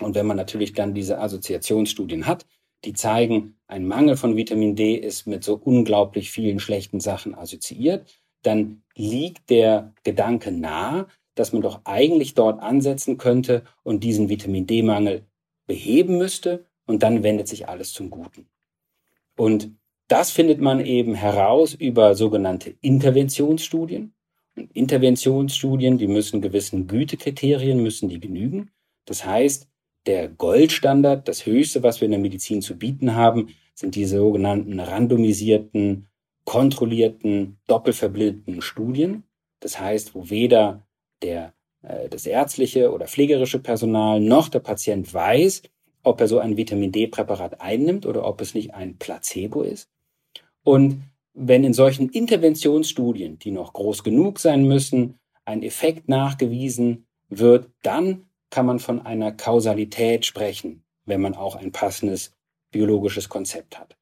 Und 0.00 0.14
wenn 0.14 0.26
man 0.26 0.36
natürlich 0.36 0.72
dann 0.72 0.94
diese 0.94 1.18
Assoziationsstudien 1.18 2.26
hat, 2.26 2.46
die 2.84 2.92
zeigen, 2.92 3.56
ein 3.66 3.86
Mangel 3.86 4.16
von 4.16 4.36
Vitamin 4.36 4.76
D 4.76 4.94
ist 4.94 5.26
mit 5.26 5.42
so 5.42 5.54
unglaublich 5.56 6.30
vielen 6.30 6.60
schlechten 6.60 7.00
Sachen 7.00 7.34
assoziiert, 7.34 8.20
dann 8.46 8.82
liegt 8.94 9.50
der 9.50 9.92
Gedanke 10.04 10.52
nahe, 10.52 11.06
dass 11.34 11.52
man 11.52 11.62
doch 11.62 11.80
eigentlich 11.84 12.34
dort 12.34 12.62
ansetzen 12.62 13.18
könnte 13.18 13.64
und 13.82 14.04
diesen 14.04 14.28
Vitamin 14.28 14.66
D-Mangel 14.66 15.26
beheben 15.66 16.18
müsste 16.18 16.66
und 16.86 17.02
dann 17.02 17.22
wendet 17.22 17.48
sich 17.48 17.68
alles 17.68 17.92
zum 17.92 18.10
Guten. 18.10 18.46
Und 19.36 19.72
das 20.08 20.30
findet 20.30 20.60
man 20.60 20.84
eben 20.84 21.14
heraus 21.14 21.74
über 21.74 22.14
sogenannte 22.14 22.74
Interventionsstudien. 22.80 24.14
Und 24.56 24.70
Interventionsstudien, 24.76 25.98
die 25.98 26.06
müssen 26.06 26.40
gewissen 26.40 26.86
Gütekriterien, 26.86 27.82
müssen 27.82 28.08
die 28.08 28.20
genügen. 28.20 28.70
Das 29.06 29.24
heißt, 29.24 29.66
der 30.06 30.28
Goldstandard, 30.28 31.26
das 31.26 31.46
Höchste, 31.46 31.82
was 31.82 32.00
wir 32.00 32.06
in 32.06 32.12
der 32.12 32.20
Medizin 32.20 32.62
zu 32.62 32.76
bieten 32.76 33.14
haben, 33.14 33.48
sind 33.74 33.96
die 33.96 34.04
sogenannten 34.04 34.78
randomisierten, 34.78 36.08
kontrollierten, 36.44 37.58
doppelverblindeten 37.66 38.60
Studien. 38.62 39.24
Das 39.60 39.80
heißt, 39.80 40.14
wo 40.14 40.28
weder 40.30 40.86
der, 41.22 41.54
äh, 41.82 42.08
das 42.08 42.26
ärztliche 42.26 42.92
oder 42.92 43.06
pflegerische 43.06 43.58
Personal 43.58 44.20
noch 44.20 44.48
der 44.48 44.60
Patient 44.60 45.12
weiß, 45.12 45.62
ob 46.02 46.20
er 46.20 46.28
so 46.28 46.38
ein 46.38 46.56
Vitamin 46.56 46.92
D-Präparat 46.92 47.60
einnimmt 47.60 48.06
oder 48.06 48.26
ob 48.26 48.40
es 48.40 48.54
nicht 48.54 48.74
ein 48.74 48.98
Placebo 48.98 49.62
ist. 49.62 49.88
Und 50.62 51.02
wenn 51.32 51.64
in 51.64 51.74
solchen 51.74 52.08
Interventionsstudien, 52.10 53.38
die 53.38 53.50
noch 53.50 53.72
groß 53.72 54.04
genug 54.04 54.38
sein 54.38 54.66
müssen, 54.66 55.18
ein 55.44 55.62
Effekt 55.62 56.08
nachgewiesen 56.08 57.06
wird, 57.28 57.70
dann 57.82 58.26
kann 58.50 58.66
man 58.66 58.78
von 58.78 59.04
einer 59.04 59.32
Kausalität 59.32 60.24
sprechen, 60.24 60.84
wenn 61.06 61.20
man 61.20 61.34
auch 61.34 61.56
ein 61.56 61.72
passendes 61.72 62.32
biologisches 62.70 63.28
Konzept 63.28 63.78
hat. 63.78 63.96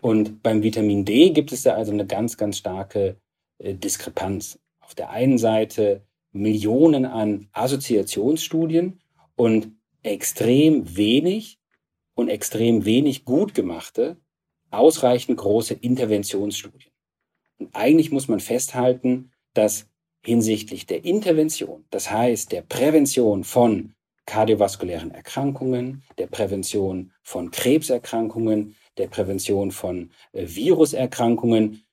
Und 0.00 0.42
beim 0.42 0.62
Vitamin 0.62 1.04
D 1.04 1.30
gibt 1.30 1.52
es 1.52 1.62
da 1.62 1.74
also 1.74 1.92
eine 1.92 2.06
ganz, 2.06 2.36
ganz 2.36 2.58
starke 2.58 3.16
äh, 3.58 3.74
Diskrepanz. 3.74 4.58
Auf 4.80 4.94
der 4.94 5.10
einen 5.10 5.38
Seite 5.38 6.02
Millionen 6.32 7.04
an 7.04 7.48
Assoziationsstudien 7.52 9.00
und 9.36 9.72
extrem 10.02 10.96
wenig 10.96 11.58
und 12.14 12.28
extrem 12.28 12.84
wenig 12.84 13.24
gut 13.24 13.54
gemachte, 13.54 14.16
ausreichend 14.70 15.38
große 15.38 15.74
Interventionsstudien. 15.74 16.92
Und 17.58 17.74
eigentlich 17.74 18.12
muss 18.12 18.28
man 18.28 18.40
festhalten, 18.40 19.32
dass 19.54 19.86
hinsichtlich 20.24 20.86
der 20.86 21.04
Intervention, 21.04 21.84
das 21.90 22.10
heißt 22.10 22.52
der 22.52 22.62
Prävention 22.62 23.44
von 23.44 23.94
kardiovaskulären 24.26 25.10
Erkrankungen, 25.10 26.02
der 26.18 26.26
Prävention 26.26 27.12
von 27.22 27.50
Krebserkrankungen, 27.50 28.76
der 28.98 29.08
Prävention 29.08 29.70
von 29.70 30.10
äh, 30.32 30.46
Viruserkrankungen, 30.46 31.84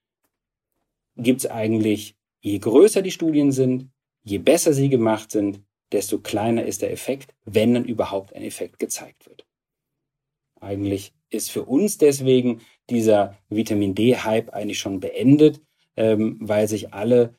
gibt 1.17 1.41
es 1.41 1.49
eigentlich, 1.49 2.15
je 2.41 2.59
größer 2.59 3.01
die 3.01 3.11
Studien 3.11 3.51
sind, 3.51 3.89
je 4.23 4.37
besser 4.37 4.73
sie 4.73 4.89
gemacht 4.89 5.31
sind, 5.31 5.61
desto 5.91 6.19
kleiner 6.19 6.65
ist 6.65 6.81
der 6.81 6.91
Effekt, 6.91 7.33
wenn 7.45 7.73
dann 7.73 7.85
überhaupt 7.85 8.35
ein 8.35 8.41
Effekt 8.41 8.79
gezeigt 8.79 9.27
wird. 9.27 9.45
Eigentlich 10.59 11.13
ist 11.29 11.51
für 11.51 11.63
uns 11.63 11.97
deswegen 11.97 12.61
dieser 12.89 13.37
Vitamin 13.49 13.95
D-Hype 13.95 14.53
eigentlich 14.53 14.79
schon 14.79 14.99
beendet, 14.99 15.61
ähm, 15.95 16.37
weil 16.41 16.67
sich 16.67 16.93
alle 16.93 17.35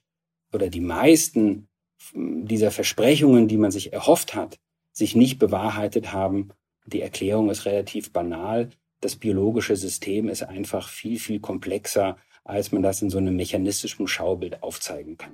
oder 0.53 0.69
die 0.69 0.81
meisten 0.81 1.69
dieser 2.15 2.71
Versprechungen, 2.71 3.49
die 3.49 3.57
man 3.57 3.71
sich 3.71 3.93
erhofft 3.93 4.35
hat, 4.35 4.59
sich 4.93 5.17
nicht 5.17 5.39
bewahrheitet 5.39 6.13
haben. 6.13 6.51
Die 6.87 7.03
Erklärung 7.03 7.51
ist 7.51 7.67
relativ 7.67 8.13
banal. 8.13 8.71
Das 9.07 9.15
biologische 9.15 9.77
System 9.77 10.29
ist 10.29 10.43
einfach 10.43 10.89
viel, 10.89 11.21
viel 11.21 11.39
komplexer, 11.39 12.17
als 12.43 12.73
man 12.73 12.83
das 12.83 13.03
in 13.03 13.09
so 13.09 13.19
einem 13.19 13.37
mechanistischen 13.37 14.09
Schaubild 14.09 14.65
aufzeigen 14.65 15.17
kann. 15.17 15.31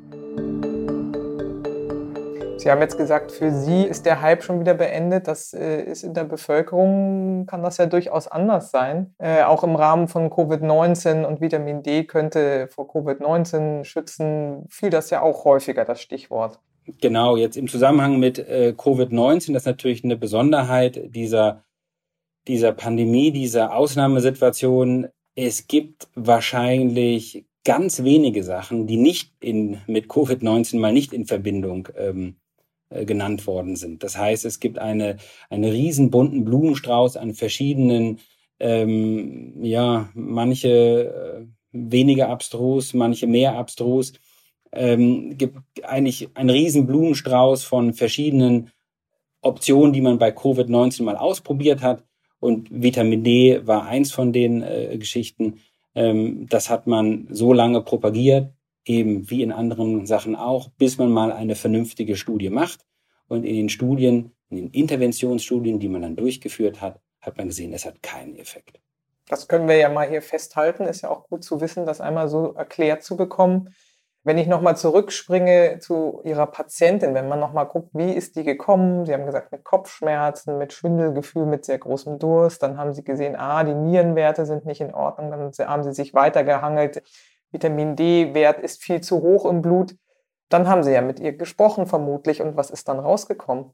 Sie 2.59 2.71
haben 2.71 2.83
jetzt 2.83 2.99
gesagt, 2.99 3.33
für 3.33 3.51
Sie 3.51 3.85
ist 3.85 4.05
der 4.05 4.21
Hype 4.21 4.43
schon 4.43 4.61
wieder 4.61 4.75
beendet. 4.75 5.27
Das 5.27 5.55
äh, 5.55 5.85
ist 5.85 6.03
in 6.03 6.13
der 6.13 6.25
Bevölkerung, 6.25 7.47
kann 7.47 7.63
das 7.63 7.79
ja 7.79 7.87
durchaus 7.87 8.29
anders 8.29 8.71
sein. 8.71 9.15
Äh, 9.17 9.43
auch 9.45 9.65
im 9.65 9.75
Rahmen 9.75 10.07
von 10.07 10.29
Covid-19 10.29 11.25
und 11.25 11.41
Vitamin 11.41 11.83
D 11.83 12.05
könnte 12.05 12.69
vor 12.69 12.91
Covid-19 12.91 13.85
schützen, 13.85 14.67
fiel 14.69 14.91
das 14.91 15.09
ja 15.09 15.23
auch 15.23 15.47
häufiger, 15.47 15.87
das 15.87 16.03
Stichwort. 16.03 16.61
Genau, 17.01 17.39
jetzt 17.39 17.57
im 17.57 17.69
Zusammenhang 17.69 18.19
mit 18.19 18.39
äh, 18.39 18.75
Covid-19, 18.77 19.55
das 19.55 19.63
ist 19.63 19.67
natürlich 19.67 20.05
eine 20.05 20.19
Besonderheit 20.19 21.15
dieser, 21.15 21.63
dieser 22.49 22.73
Pandemie, 22.73 23.31
dieser 23.31 23.75
Ausnahmesituation. 23.77 25.09
Es 25.35 25.67
gibt 25.67 26.09
wahrscheinlich 26.15 27.45
ganz 27.65 28.03
wenige 28.03 28.43
Sachen, 28.43 28.87
die 28.87 28.97
nicht 28.97 29.33
in, 29.41 29.79
mit 29.87 30.07
Covid-19 30.07 30.79
mal 30.79 30.93
nicht 30.93 31.13
in 31.13 31.27
Verbindung 31.27 31.89
ähm, 31.97 32.37
äh, 32.91 33.05
genannt 33.05 33.47
worden 33.47 33.77
sind. 33.77 34.03
Das 34.03 34.17
heißt, 34.17 34.45
es 34.45 34.61
gibt 34.61 34.79
eine, 34.79 35.17
einen 35.49 35.71
riesen 35.71 36.11
bunten 36.11 36.45
Blumenstrauß 36.45 37.17
an 37.17 37.35
verschiedenen, 37.35 38.19
ähm, 38.59 39.63
ja, 39.63 40.11
manche 40.15 40.69
äh, 40.69 41.47
weniger 41.73 42.29
abstrus, 42.29 42.95
manche 42.95 43.27
mehr 43.27 43.57
abstrus. 43.57 44.13
Ähm, 44.73 45.37
gibt 45.39 45.59
eigentlich 45.85 46.29
einen 46.35 46.51
riesen 46.51 46.87
Blumenstrauß 46.87 47.65
von 47.65 47.93
verschiedenen 47.95 48.71
Optionen, 49.41 49.93
die 49.93 50.01
man 50.01 50.19
bei 50.19 50.31
Covid-19 50.31 51.03
mal 51.03 51.17
ausprobiert 51.17 51.83
hat. 51.83 52.05
Und 52.43 52.69
Vitamin 52.73 53.23
D 53.23 53.61
war 53.69 53.85
eins 53.85 54.11
von 54.11 54.33
den 54.33 54.63
äh, 54.63 54.99
Geschichten. 54.99 55.61
Ähm, 55.95 56.49
das 56.49 56.71
hat 56.71 56.89
man 56.89 57.29
so 57.31 57.53
lange 57.53 57.83
propagiert, 57.83 58.53
eben 58.85 59.31
wie 59.31 59.45
in 59.45 59.53
anderen 59.53 60.07
Sachen 60.07 60.35
auch, 60.35 60.69
bis 60.71 60.99
man 60.99 61.13
mal 61.13 61.31
eine 61.31 61.55
vernünftige 61.55 62.17
Studie 62.17 62.51
macht. 62.51 62.85
Und 63.29 63.45
in 63.45 63.55
den 63.55 63.69
Studien, 63.69 64.33
in 64.51 64.57
den 64.57 64.71
Interventionsstudien, 64.71 65.79
die 65.79 65.89
man 65.89 66.03
dann 66.03 66.17
durchgeführt 66.17 66.81
hat, 66.81 67.01
hat 67.21 67.39
man 67.39 67.47
gesehen, 67.47 67.73
es 67.75 67.87
hat 67.87 68.03
keinen 68.03 68.35
Effekt. 68.35 68.81
Das 69.29 69.47
können 69.47 69.69
wir 69.69 69.77
ja 69.77 69.89
mal 69.89 70.09
hier 70.09 70.21
festhalten. 70.21 70.83
Ist 70.83 71.03
ja 71.03 71.11
auch 71.11 71.29
gut 71.29 71.45
zu 71.45 71.61
wissen, 71.61 71.87
das 71.87 72.01
einmal 72.01 72.29
so 72.29 72.55
erklärt 72.55 73.05
zu 73.05 73.17
bekommen. 73.17 73.73
Wenn 74.25 74.39
ich 74.39 74.47
nochmal 74.47 74.77
zurückspringe 74.77 75.81
zu 75.81 76.21
Ihrer 76.25 76.47
Patientin, 76.47 77.13
wenn 77.15 77.29
man 77.29 77.41
nochmal 77.41 77.67
guckt, 77.67 77.89
wie 77.93 78.13
ist 78.13 78.37
die 78.37 78.45
gekommen? 78.45 79.05
Sie 79.05 79.13
haben 79.13 79.27
gesagt, 79.27 79.51
mit 79.51 79.65
Kopfschmerzen, 79.65 80.59
mit 80.59 80.73
Schwindelgefühl, 80.73 81.45
mit 81.45 81.65
sehr 81.65 81.79
großem 81.79 82.21
Durst. 82.21 82.63
Dann 82.63 82.79
haben 82.79 82.93
Sie 82.93 83.03
gesehen, 83.03 83.35
ah, 83.35 83.65
die 83.65 83.75
Nierenwerte 83.75 84.47
sind 84.47 84.65
nicht 84.65 84.81
in 84.81 84.95
Ordnung. 84.95 85.31
Dann 85.31 85.53
haben 85.69 85.83
Sie 85.83 85.93
sich 85.93 86.15
weitergehangelt. 86.15 87.03
Vitamin 87.51 87.97
D-Wert 87.97 88.61
ist 88.61 88.83
viel 88.83 89.01
zu 89.01 89.23
hoch 89.23 89.45
im 89.45 89.61
Blut. 89.61 89.97
Dann 90.49 90.69
haben 90.69 90.85
Sie 90.85 90.93
ja 90.93 91.03
mit 91.03 91.19
ihr 91.19 91.33
gesprochen 91.33 91.87
vermutlich. 91.87 92.41
Und 92.43 92.57
was 92.57 92.71
ist 92.71 92.87
dann 92.87 93.01
rausgekommen? 93.01 93.73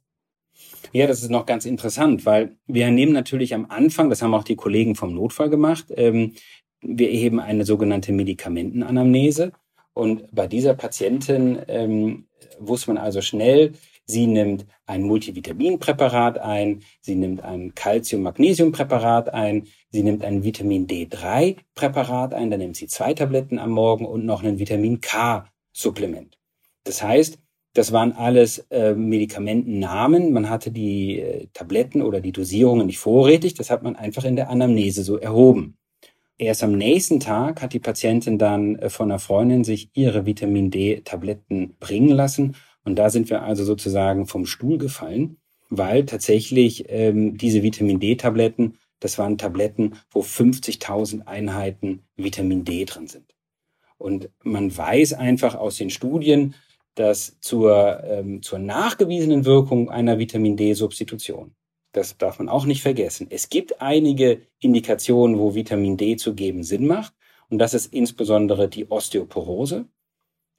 Ja, 0.92 1.06
das 1.06 1.22
ist 1.22 1.30
noch 1.30 1.44
ganz 1.44 1.66
interessant, 1.66 2.24
weil 2.24 2.56
wir 2.66 2.90
nehmen 2.90 3.12
natürlich 3.12 3.54
am 3.54 3.66
Anfang, 3.68 4.08
das 4.08 4.22
haben 4.22 4.34
auch 4.34 4.44
die 4.44 4.56
Kollegen 4.56 4.94
vom 4.94 5.14
Notfall 5.14 5.50
gemacht, 5.50 5.86
ähm, 5.90 6.34
wir 6.80 7.10
erheben 7.10 7.38
eine 7.38 7.64
sogenannte 7.64 8.12
Medikamentenanamnese 8.12 9.52
Und 9.98 10.32
bei 10.32 10.46
dieser 10.46 10.74
Patientin 10.74 11.58
ähm, 11.66 12.28
wusste 12.60 12.90
man 12.90 13.02
also 13.02 13.20
schnell, 13.20 13.72
sie 14.04 14.28
nimmt 14.28 14.64
ein 14.86 15.02
Multivitaminpräparat 15.02 16.38
ein, 16.38 16.84
sie 17.00 17.16
nimmt 17.16 17.42
ein 17.42 17.74
Calcium-Magnesium-Präparat 17.74 19.34
ein, 19.34 19.66
sie 19.90 20.04
nimmt 20.04 20.24
ein 20.24 20.44
Vitamin 20.44 20.86
D3-Präparat 20.86 22.32
ein, 22.32 22.48
dann 22.48 22.60
nimmt 22.60 22.76
sie 22.76 22.86
zwei 22.86 23.12
Tabletten 23.12 23.58
am 23.58 23.70
Morgen 23.70 24.06
und 24.06 24.24
noch 24.24 24.44
ein 24.44 24.60
Vitamin 24.60 25.00
K-Supplement. 25.00 26.38
Das 26.84 27.02
heißt, 27.02 27.40
das 27.74 27.90
waren 27.90 28.12
alles 28.12 28.60
äh, 28.70 28.94
Medikamentennamen. 28.94 30.32
Man 30.32 30.48
hatte 30.48 30.70
die 30.70 31.18
äh, 31.18 31.48
Tabletten 31.54 32.02
oder 32.02 32.20
die 32.20 32.32
Dosierungen 32.32 32.86
nicht 32.86 32.98
vorrätig. 32.98 33.54
Das 33.54 33.68
hat 33.68 33.82
man 33.82 33.96
einfach 33.96 34.24
in 34.24 34.36
der 34.36 34.48
Anamnese 34.48 35.02
so 35.02 35.16
erhoben. 35.16 35.76
Erst 36.40 36.62
am 36.62 36.72
nächsten 36.72 37.18
Tag 37.18 37.60
hat 37.60 37.72
die 37.72 37.80
Patientin 37.80 38.38
dann 38.38 38.76
äh, 38.76 38.90
von 38.90 39.10
einer 39.10 39.18
Freundin 39.18 39.64
sich 39.64 39.90
ihre 39.94 40.24
Vitamin 40.24 40.70
D-Tabletten 40.70 41.74
bringen 41.80 42.10
lassen. 42.10 42.54
Und 42.84 42.96
da 42.96 43.10
sind 43.10 43.28
wir 43.28 43.42
also 43.42 43.64
sozusagen 43.64 44.26
vom 44.26 44.46
Stuhl 44.46 44.78
gefallen, 44.78 45.38
weil 45.68 46.06
tatsächlich 46.06 46.84
ähm, 46.88 47.36
diese 47.36 47.64
Vitamin 47.64 47.98
D-Tabletten, 47.98 48.78
das 49.00 49.18
waren 49.18 49.36
Tabletten, 49.36 49.94
wo 50.12 50.20
50.000 50.20 51.26
Einheiten 51.26 52.04
Vitamin 52.16 52.64
D 52.64 52.84
drin 52.84 53.08
sind. 53.08 53.34
Und 53.98 54.30
man 54.44 54.74
weiß 54.74 55.14
einfach 55.14 55.56
aus 55.56 55.76
den 55.76 55.90
Studien, 55.90 56.54
dass 56.94 57.40
zur, 57.40 58.02
ähm, 58.04 58.42
zur 58.42 58.60
nachgewiesenen 58.60 59.44
Wirkung 59.44 59.90
einer 59.90 60.20
Vitamin 60.20 60.56
D-Substitution 60.56 61.52
das 61.92 62.16
darf 62.18 62.38
man 62.38 62.48
auch 62.48 62.66
nicht 62.66 62.82
vergessen. 62.82 63.26
Es 63.30 63.48
gibt 63.48 63.80
einige 63.80 64.42
Indikationen, 64.60 65.38
wo 65.38 65.54
Vitamin 65.54 65.96
D 65.96 66.16
zu 66.16 66.34
geben 66.34 66.62
Sinn 66.62 66.86
macht. 66.86 67.14
Und 67.50 67.58
das 67.58 67.74
ist 67.74 67.92
insbesondere 67.92 68.68
die 68.68 68.90
Osteoporose. 68.90 69.86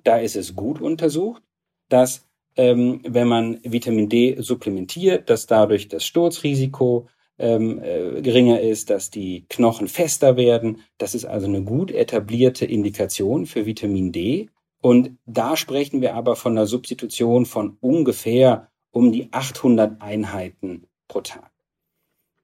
Da 0.04 0.18
ist 0.18 0.36
es 0.36 0.56
gut 0.56 0.82
untersucht, 0.82 1.44
dass 1.88 2.28
ähm, 2.56 3.02
wenn 3.08 3.28
man 3.28 3.60
Vitamin 3.64 4.10
D 4.10 4.38
supplementiert, 4.40 5.30
dass 5.30 5.46
dadurch 5.46 5.88
das 5.88 6.04
Sturzrisiko 6.06 7.08
ähm, 7.38 7.82
äh, 7.82 8.22
geringer 8.22 8.60
ist, 8.60 8.90
dass 8.90 9.10
die 9.10 9.46
Knochen 9.50 9.88
fester 9.88 10.36
werden. 10.36 10.82
Das 10.98 11.16
ist 11.16 11.26
also 11.26 11.48
eine 11.48 11.64
gut 11.64 11.92
etablierte 11.92 12.66
Indikation 12.66 13.46
für 13.46 13.66
Vitamin 13.66 14.12
D. 14.12 14.50
Und 14.82 15.18
da 15.26 15.56
sprechen 15.56 16.02
wir 16.02 16.16
aber 16.16 16.36
von 16.36 16.54
einer 16.54 16.66
Substitution 16.66 17.46
von 17.46 17.78
ungefähr 17.80 18.70
um 18.92 19.12
die 19.12 19.32
800 19.32 20.02
Einheiten 20.02 20.89
pro 21.10 21.20
Tag. 21.20 21.52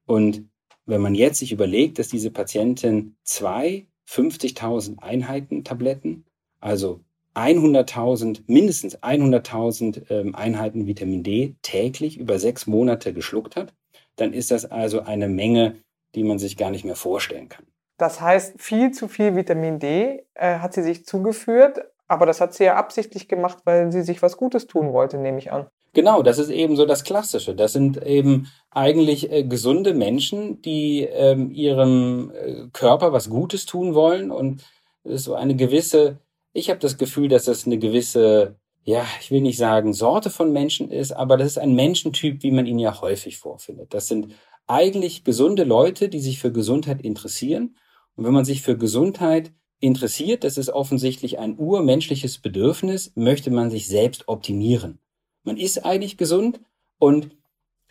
Und 0.06 0.49
wenn 0.86 1.01
man 1.01 1.15
jetzt 1.15 1.39
sich 1.39 1.54
überlegt, 1.54 1.97
dass 1.97 2.10
diese 2.10 2.32
Patientin 2.32 3.15
zwei 3.23 3.88
50.000 4.10 4.99
Einheiten 4.99 5.63
Tabletten, 5.63 6.25
also 6.60 6.99
100.000, 7.36 8.43
mindestens 8.47 8.97
100.000 8.99 10.10
ähm, 10.10 10.36
Einheiten 10.36 10.88
Vitamin 10.88 11.23
D 11.23 11.56
täglich 11.62 12.17
über 12.17 12.39
sechs 12.39 12.67
Monate 12.67 13.13
geschluckt 13.13 13.56
hat, 13.56 13.73
dann 14.15 14.34
ist 14.34 14.51
das 14.51 14.65
also 14.65 15.01
eine 15.01 15.28
Menge, 15.28 15.75
die 16.13 16.23
man 16.23 16.39
sich 16.39 16.56
gar 16.56 16.71
nicht 16.71 16.86
mehr 16.86 16.95
vorstellen 16.95 17.49
kann. 17.49 17.65
Das 17.97 18.21
heißt, 18.21 18.62
viel 18.62 18.91
zu 18.91 19.08
viel 19.08 19.36
Vitamin 19.36 19.80
D 19.80 20.23
äh, 20.34 20.60
hat 20.60 20.73
sie 20.73 20.84
sich 20.84 21.06
zugeführt, 21.06 21.80
aber 22.08 22.25
das 22.25 22.41
hat 22.41 22.54
sie 22.54 22.65
ja 22.65 22.75
absichtlich 22.75 23.28
gemacht, 23.28 23.60
weil 23.65 23.91
sie 23.91 24.01
sich 24.01 24.21
was 24.21 24.38
Gutes 24.38 24.67
tun 24.67 24.93
wollte, 24.93 25.17
nehme 25.17 25.39
ich 25.39 25.51
an. 25.51 25.67
Genau, 25.96 26.22
das 26.24 26.40
ist 26.40 26.50
eben 26.50 26.76
so 26.76 26.86
das 26.86 27.06
Klassische. 27.06 27.56
Das 27.56 27.72
sind 27.72 28.06
eben 28.06 28.52
eigentlich 28.70 29.32
äh, 29.32 29.44
gesunde 29.44 29.94
Menschen, 29.94 30.62
die 30.62 31.04
ähm, 31.04 31.52
ihrem 31.52 32.32
äh, 32.32 32.68
Körper 32.74 33.14
was 33.14 33.30
Gutes 33.30 33.66
tun 33.66 33.96
wollen 33.96 34.30
und 34.30 34.62
so 35.06 35.36
eine 35.36 35.56
gewisse, 35.56 36.20
ich 36.52 36.70
habe 36.70 36.80
das 36.80 36.98
Gefühl, 36.98 37.30
dass 37.30 37.46
das 37.46 37.66
eine 37.66 37.80
gewisse, 37.80 38.58
ja, 38.84 39.06
ich 39.22 39.32
will 39.32 39.40
nicht 39.40 39.58
sagen 39.58 39.94
Sorte 39.94 40.30
von 40.30 40.52
Menschen 40.52 40.92
ist, 40.92 41.14
aber 41.14 41.38
das 41.38 41.48
ist 41.48 41.60
ein 41.60 41.76
Menschentyp, 41.76 42.44
wie 42.44 42.52
man 42.52 42.66
ihn 42.66 42.80
ja 42.80 43.00
häufig 43.00 43.38
vorfindet. 43.38 43.94
Das 43.94 44.08
sind 44.08 44.34
eigentlich 44.68 45.24
gesunde 45.24 45.64
Leute, 45.64 46.10
die 46.10 46.20
sich 46.20 46.40
für 46.40 46.52
Gesundheit 46.52 47.02
interessieren. 47.02 47.78
Und 48.18 48.26
wenn 48.26 48.34
man 48.34 48.44
sich 48.44 48.62
für 48.64 48.78
Gesundheit 48.78 49.54
interessiert, 49.80 50.44
das 50.44 50.58
ist 50.58 50.70
offensichtlich 50.72 51.40
ein 51.40 51.58
urmenschliches 51.58 52.40
Bedürfnis, 52.40 53.14
möchte 53.16 53.50
man 53.50 53.70
sich 53.70 53.88
selbst 53.88 54.28
optimieren. 54.28 55.00
Man 55.46 55.58
ist 55.58 55.86
eigentlich 55.86 56.18
gesund 56.18 56.60
und 57.00 57.30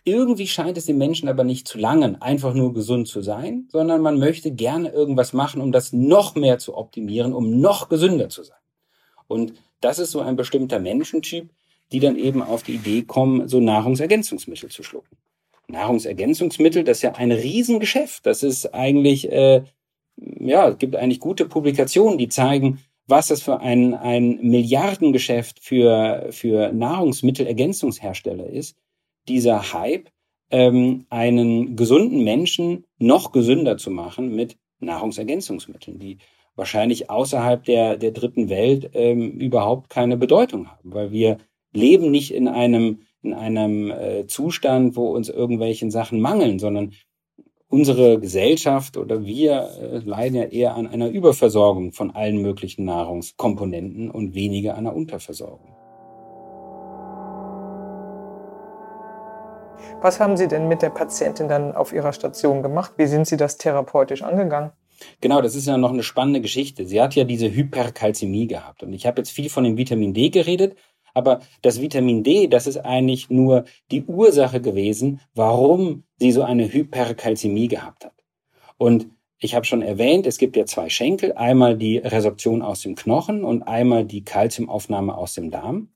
irgendwie 0.05 0.47
scheint 0.47 0.77
es 0.77 0.85
den 0.85 0.99
Menschen 0.99 1.29
aber 1.29 1.45
nicht 1.45 1.67
zu 1.67 1.79
langen, 1.79 2.21
einfach 2.21 2.53
nur 2.53 2.75
gesund 2.75 3.09
zu 3.09 3.23
sein, 3.23 3.69
sondern 3.71 4.03
man 4.03 4.19
möchte 4.19 4.51
gerne 4.51 4.91
irgendwas 4.91 5.33
machen, 5.33 5.63
um 5.63 5.73
das 5.73 5.95
noch 5.95 6.35
mehr 6.35 6.59
zu 6.59 6.77
optimieren, 6.77 7.33
um 7.33 7.59
noch 7.59 7.89
gesünder 7.89 8.29
zu 8.29 8.43
sein. 8.43 8.59
Und 9.29 9.55
das 9.81 9.99
ist 9.99 10.11
so 10.11 10.21
ein 10.21 10.37
bestimmter 10.37 10.79
Menschentyp, 10.79 11.49
die 11.91 12.01
dann 12.01 12.17
eben 12.17 12.43
auf 12.43 12.63
die 12.63 12.75
Idee 12.75 13.03
kommen, 13.03 13.49
so 13.49 13.61
Nahrungsergänzungsmittel 13.61 14.71
zu 14.71 14.83
schlucken. 14.83 15.17
Nahrungsergänzungsmittel, 15.69 16.85
das 16.85 16.99
ist 16.99 17.03
ja 17.03 17.13
ein 17.13 17.33
Riesengeschäft. 17.33 18.27
Das 18.27 18.43
ist 18.43 18.75
eigentlich, 18.75 19.31
äh, 19.33 19.63
ja, 20.17 20.69
es 20.69 20.79
gibt 20.79 20.97
eigentlich 20.97 21.21
gute 21.21 21.47
Publikationen, 21.47 22.19
die 22.19 22.29
zeigen, 22.29 22.81
was 23.07 23.29
das 23.29 23.43
für 23.43 23.61
ein, 23.61 23.95
ein 23.95 24.39
Milliardengeschäft 24.43 25.61
für, 25.61 26.29
für 26.31 26.73
Nahrungsmittelergänzungshersteller 26.73 28.49
ist, 28.49 28.77
dieser 29.29 29.73
Hype, 29.73 30.09
ähm, 30.51 31.07
einen 31.11 31.77
gesunden 31.77 32.23
Menschen 32.23 32.85
noch 32.99 33.33
gesünder 33.33 33.77
zu 33.77 33.91
machen 33.91 34.35
mit 34.35 34.57
Nahrungsergänzungsmitteln, 34.81 35.99
die 35.99 36.19
wahrscheinlich 36.57 37.11
außerhalb 37.11 37.65
der, 37.65 37.97
der 37.97 38.13
dritten 38.13 38.49
Welt 38.49 38.91
ähm, 38.95 39.33
überhaupt 39.33 39.91
keine 39.91 40.17
Bedeutung 40.17 40.71
haben, 40.71 40.95
weil 40.95 41.11
wir 41.11 41.39
leben 41.73 42.11
nicht 42.11 42.33
in 42.33 42.47
einem, 42.49 43.01
in 43.23 43.35
einem 43.35 43.91
äh, 43.91 44.27
Zustand, 44.27 44.97
wo 44.97 45.09
uns 45.09 45.29
irgendwelchen 45.29 45.91
Sachen 45.91 46.21
mangeln, 46.21 46.59
sondern 46.59 46.93
unsere 47.75 48.21
Gesellschaft 48.21 48.97
oder 48.97 49.25
wir 49.25 49.69
äh, 49.81 49.99
leiden 49.99 50.37
ja 50.37 50.45
eher 50.45 50.77
an 50.77 50.87
einer 50.87 51.09
Überversorgung 51.09 51.93
von 51.93 52.13
allen 52.13 52.41
möglichen 52.41 52.85
Nahrungskomponenten 52.85 54.13
und 54.13 54.35
weniger 54.37 54.77
an 54.77 54.87
einer 54.87 54.95
Unterversorgung. 54.95 55.75
Was 60.01 60.21
haben 60.21 60.37
Sie 60.37 60.47
denn 60.47 60.69
mit 60.69 60.83
der 60.83 60.91
Patientin 60.91 61.49
dann 61.49 61.75
auf 61.75 61.93
Ihrer 61.93 62.13
Station 62.13 62.63
gemacht? 62.63 62.93
Wie 62.97 63.07
sind 63.07 63.27
Sie 63.27 63.37
das 63.37 63.57
therapeutisch 63.57 64.23
angegangen? 64.23 64.71
Genau, 65.21 65.43
das 65.43 65.57
ist 65.57 65.67
ja 65.67 65.77
noch 65.77 65.93
eine 65.93 66.05
spannende 66.05 66.41
Geschichte. 66.41 66.87
Sie 66.87 67.03
hat 67.03 67.17
ja 67.17 67.25
diese 67.25 67.53
Hyperkalzämie 67.53 68.47
gehabt. 68.47 68.85
Und 68.85 68.93
ich 68.93 69.05
habe 69.07 69.21
jetzt 69.21 69.31
viel 69.31 69.51
von 69.51 69.65
dem 69.65 69.77
Vitamin 69.77 70.15
D 70.15 70.29
geredet, 70.29 70.77
aber 71.15 71.41
das 71.63 71.81
Vitamin 71.81 72.23
D, 72.23 72.49
das 72.49 72.67
ist 72.67 72.79
eigentlich 72.79 73.31
nur 73.31 73.65
die 73.91 74.05
Ursache 74.05 74.61
gewesen, 74.61 75.21
warum 75.35 76.03
sie 76.19 76.33
so 76.33 76.43
eine 76.43 76.71
Hyperkalzämie 76.71 77.69
gehabt 77.69 78.05
hat. 78.05 78.13
Und 78.77 79.07
ich 79.39 79.55
habe 79.55 79.65
schon 79.65 79.83
erwähnt, 79.83 80.27
es 80.27 80.39
gibt 80.39 80.57
ja 80.57 80.67
zwei 80.67 80.89
Schenkel, 80.89 81.33
einmal 81.33 81.77
die 81.77 81.99
Resorption 81.99 82.63
aus 82.63 82.81
dem 82.81 82.97
Knochen 82.97 83.45
und 83.45 83.63
einmal 83.63 84.05
die 84.05 84.25
Kalziumaufnahme 84.25 85.17
aus 85.17 85.35
dem 85.35 85.51
Darm. 85.51 85.89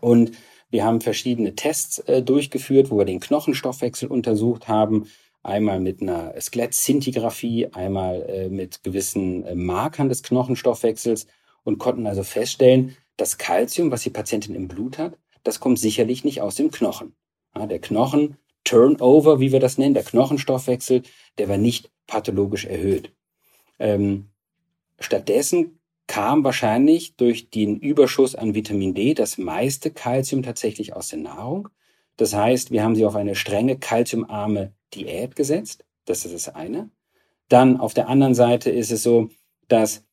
Und 0.00 0.32
wir 0.70 0.84
haben 0.84 1.00
verschiedene 1.00 1.54
Tests 1.54 1.98
äh, 2.00 2.22
durchgeführt, 2.22 2.90
wo 2.90 2.98
wir 2.98 3.04
den 3.04 3.20
Knochenstoffwechsel 3.20 4.08
untersucht 4.08 4.68
haben. 4.68 5.06
Einmal 5.42 5.80
mit 5.80 6.02
einer 6.02 6.38
Skelettszintigraphie, 6.38 7.68
einmal 7.72 8.22
äh, 8.28 8.48
mit 8.48 8.82
gewissen 8.82 9.44
äh, 9.44 9.54
Markern 9.54 10.10
des 10.10 10.22
Knochenstoffwechsels 10.22 11.26
und 11.68 11.76
konnten 11.76 12.06
also 12.06 12.22
feststellen, 12.22 12.96
das 13.18 13.36
Kalzium, 13.36 13.90
was 13.90 14.02
die 14.02 14.08
Patientin 14.08 14.54
im 14.54 14.68
Blut 14.68 14.96
hat, 14.96 15.18
das 15.44 15.60
kommt 15.60 15.78
sicherlich 15.78 16.24
nicht 16.24 16.40
aus 16.40 16.54
dem 16.54 16.70
Knochen. 16.70 17.14
Ja, 17.54 17.66
der 17.66 17.78
Knochen, 17.78 18.38
Turnover, 18.64 19.38
wie 19.38 19.52
wir 19.52 19.60
das 19.60 19.76
nennen, 19.76 19.92
der 19.92 20.02
Knochenstoffwechsel, 20.02 21.02
der 21.36 21.48
war 21.50 21.58
nicht 21.58 21.90
pathologisch 22.06 22.64
erhöht. 22.64 23.12
Ähm, 23.78 24.30
stattdessen 24.98 25.78
kam 26.06 26.42
wahrscheinlich 26.42 27.16
durch 27.16 27.50
den 27.50 27.78
Überschuss 27.78 28.34
an 28.34 28.54
Vitamin 28.54 28.94
D 28.94 29.12
das 29.12 29.36
meiste 29.36 29.90
Kalzium 29.90 30.42
tatsächlich 30.42 30.94
aus 30.94 31.08
der 31.08 31.18
Nahrung. 31.18 31.68
Das 32.16 32.32
heißt, 32.32 32.70
wir 32.70 32.82
haben 32.82 32.96
sie 32.96 33.04
auf 33.04 33.14
eine 33.14 33.34
strenge 33.34 33.78
kalziumarme 33.78 34.72
Diät 34.94 35.36
gesetzt. 35.36 35.84
Das 36.06 36.24
ist 36.24 36.34
das 36.34 36.54
eine. 36.54 36.88
Dann 37.50 37.76
auf 37.76 37.92
der 37.92 38.08
anderen 38.08 38.34
Seite 38.34 38.70
ist 38.70 38.90
es 38.90 39.02
so, 39.02 39.28
dass 39.68 40.07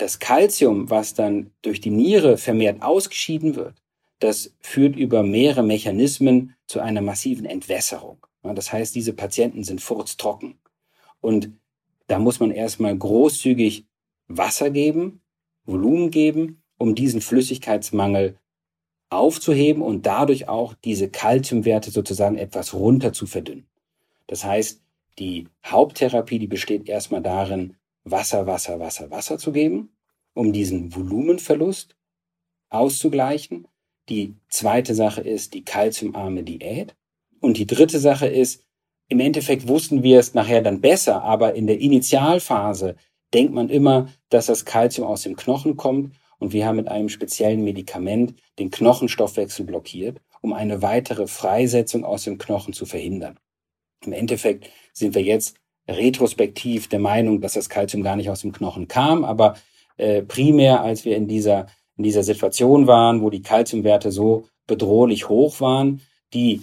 das 0.00 0.18
Kalzium, 0.18 0.88
was 0.88 1.14
dann 1.14 1.50
durch 1.62 1.80
die 1.80 1.90
Niere 1.90 2.38
vermehrt 2.38 2.82
ausgeschieden 2.82 3.54
wird, 3.54 3.74
das 4.18 4.54
führt 4.60 4.96
über 4.96 5.22
mehrere 5.22 5.62
Mechanismen 5.62 6.54
zu 6.66 6.80
einer 6.80 7.00
massiven 7.02 7.46
Entwässerung. 7.46 8.26
Das 8.42 8.72
heißt, 8.72 8.94
diese 8.94 9.12
Patienten 9.12 9.64
sind 9.64 9.80
furztrocken. 9.80 10.58
Und 11.20 11.50
da 12.06 12.18
muss 12.18 12.40
man 12.40 12.50
erstmal 12.50 12.96
großzügig 12.96 13.86
Wasser 14.28 14.70
geben, 14.70 15.20
Volumen 15.64 16.10
geben, 16.10 16.62
um 16.78 16.94
diesen 16.94 17.20
Flüssigkeitsmangel 17.20 18.38
aufzuheben 19.10 19.82
und 19.82 20.06
dadurch 20.06 20.48
auch 20.48 20.74
diese 20.74 21.10
Kalziumwerte 21.10 21.90
sozusagen 21.90 22.36
etwas 22.36 22.72
runter 22.72 23.12
zu 23.12 23.26
verdünnen. 23.26 23.66
Das 24.26 24.44
heißt, 24.44 24.80
die 25.18 25.48
Haupttherapie, 25.66 26.38
die 26.38 26.46
besteht 26.46 26.88
erstmal 26.88 27.20
darin, 27.20 27.76
Wasser, 28.04 28.46
Wasser, 28.46 28.80
Wasser, 28.80 29.10
Wasser 29.10 29.38
zu 29.38 29.52
geben, 29.52 29.96
um 30.34 30.52
diesen 30.52 30.94
Volumenverlust 30.94 31.96
auszugleichen. 32.68 33.68
Die 34.08 34.34
zweite 34.48 34.94
Sache 34.94 35.20
ist 35.20 35.54
die 35.54 35.64
kalziumarme 35.64 36.42
Diät. 36.42 36.96
Und 37.40 37.56
die 37.58 37.66
dritte 37.66 37.98
Sache 37.98 38.26
ist, 38.26 38.64
im 39.08 39.20
Endeffekt 39.20 39.66
wussten 39.66 40.02
wir 40.02 40.18
es 40.20 40.34
nachher 40.34 40.62
dann 40.62 40.80
besser, 40.80 41.22
aber 41.22 41.54
in 41.54 41.66
der 41.66 41.80
Initialphase 41.80 42.96
denkt 43.34 43.52
man 43.52 43.68
immer, 43.68 44.08
dass 44.28 44.46
das 44.46 44.64
Kalzium 44.64 45.06
aus 45.06 45.22
dem 45.22 45.36
Knochen 45.36 45.76
kommt 45.76 46.14
und 46.38 46.52
wir 46.52 46.66
haben 46.66 46.76
mit 46.76 46.88
einem 46.88 47.08
speziellen 47.08 47.64
Medikament 47.64 48.34
den 48.58 48.70
Knochenstoffwechsel 48.70 49.66
blockiert, 49.66 50.20
um 50.40 50.52
eine 50.52 50.82
weitere 50.82 51.26
Freisetzung 51.26 52.04
aus 52.04 52.24
dem 52.24 52.38
Knochen 52.38 52.72
zu 52.72 52.86
verhindern. 52.86 53.38
Im 54.04 54.12
Endeffekt 54.12 54.70
sind 54.92 55.14
wir 55.14 55.22
jetzt 55.22 55.59
retrospektiv 55.90 56.88
der 56.88 57.00
Meinung, 57.00 57.40
dass 57.40 57.54
das 57.54 57.68
Kalzium 57.68 58.02
gar 58.02 58.16
nicht 58.16 58.30
aus 58.30 58.42
dem 58.42 58.52
Knochen 58.52 58.88
kam, 58.88 59.24
aber 59.24 59.56
äh, 59.96 60.22
primär, 60.22 60.82
als 60.82 61.04
wir 61.04 61.16
in 61.16 61.28
dieser, 61.28 61.66
in 61.96 62.04
dieser 62.04 62.22
Situation 62.22 62.86
waren, 62.86 63.22
wo 63.22 63.30
die 63.30 63.42
Kalziumwerte 63.42 64.12
so 64.12 64.48
bedrohlich 64.66 65.28
hoch 65.28 65.60
waren, 65.60 66.00
die 66.32 66.62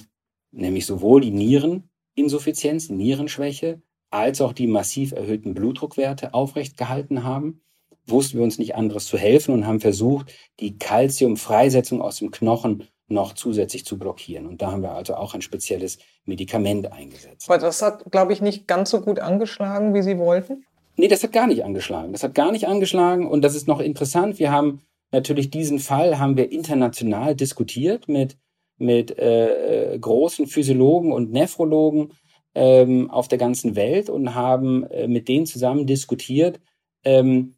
nämlich 0.52 0.86
sowohl 0.86 1.22
die 1.22 1.32
Niereninsuffizienz, 1.32 2.88
die 2.88 2.94
Nierenschwäche, 2.94 3.82
als 4.10 4.42
auch 4.42 4.54
die 4.54 4.68
massiv 4.68 5.12
erhöhten 5.12 5.54
Blutdruckwerte 5.54 6.34
aufrecht 6.34 6.78
gehalten 6.78 7.24
haben, 7.24 7.62
wussten 8.08 8.38
wir 8.38 8.44
uns 8.44 8.58
nicht 8.58 8.76
anderes 8.76 9.06
zu 9.06 9.18
helfen 9.18 9.54
und 9.54 9.68
haben 9.68 9.82
versucht, 9.82 10.34
die 10.60 10.78
Kalziumfreisetzung 10.78 12.02
aus 12.02 12.18
dem 12.18 12.32
Knochen 12.32 12.88
noch 13.08 13.34
zusätzlich 13.34 13.86
zu 13.86 13.98
blockieren. 13.98 14.48
Und 14.48 14.62
da 14.62 14.72
haben 14.72 14.82
wir 14.82 14.92
also 14.92 15.16
auch 15.16 15.34
ein 15.34 15.42
spezielles 15.42 15.98
Medikament 16.26 16.92
eingesetzt. 16.92 17.50
Aber 17.50 17.58
das 17.58 17.82
hat, 17.82 18.12
glaube 18.12 18.34
ich, 18.34 18.42
nicht 18.42 18.68
ganz 18.68 18.90
so 18.90 19.02
gut 19.02 19.20
angeschlagen, 19.20 19.94
wie 19.94 20.02
Sie 20.02 20.18
wollten? 20.18 20.66
Nee, 20.98 21.08
das 21.08 21.24
hat 21.24 21.32
gar 21.32 21.48
nicht 21.48 21.64
angeschlagen. 21.64 22.12
Das 22.12 22.24
hat 22.24 22.36
gar 22.36 22.52
nicht 22.52 22.68
angeschlagen. 22.68 23.28
Und 23.28 23.44
das 23.44 23.56
ist 23.56 23.68
noch 23.68 23.80
interessant. 23.80 24.40
Wir 24.40 24.52
haben 24.52 24.82
natürlich 25.12 25.50
diesen 25.50 25.80
Fall 25.80 26.20
haben 26.20 26.36
wir 26.36 26.52
international 26.52 27.36
diskutiert 27.36 28.08
mit, 28.10 28.38
mit 28.78 29.18
äh, 29.18 29.94
äh 29.94 30.00
großen 30.00 30.48
Physiologen 30.48 31.14
und 31.14 31.32
Nephrologen 31.32 32.14
ähm, 32.56 33.10
auf 33.12 33.28
der 33.28 33.38
ganzen 33.38 33.76
Welt 33.76 34.10
und 34.10 34.34
haben 34.34 34.84
äh, 34.86 35.08
mit 35.08 35.28
denen 35.28 35.46
zusammen 35.46 35.86
diskutiert, 35.86 36.60
ähm, 37.04 37.56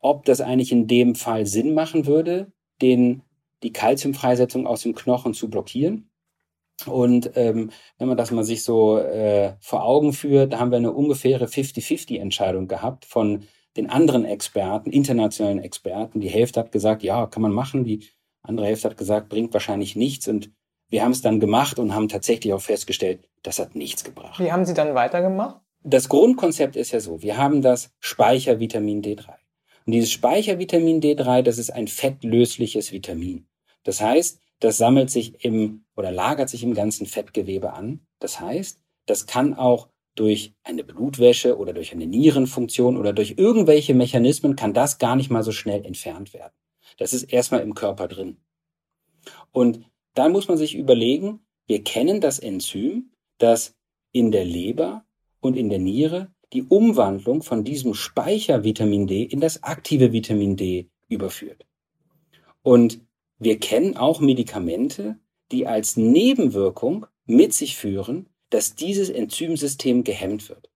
ob 0.00 0.24
das 0.24 0.40
eigentlich 0.40 0.72
in 0.72 0.86
dem 0.86 1.14
Fall 1.14 1.46
Sinn 1.46 1.74
machen 1.74 2.06
würde, 2.06 2.50
den 2.80 3.22
die 3.62 3.72
Kalziumfreisetzung 3.72 4.66
aus 4.66 4.82
dem 4.82 4.94
Knochen 4.94 5.34
zu 5.34 5.48
blockieren. 5.48 6.10
Und 6.84 7.30
ähm, 7.36 7.70
wenn 7.98 8.08
man 8.08 8.18
das 8.18 8.30
mal 8.30 8.44
sich 8.44 8.62
so 8.62 8.98
äh, 8.98 9.54
vor 9.60 9.84
Augen 9.84 10.12
führt, 10.12 10.52
da 10.52 10.58
haben 10.58 10.70
wir 10.70 10.76
eine 10.76 10.92
ungefähre 10.92 11.46
50-50-Entscheidung 11.46 12.68
gehabt 12.68 13.06
von 13.06 13.44
den 13.76 13.88
anderen 13.88 14.24
Experten, 14.24 14.90
internationalen 14.90 15.58
Experten. 15.58 16.20
Die 16.20 16.28
Hälfte 16.28 16.60
hat 16.60 16.72
gesagt, 16.72 17.02
ja, 17.02 17.26
kann 17.26 17.42
man 17.42 17.52
machen. 17.52 17.84
Die 17.84 18.06
andere 18.42 18.66
Hälfte 18.66 18.90
hat 18.90 18.96
gesagt, 18.96 19.28
bringt 19.28 19.52
wahrscheinlich 19.54 19.96
nichts. 19.96 20.28
Und 20.28 20.50
wir 20.88 21.02
haben 21.02 21.12
es 21.12 21.22
dann 21.22 21.40
gemacht 21.40 21.78
und 21.78 21.94
haben 21.94 22.08
tatsächlich 22.08 22.52
auch 22.52 22.60
festgestellt, 22.60 23.28
das 23.42 23.58
hat 23.58 23.74
nichts 23.74 24.04
gebracht. 24.04 24.38
Wie 24.38 24.52
haben 24.52 24.64
Sie 24.64 24.74
dann 24.74 24.94
weitergemacht? 24.94 25.60
Das 25.82 26.08
Grundkonzept 26.08 26.76
ist 26.76 26.92
ja 26.92 27.00
so, 27.00 27.22
wir 27.22 27.36
haben 27.36 27.62
das 27.62 27.94
Speichervitamin 28.00 29.02
D3. 29.02 29.34
Und 29.86 29.92
dieses 29.92 30.10
Speichervitamin 30.10 31.00
D3, 31.00 31.42
das 31.42 31.58
ist 31.58 31.70
ein 31.70 31.86
fettlösliches 31.86 32.92
Vitamin. 32.92 33.46
Das 33.84 34.00
heißt, 34.00 34.40
das 34.58 34.78
sammelt 34.78 35.10
sich 35.10 35.44
im 35.44 35.84
oder 35.96 36.10
lagert 36.10 36.48
sich 36.48 36.62
im 36.62 36.74
ganzen 36.74 37.06
Fettgewebe 37.06 37.72
an. 37.72 38.00
Das 38.18 38.40
heißt, 38.40 38.80
das 39.06 39.26
kann 39.26 39.54
auch 39.54 39.88
durch 40.16 40.54
eine 40.64 40.82
Blutwäsche 40.82 41.56
oder 41.56 41.72
durch 41.72 41.92
eine 41.92 42.06
Nierenfunktion 42.06 42.96
oder 42.96 43.12
durch 43.12 43.34
irgendwelche 43.36 43.94
Mechanismen 43.94 44.56
kann 44.56 44.74
das 44.74 44.98
gar 44.98 45.14
nicht 45.14 45.30
mal 45.30 45.42
so 45.42 45.52
schnell 45.52 45.84
entfernt 45.84 46.34
werden. 46.34 46.54
Das 46.98 47.12
ist 47.12 47.24
erstmal 47.24 47.60
im 47.60 47.74
Körper 47.74 48.08
drin. 48.08 48.38
Und 49.52 49.84
dann 50.14 50.32
muss 50.32 50.48
man 50.48 50.56
sich 50.56 50.74
überlegen, 50.74 51.40
wir 51.66 51.84
kennen 51.84 52.20
das 52.20 52.38
Enzym, 52.38 53.12
das 53.38 53.74
in 54.12 54.32
der 54.32 54.44
Leber 54.44 55.04
und 55.40 55.56
in 55.56 55.68
der 55.68 55.78
Niere 55.78 56.32
die 56.56 56.62
Umwandlung 56.62 57.42
von 57.42 57.64
diesem 57.64 57.92
Speichervitamin 57.92 59.06
D 59.06 59.22
in 59.22 59.40
das 59.40 59.62
aktive 59.62 60.12
Vitamin 60.12 60.56
D 60.56 60.88
überführt. 61.06 61.66
Und 62.62 63.00
wir 63.38 63.60
kennen 63.60 63.98
auch 63.98 64.20
Medikamente, 64.20 65.18
die 65.52 65.66
als 65.66 65.98
Nebenwirkung 65.98 67.04
mit 67.26 67.52
sich 67.52 67.76
führen, 67.76 68.30
dass 68.48 68.74
dieses 68.74 69.10
Enzymsystem 69.10 70.02
gehemmt 70.02 70.48
wird. 70.48 70.70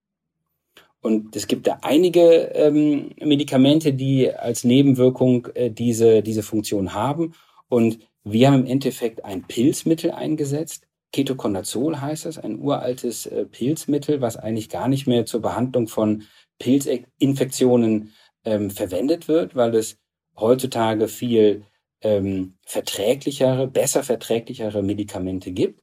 Und 1.00 1.34
es 1.34 1.46
gibt 1.46 1.66
da 1.66 1.78
einige 1.80 2.52
ähm, 2.54 3.12
Medikamente, 3.18 3.94
die 3.94 4.30
als 4.30 4.64
Nebenwirkung 4.64 5.46
äh, 5.54 5.70
diese, 5.70 6.22
diese 6.22 6.42
Funktion 6.42 6.92
haben. 6.92 7.32
Und 7.70 8.00
wir 8.22 8.50
haben 8.50 8.66
im 8.66 8.66
Endeffekt 8.66 9.24
ein 9.24 9.44
Pilzmittel 9.44 10.10
eingesetzt, 10.10 10.86
Ketoconazol 11.12 12.00
heißt 12.00 12.26
es, 12.26 12.38
ein 12.38 12.60
uraltes 12.60 13.26
äh, 13.26 13.44
Pilzmittel, 13.44 14.20
was 14.20 14.36
eigentlich 14.36 14.68
gar 14.68 14.88
nicht 14.88 15.06
mehr 15.06 15.26
zur 15.26 15.40
Behandlung 15.40 15.88
von 15.88 16.24
Pilzinfektionen 16.58 18.12
ähm, 18.44 18.70
verwendet 18.70 19.28
wird, 19.28 19.56
weil 19.56 19.74
es 19.74 19.98
heutzutage 20.36 21.08
viel 21.08 21.64
ähm, 22.02 22.54
verträglichere, 22.64 23.66
besser 23.66 24.02
verträglichere 24.02 24.82
Medikamente 24.82 25.52
gibt. 25.52 25.82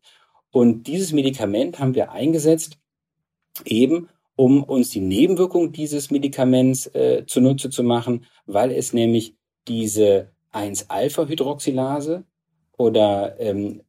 Und 0.52 0.88
dieses 0.88 1.12
Medikament 1.12 1.80
haben 1.80 1.94
wir 1.94 2.12
eingesetzt, 2.12 2.78
eben 3.66 4.10
um 4.36 4.63
uns 4.63 4.92
die 4.92 5.02
Nebenwirkung 5.02 5.72
dieses 5.72 6.12
Medikaments 6.12 6.88
äh, 6.88 7.26
zunutze 7.26 7.70
zu 7.70 7.84
machen, 7.84 8.26
weil 8.46 8.72
es 8.72 8.94
nämlich 8.94 9.36
diese 9.68 10.32
1-Alpha-Hydroxylase 10.54 12.24
oder 12.78 13.40
ähm, 13.40 13.82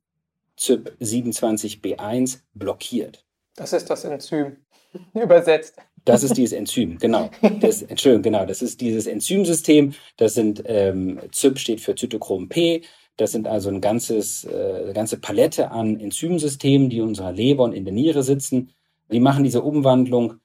CYP27B1 0.58 2.40
blockiert. 2.54 3.24
Das 3.56 3.72
ist 3.72 3.88
das 3.90 4.04
Enzym, 4.04 4.56
übersetzt. 5.14 5.76
Das 6.04 6.22
ist 6.22 6.36
dieses 6.36 6.52
Enzym, 6.52 6.98
genau. 6.98 7.30
Das, 7.60 7.82
Entschuldigung, 7.88 8.22
genau. 8.22 8.46
Das 8.46 8.62
ist 8.62 8.80
dieses 8.80 9.06
Enzymsystem. 9.06 9.94
Das 10.16 10.34
sind 10.34 10.62
ähm, 10.66 11.20
CYP 11.32 11.58
steht 11.58 11.80
für 11.80 11.94
Zytochrom 11.94 12.48
P. 12.48 12.82
Das 13.16 13.32
sind 13.32 13.48
also 13.48 13.68
ein 13.68 13.80
ganzes, 13.80 14.44
äh, 14.44 14.82
eine 14.84 14.92
ganze 14.92 15.18
Palette 15.18 15.70
an 15.70 15.98
Enzymsystemen, 15.98 16.88
die 16.88 16.98
in 16.98 17.04
unserer 17.04 17.32
Leber 17.32 17.64
und 17.64 17.72
in 17.72 17.84
der 17.84 17.92
Niere 17.92 18.22
sitzen. 18.22 18.72
Die 19.10 19.20
machen 19.20 19.44
diese 19.44 19.62
Umwandlung 19.62 20.40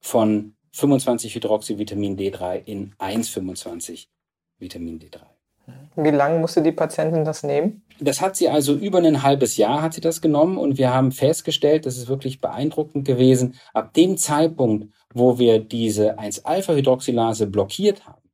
von 0.00 0.54
25 0.72 1.34
Hydroxyvitamin 1.34 2.16
D3 2.16 2.62
in 2.64 2.94
1,25 2.94 4.06
Vitamin 4.58 4.98
D3. 4.98 5.33
Wie 5.96 6.10
lange 6.10 6.38
musste 6.40 6.62
die 6.62 6.72
Patientin 6.72 7.24
das 7.24 7.42
nehmen? 7.42 7.82
Das 8.00 8.20
hat 8.20 8.36
sie 8.36 8.48
also 8.48 8.74
über 8.74 8.98
ein 8.98 9.22
halbes 9.22 9.56
Jahr 9.56 9.82
hat 9.82 9.94
sie 9.94 10.00
das 10.00 10.20
genommen 10.20 10.58
und 10.58 10.76
wir 10.76 10.92
haben 10.92 11.12
festgestellt, 11.12 11.86
das 11.86 11.96
ist 11.96 12.08
wirklich 12.08 12.40
beeindruckend 12.40 13.04
gewesen, 13.04 13.54
ab 13.72 13.94
dem 13.94 14.16
Zeitpunkt, 14.16 14.92
wo 15.12 15.38
wir 15.38 15.60
diese 15.60 16.18
1-Alpha-Hydroxylase 16.18 17.46
blockiert 17.46 18.06
haben, 18.06 18.28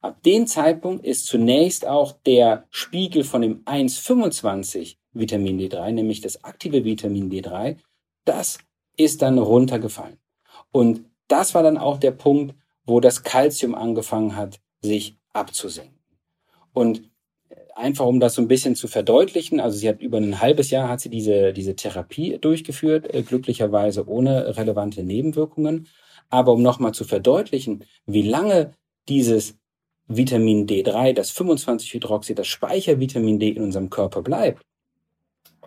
ab 0.00 0.22
dem 0.24 0.46
Zeitpunkt 0.46 1.04
ist 1.04 1.26
zunächst 1.26 1.86
auch 1.86 2.12
der 2.26 2.64
Spiegel 2.70 3.22
von 3.22 3.42
dem 3.42 3.64
1,25 3.64 4.96
Vitamin 5.12 5.60
D3, 5.60 5.92
nämlich 5.92 6.20
das 6.20 6.42
aktive 6.42 6.84
Vitamin 6.84 7.30
D3, 7.30 7.76
das 8.24 8.58
ist 8.96 9.22
dann 9.22 9.38
runtergefallen. 9.38 10.18
Und 10.72 11.04
das 11.28 11.54
war 11.54 11.62
dann 11.62 11.78
auch 11.78 11.98
der 11.98 12.10
Punkt, 12.10 12.56
wo 12.84 12.98
das 12.98 13.22
Kalzium 13.22 13.74
angefangen 13.74 14.36
hat, 14.36 14.60
sich 14.82 15.16
abzusenken. 15.32 15.93
Und 16.74 17.08
einfach 17.74 18.04
um 18.04 18.20
das 18.20 18.34
so 18.34 18.42
ein 18.42 18.48
bisschen 18.48 18.76
zu 18.76 18.88
verdeutlichen, 18.88 19.60
also 19.60 19.78
sie 19.78 19.88
hat 19.88 20.02
über 20.02 20.18
ein 20.18 20.40
halbes 20.40 20.70
Jahr 20.70 20.88
hat 20.88 21.00
sie 21.00 21.08
diese, 21.08 21.52
diese 21.52 21.76
Therapie 21.76 22.38
durchgeführt, 22.38 23.12
äh, 23.14 23.22
glücklicherweise 23.22 24.06
ohne 24.06 24.56
relevante 24.56 25.02
Nebenwirkungen. 25.02 25.88
Aber 26.28 26.52
um 26.52 26.62
nochmal 26.62 26.92
zu 26.92 27.04
verdeutlichen, 27.04 27.84
wie 28.06 28.22
lange 28.22 28.72
dieses 29.08 29.56
Vitamin 30.06 30.66
D3, 30.66 31.12
das 31.12 31.32
25-Hydroxy, 31.32 32.34
das 32.34 32.46
Speichervitamin 32.46 33.38
D 33.38 33.50
in 33.50 33.62
unserem 33.62 33.88
Körper 33.88 34.22
bleibt. 34.22 34.62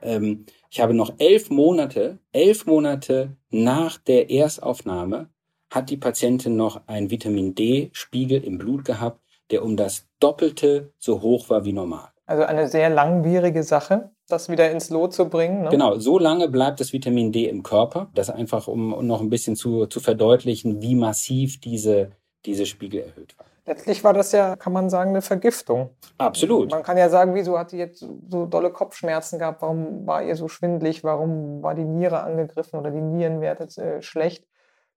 Ähm, 0.01 0.45
ich 0.69 0.79
habe 0.79 0.93
noch 0.93 1.15
elf 1.17 1.49
Monate, 1.49 2.19
elf 2.31 2.65
Monate 2.65 3.37
nach 3.49 3.97
der 3.97 4.29
Erstaufnahme 4.29 5.29
hat 5.69 5.89
die 5.89 5.97
Patientin 5.97 6.55
noch 6.55 6.87
einen 6.87 7.09
Vitamin 7.09 7.55
D-Spiegel 7.55 8.43
im 8.43 8.57
Blut 8.57 8.85
gehabt, 8.85 9.21
der 9.51 9.63
um 9.63 9.77
das 9.77 10.07
Doppelte 10.19 10.93
so 10.97 11.21
hoch 11.21 11.49
war 11.49 11.65
wie 11.65 11.73
normal. 11.73 12.09
Also 12.25 12.43
eine 12.43 12.67
sehr 12.67 12.89
langwierige 12.89 13.63
Sache, 13.63 14.11
das 14.27 14.49
wieder 14.49 14.69
ins 14.69 14.89
Lot 14.89 15.13
zu 15.13 15.29
bringen. 15.29 15.63
Ne? 15.63 15.69
Genau, 15.69 15.97
so 15.97 16.19
lange 16.19 16.49
bleibt 16.49 16.81
das 16.81 16.91
Vitamin 16.91 17.31
D 17.31 17.47
im 17.47 17.63
Körper. 17.63 18.09
Das 18.13 18.29
einfach, 18.29 18.67
um 18.67 19.07
noch 19.07 19.21
ein 19.21 19.29
bisschen 19.29 19.55
zu, 19.55 19.85
zu 19.85 20.01
verdeutlichen, 20.01 20.81
wie 20.81 20.95
massiv 20.95 21.61
diese, 21.61 22.11
diese 22.45 22.65
Spiegel 22.65 23.01
erhöht 23.01 23.37
war. 23.37 23.45
Letztlich 23.65 24.03
war 24.03 24.13
das 24.13 24.31
ja, 24.31 24.55
kann 24.55 24.71
man 24.71 24.89
sagen, 24.89 25.09
eine 25.09 25.21
Vergiftung. 25.21 25.89
Absolut. 26.17 26.71
Man 26.71 26.83
kann 26.83 26.97
ja 26.97 27.09
sagen, 27.09 27.35
wieso 27.35 27.59
hat 27.59 27.69
sie 27.69 27.77
jetzt 27.77 27.99
so 28.29 28.45
dolle 28.45 28.71
Kopfschmerzen 28.71 29.39
gehabt? 29.39 29.61
Warum 29.61 30.07
war 30.07 30.23
ihr 30.23 30.37
so 30.37 30.47
schwindlig? 30.47 31.03
Warum 31.03 31.61
war 31.61 31.75
die 31.75 31.83
Niere 31.83 32.23
angegriffen 32.23 32.79
oder 32.79 32.91
die 32.91 33.01
Nierenwerte 33.01 33.65
äh, 33.81 34.01
schlecht? 34.01 34.45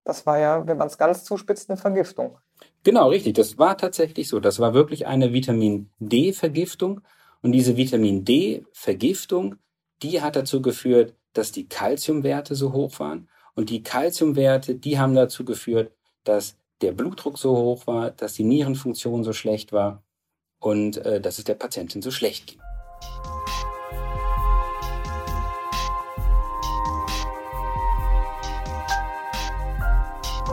Das 0.03 0.25
war 0.25 0.39
ja, 0.39 0.65
wenn 0.67 0.77
man 0.77 0.87
es 0.87 0.97
ganz 0.97 1.23
zuspitzt, 1.23 1.69
eine 1.69 1.77
Vergiftung. 1.77 2.37
Genau, 2.83 3.09
richtig. 3.09 3.35
Das 3.35 3.57
war 3.57 3.77
tatsächlich 3.77 4.27
so. 4.27 4.39
Das 4.39 4.59
war 4.59 4.73
wirklich 4.73 5.05
eine 5.07 5.33
Vitamin 5.33 5.91
D-Vergiftung. 5.99 7.01
Und 7.41 7.51
diese 7.51 7.77
Vitamin 7.77 8.25
D-Vergiftung, 8.25 9.55
die 10.01 10.21
hat 10.21 10.35
dazu 10.35 10.61
geführt, 10.61 11.15
dass 11.33 11.51
die 11.51 11.67
Kalziumwerte 11.67 12.55
so 12.55 12.73
hoch 12.73 12.99
waren. 12.99 13.29
Und 13.55 13.69
die 13.69 13.83
Kalziumwerte, 13.83 14.75
die 14.75 14.99
haben 14.99 15.15
dazu 15.15 15.45
geführt, 15.45 15.91
dass 16.23 16.57
der 16.81 16.93
Blutdruck 16.93 17.37
so 17.37 17.55
hoch 17.55 17.87
war, 17.87 18.11
dass 18.11 18.33
die 18.33 18.43
Nierenfunktion 18.43 19.23
so 19.23 19.33
schlecht 19.33 19.71
war 19.71 20.03
und 20.59 20.97
äh, 20.97 21.21
dass 21.21 21.37
es 21.37 21.43
der 21.43 21.55
Patientin 21.55 22.01
so 22.01 22.11
schlecht 22.11 22.47
ging. 22.47 22.61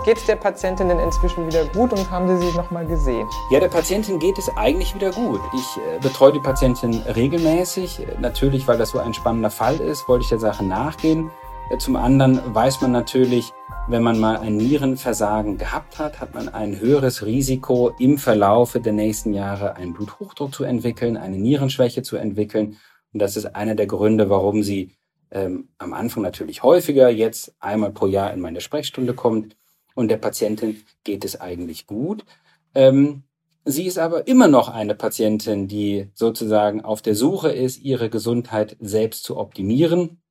Geht 0.09 0.17
es 0.17 0.25
der 0.25 0.37
Patientin 0.37 0.89
denn 0.89 1.01
inzwischen 1.01 1.47
wieder 1.47 1.67
gut 1.67 1.93
und 1.93 2.11
haben 2.11 2.27
Sie 2.29 2.47
sie 2.47 2.57
nochmal 2.57 2.87
gesehen? 2.87 3.29
Ja, 3.51 3.61
der 3.61 3.69
Patientin 3.69 4.19
geht 4.19 4.39
es 4.39 4.49
eigentlich 4.57 4.95
wieder 4.95 5.11
gut. 5.11 5.39
Ich 5.53 5.77
äh, 5.77 6.01
betreue 6.01 6.33
die 6.33 6.41
Patientin 6.41 7.03
regelmäßig. 7.15 8.07
Natürlich, 8.19 8.67
weil 8.67 8.79
das 8.79 8.89
so 8.89 9.01
ein 9.01 9.13
spannender 9.13 9.51
Fall 9.51 9.77
ist, 9.77 10.09
wollte 10.09 10.23
ich 10.23 10.31
der 10.31 10.39
Sache 10.39 10.65
nachgehen. 10.65 11.31
Zum 11.79 11.95
anderen 11.97 12.41
weiß 12.55 12.81
man 12.81 12.93
natürlich, 12.93 13.53
wenn 13.89 14.03
man 14.03 14.19
mal 14.19 14.39
ein 14.39 14.57
Nierenversagen 14.57 15.59
gehabt 15.59 15.99
hat, 15.99 16.21
hat 16.21 16.35
man 16.35 16.49
ein 16.49 16.81
höheres 16.81 17.27
Risiko, 17.27 17.93
im 17.99 18.17
Verlaufe 18.17 18.81
der 18.81 18.95
nächsten 18.95 19.35
Jahre 19.35 19.77
einen 19.77 19.93
Bluthochdruck 19.93 20.55
zu 20.55 20.65
entwickeln, 20.65 21.19
eine 21.19 21.37
Nierenschwäche 21.37 22.01
zu 22.01 22.17
entwickeln. 22.17 22.79
Und 23.13 23.21
das 23.21 23.37
ist 23.37 23.55
einer 23.55 23.75
der 23.75 23.87
Gründe, 23.87 24.31
warum 24.31 24.63
sie 24.63 24.97
ähm, 25.31 25.69
am 25.77 25.93
Anfang 25.93 26.23
natürlich 26.23 26.63
häufiger, 26.63 27.11
jetzt 27.11 27.55
einmal 27.61 27.91
pro 27.91 28.07
Jahr 28.07 28.33
in 28.33 28.41
meine 28.41 28.63
Sprechstunde 28.63 29.13
kommt 29.13 29.59
und 29.99 30.07
der 30.07 30.17
Patientin 30.19 30.81
geht 31.03 31.25
es 31.25 31.41
eigentlich 31.41 31.89
gut. 31.89 32.25
Ähm, 32.73 33.25
sie 33.65 33.85
ist 33.85 33.99
aber 33.99 34.29
immer 34.29 34.47
noch 34.47 34.69
eine 34.69 34.95
Patientin, 34.95 35.67
die 35.67 36.09
sozusagen 36.15 36.83
auf 36.83 37.03
der 37.03 37.17
Suche 37.17 37.51
ist, 37.51 37.79
ihre 37.79 38.09
Gesundheit 38.09 38.77
selbst 38.79 39.25
zu 39.25 39.37
optimieren 39.37 40.23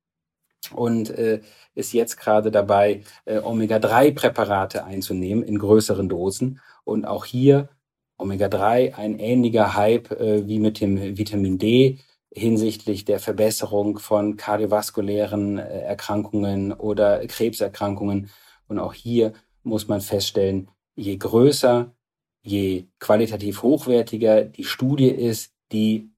und 0.74 1.10
äh, 1.10 1.42
ist 1.74 1.92
jetzt 1.92 2.16
gerade 2.16 2.50
dabei, 2.50 3.02
äh, 3.26 3.40
Omega-3-Präparate 3.40 4.84
einzunehmen 4.84 5.44
in 5.44 5.58
größeren 5.58 6.08
Dosen. 6.08 6.60
Und 6.84 7.04
auch 7.04 7.26
hier 7.26 7.68
Omega-3 8.16 8.94
ein 8.94 9.18
ähnlicher 9.18 9.74
Hype 9.74 10.12
äh, 10.12 10.48
wie 10.48 10.60
mit 10.60 10.80
dem 10.80 11.18
Vitamin 11.18 11.58
D 11.58 11.98
hinsichtlich 12.32 13.04
der 13.04 13.20
Verbesserung 13.20 13.98
von 13.98 14.38
kardiovaskulären 14.38 15.58
äh, 15.58 15.80
Erkrankungen 15.82 16.72
oder 16.72 17.26
Krebserkrankungen. 17.26 18.30
Und 18.66 18.78
auch 18.78 18.94
hier 18.94 19.32
muss 19.68 19.88
man 19.88 20.00
feststellen, 20.00 20.70
je 20.96 21.16
größer, 21.16 21.94
je 22.42 22.86
qualitativ 22.98 23.62
hochwertiger 23.62 24.44
die 24.44 24.64
Studie 24.64 25.10
ist, 25.10 25.52
die 25.72 26.10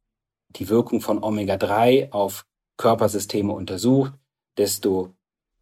die 0.57 0.68
Wirkung 0.68 1.01
von 1.01 1.22
Omega-3 1.22 2.12
auf 2.12 2.44
Körpersysteme 2.76 3.53
untersucht, 3.53 4.12
desto 4.57 5.14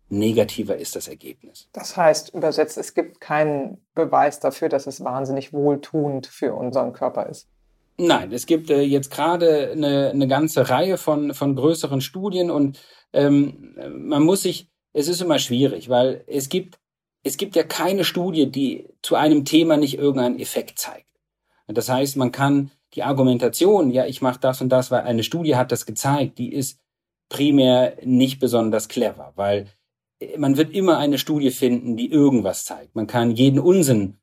negativer 0.08 0.76
ist 0.76 0.96
das 0.96 1.08
Ergebnis. 1.08 1.68
Das 1.72 1.96
heißt, 1.96 2.34
übersetzt, 2.34 2.78
es 2.78 2.94
gibt 2.94 3.20
keinen 3.20 3.84
Beweis 3.94 4.40
dafür, 4.40 4.68
dass 4.68 4.86
es 4.86 5.04
wahnsinnig 5.04 5.52
wohltuend 5.52 6.26
für 6.26 6.54
unseren 6.54 6.92
Körper 6.92 7.26
ist. 7.26 7.48
Nein, 7.98 8.32
es 8.32 8.46
gibt 8.46 8.70
äh, 8.70 8.80
jetzt 8.80 9.10
gerade 9.10 9.72
eine, 9.72 10.10
eine 10.10 10.28
ganze 10.28 10.70
Reihe 10.70 10.96
von, 10.96 11.34
von 11.34 11.56
größeren 11.56 12.00
Studien 12.00 12.50
und 12.50 12.80
ähm, 13.12 13.76
man 13.92 14.22
muss 14.22 14.42
sich, 14.42 14.70
es 14.92 15.08
ist 15.08 15.20
immer 15.20 15.38
schwierig, 15.38 15.88
weil 15.88 16.24
es 16.28 16.48
gibt 16.48 16.78
es 17.22 17.36
gibt 17.36 17.56
ja 17.56 17.62
keine 17.62 18.04
Studie, 18.04 18.50
die 18.50 18.88
zu 19.02 19.16
einem 19.16 19.44
Thema 19.44 19.76
nicht 19.76 19.98
irgendeinen 19.98 20.38
Effekt 20.38 20.78
zeigt. 20.78 21.06
Das 21.66 21.88
heißt, 21.88 22.16
man 22.16 22.32
kann 22.32 22.70
die 22.94 23.02
Argumentation, 23.02 23.90
ja, 23.90 24.06
ich 24.06 24.22
mache 24.22 24.40
das 24.40 24.60
und 24.60 24.70
das, 24.70 24.90
weil 24.90 25.02
eine 25.02 25.22
Studie 25.22 25.56
hat 25.56 25.70
das 25.72 25.84
gezeigt, 25.84 26.38
die 26.38 26.52
ist 26.52 26.80
primär 27.28 27.96
nicht 28.04 28.40
besonders 28.40 28.88
clever, 28.88 29.32
weil 29.36 29.66
man 30.36 30.56
wird 30.56 30.72
immer 30.72 30.98
eine 30.98 31.18
Studie 31.18 31.50
finden, 31.50 31.96
die 31.96 32.10
irgendwas 32.10 32.64
zeigt. 32.64 32.96
Man 32.96 33.06
kann 33.06 33.32
jeden 33.32 33.60
Unsinn 33.60 34.16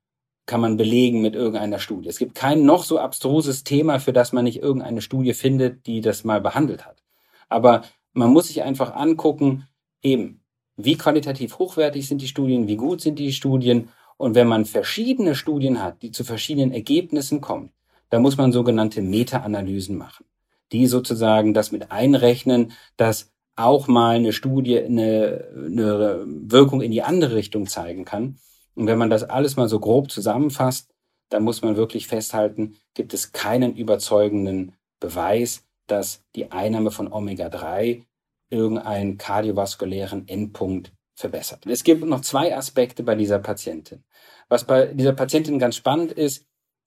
kann 0.46 0.62
man 0.62 0.78
belegen 0.78 1.22
mit 1.22 1.36
irgendeiner 1.36 1.80
Studie. 1.80 2.10
Es 2.10 2.20
gibt 2.20 2.36
kein 2.36 2.66
noch 2.66 2.84
so 2.84 3.00
abstruses 3.00 3.64
Thema, 3.64 4.00
für 4.00 4.14
das 4.14 4.32
man 4.32 4.44
nicht 4.44 4.62
irgendeine 4.62 5.02
Studie 5.02 5.34
findet, 5.34 5.88
die 5.88 6.02
das 6.02 6.24
mal 6.24 6.40
behandelt 6.40 6.86
hat. 6.86 7.02
Aber 7.50 7.84
man 8.14 8.32
muss 8.32 8.48
sich 8.48 8.62
einfach 8.62 8.96
angucken, 8.96 9.68
eben, 10.02 10.45
wie 10.78 10.98
qualitativ 10.98 11.60
hochwertig 11.60 12.08
sind 12.08 12.22
die 12.22 12.28
Studien, 12.28 12.68
wie 12.68 12.76
gut 12.76 13.02
sind 13.02 13.20
die 13.20 13.32
Studien. 13.32 13.90
Und 14.18 14.36
wenn 14.36 14.48
man 14.48 14.66
verschiedene 14.66 15.36
Studien 15.36 15.82
hat, 15.82 16.02
die 16.02 16.12
zu 16.12 16.24
verschiedenen 16.24 16.72
Ergebnissen 16.72 17.42
kommen, 17.42 17.72
dann 18.10 18.22
muss 18.22 18.38
man 18.38 18.52
sogenannte 18.52 19.02
Meta-Analysen 19.02 19.98
machen, 19.98 20.26
die 20.72 20.88
sozusagen 20.88 21.54
das 21.54 21.72
mit 21.72 21.92
einrechnen, 21.92 22.74
dass 22.98 23.32
auch 23.56 23.88
mal 23.88 24.16
eine 24.16 24.34
Studie 24.34 24.80
eine, 24.80 25.48
eine 25.56 26.26
Wirkung 26.26 26.82
in 26.82 26.92
die 26.92 27.04
andere 27.04 27.36
Richtung 27.36 27.68
zeigen 27.68 28.06
kann. 28.06 28.38
Und 28.76 28.88
wenn 28.88 28.98
man 28.98 29.10
das 29.10 29.24
alles 29.24 29.56
mal 29.56 29.70
so 29.70 29.80
grob 29.80 30.12
zusammenfasst, 30.12 30.94
dann 31.30 31.44
muss 31.44 31.62
man 31.62 31.78
wirklich 31.78 32.08
festhalten, 32.08 32.76
gibt 32.94 33.14
es 33.14 33.32
keinen 33.32 33.76
überzeugenden 33.76 34.74
Beweis, 35.00 35.66
dass 35.88 36.24
die 36.36 36.52
Einnahme 36.52 36.92
von 36.92 37.12
Omega-3 37.12 38.04
irgendeinen 38.50 39.18
kardiovaskulären 39.18 40.28
Endpunkt 40.28 40.94
verbessert. 41.16 41.66
Es 41.66 41.84
gibt 41.84 42.04
noch 42.04 42.22
zwei 42.22 42.56
Aspekte 42.56 43.04
bei 43.04 43.16
dieser 43.16 43.40
Patientin. 43.40 44.04
Was 44.50 44.66
bei 44.66 44.88
dieser 44.88 45.14
Patientin 45.14 45.60
ganz 45.60 45.76
spannend 45.76 46.12
ist, 46.12 46.46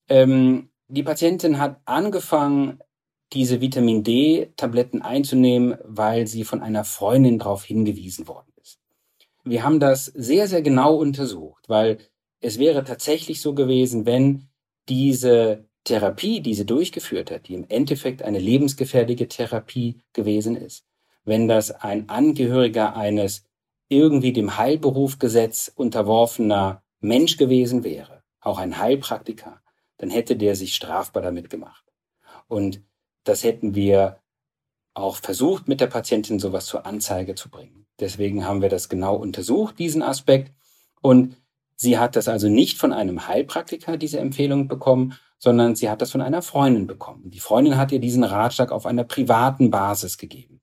ähm, 0.08 0.70
die 0.88 1.02
Patientin 1.02 1.58
hat 1.58 1.80
angefangen, 1.84 2.80
diese 3.32 3.60
Vitamin 3.60 4.04
D-Tabletten 4.04 5.02
einzunehmen, 5.02 5.76
weil 5.84 6.26
sie 6.26 6.44
von 6.44 6.62
einer 6.62 6.84
Freundin 6.84 7.38
darauf 7.38 7.64
hingewiesen 7.64 8.26
worden 8.26 8.52
ist. 8.62 8.78
Wir 9.44 9.64
haben 9.64 9.80
das 9.80 10.06
sehr, 10.06 10.48
sehr 10.48 10.62
genau 10.62 10.96
untersucht, 10.96 11.68
weil 11.68 11.98
es 12.40 12.58
wäre 12.58 12.84
tatsächlich 12.84 13.42
so 13.42 13.54
gewesen, 13.54 14.06
wenn 14.06 14.48
diese 14.88 15.66
Therapie, 15.84 16.40
die 16.40 16.54
sie 16.54 16.66
durchgeführt 16.66 17.30
hat, 17.30 17.48
die 17.48 17.54
im 17.54 17.66
Endeffekt 17.68 18.22
eine 18.22 18.38
lebensgefährliche 18.38 19.28
Therapie 19.28 20.00
gewesen 20.12 20.56
ist, 20.56 20.84
wenn 21.28 21.48
das 21.48 21.70
ein 21.70 22.08
Angehöriger 22.08 22.96
eines 22.96 23.44
irgendwie 23.88 24.32
dem 24.32 24.58
Heilberufgesetz 24.58 25.72
unterworfener 25.74 26.82
Mensch 27.00 27.36
gewesen 27.36 27.84
wäre, 27.84 28.22
auch 28.40 28.58
ein 28.58 28.78
Heilpraktiker, 28.78 29.60
dann 29.98 30.10
hätte 30.10 30.36
der 30.36 30.56
sich 30.56 30.74
strafbar 30.74 31.22
damit 31.22 31.50
gemacht. 31.50 31.84
Und 32.46 32.82
das 33.24 33.44
hätten 33.44 33.74
wir 33.74 34.20
auch 34.94 35.16
versucht, 35.16 35.68
mit 35.68 35.80
der 35.80 35.86
Patientin 35.86 36.38
sowas 36.38 36.66
zur 36.66 36.86
Anzeige 36.86 37.34
zu 37.34 37.50
bringen. 37.50 37.86
Deswegen 38.00 38.44
haben 38.44 38.62
wir 38.62 38.68
das 38.68 38.88
genau 38.88 39.16
untersucht, 39.16 39.78
diesen 39.78 40.02
Aspekt. 40.02 40.52
Und 41.00 41.36
sie 41.76 41.98
hat 41.98 42.16
das 42.16 42.28
also 42.28 42.48
nicht 42.48 42.78
von 42.78 42.92
einem 42.92 43.28
Heilpraktiker, 43.28 43.96
diese 43.96 44.18
Empfehlung 44.18 44.68
bekommen, 44.68 45.14
sondern 45.38 45.76
sie 45.76 45.88
hat 45.88 46.02
das 46.02 46.10
von 46.10 46.20
einer 46.20 46.42
Freundin 46.42 46.86
bekommen. 46.86 47.30
Die 47.30 47.40
Freundin 47.40 47.76
hat 47.76 47.92
ihr 47.92 48.00
diesen 48.00 48.24
Ratschlag 48.24 48.72
auf 48.72 48.86
einer 48.86 49.04
privaten 49.04 49.70
Basis 49.70 50.18
gegeben. 50.18 50.60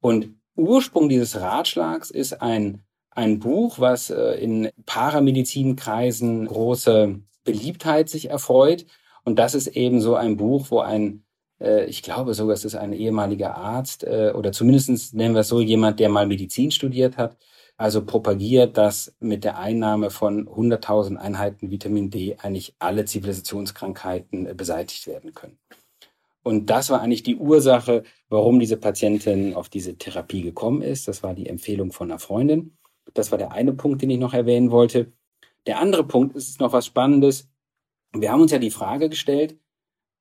Und 0.00 0.34
Ursprung 0.56 1.08
dieses 1.08 1.40
Ratschlags 1.40 2.10
ist 2.10 2.42
ein, 2.42 2.82
ein 3.10 3.38
Buch, 3.38 3.78
was 3.78 4.10
äh, 4.10 4.34
in 4.34 4.70
Paramedizinkreisen 4.86 6.46
große 6.46 7.20
Beliebtheit 7.44 8.08
sich 8.08 8.30
erfreut. 8.30 8.86
Und 9.24 9.38
das 9.38 9.54
ist 9.54 9.68
eben 9.68 10.00
so 10.00 10.16
ein 10.16 10.36
Buch, 10.36 10.66
wo 10.70 10.80
ein, 10.80 11.24
äh, 11.60 11.84
ich 11.86 12.02
glaube 12.02 12.34
sogar, 12.34 12.54
es 12.54 12.64
ist 12.64 12.74
ein 12.74 12.92
ehemaliger 12.92 13.56
Arzt 13.56 14.04
äh, 14.04 14.32
oder 14.34 14.52
zumindest 14.52 15.14
nennen 15.14 15.34
wir 15.34 15.40
es 15.40 15.48
so 15.48 15.60
jemand, 15.60 16.00
der 16.00 16.08
mal 16.08 16.26
Medizin 16.26 16.70
studiert 16.70 17.16
hat, 17.16 17.36
also 17.76 18.04
propagiert, 18.04 18.76
dass 18.76 19.14
mit 19.20 19.44
der 19.44 19.58
Einnahme 19.58 20.10
von 20.10 20.48
100.000 20.48 21.16
Einheiten 21.16 21.70
Vitamin 21.70 22.10
D 22.10 22.36
eigentlich 22.38 22.74
alle 22.78 23.04
Zivilisationskrankheiten 23.04 24.56
beseitigt 24.56 25.06
werden 25.06 25.34
können. 25.34 25.58
Und 26.42 26.70
das 26.70 26.90
war 26.90 27.00
eigentlich 27.00 27.22
die 27.22 27.36
Ursache, 27.36 28.04
warum 28.28 28.58
diese 28.60 28.76
Patientin 28.76 29.54
auf 29.54 29.68
diese 29.68 29.96
Therapie 29.96 30.42
gekommen 30.42 30.82
ist. 30.82 31.08
Das 31.08 31.22
war 31.22 31.34
die 31.34 31.46
Empfehlung 31.46 31.92
von 31.92 32.10
einer 32.10 32.18
Freundin. 32.18 32.76
Das 33.14 33.30
war 33.30 33.38
der 33.38 33.52
eine 33.52 33.72
Punkt, 33.72 34.02
den 34.02 34.10
ich 34.10 34.18
noch 34.18 34.34
erwähnen 34.34 34.70
wollte. 34.70 35.12
Der 35.66 35.78
andere 35.80 36.04
Punkt 36.04 36.36
ist 36.36 36.60
noch 36.60 36.72
was 36.72 36.86
Spannendes. 36.86 37.48
Wir 38.12 38.32
haben 38.32 38.40
uns 38.40 38.52
ja 38.52 38.58
die 38.58 38.70
Frage 38.70 39.08
gestellt, 39.08 39.58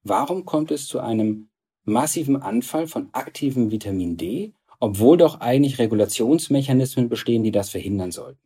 warum 0.04 0.46
kommt 0.46 0.72
es 0.72 0.88
zu 0.88 1.00
einem 1.00 1.50
massiven 1.84 2.36
Anfall 2.36 2.88
von 2.88 3.10
aktivem 3.14 3.72
Vitamin 3.72 4.18
D, 4.18 4.54
obwohl 4.80 5.18
doch 5.18 5.40
eigentlich 5.40 5.80
Regulationsmechanismen 5.80 7.10
bestehen, 7.10 7.44
die 7.44 7.52
das 7.52 7.70
verhindern 7.70 8.12
sollten. 8.12 8.42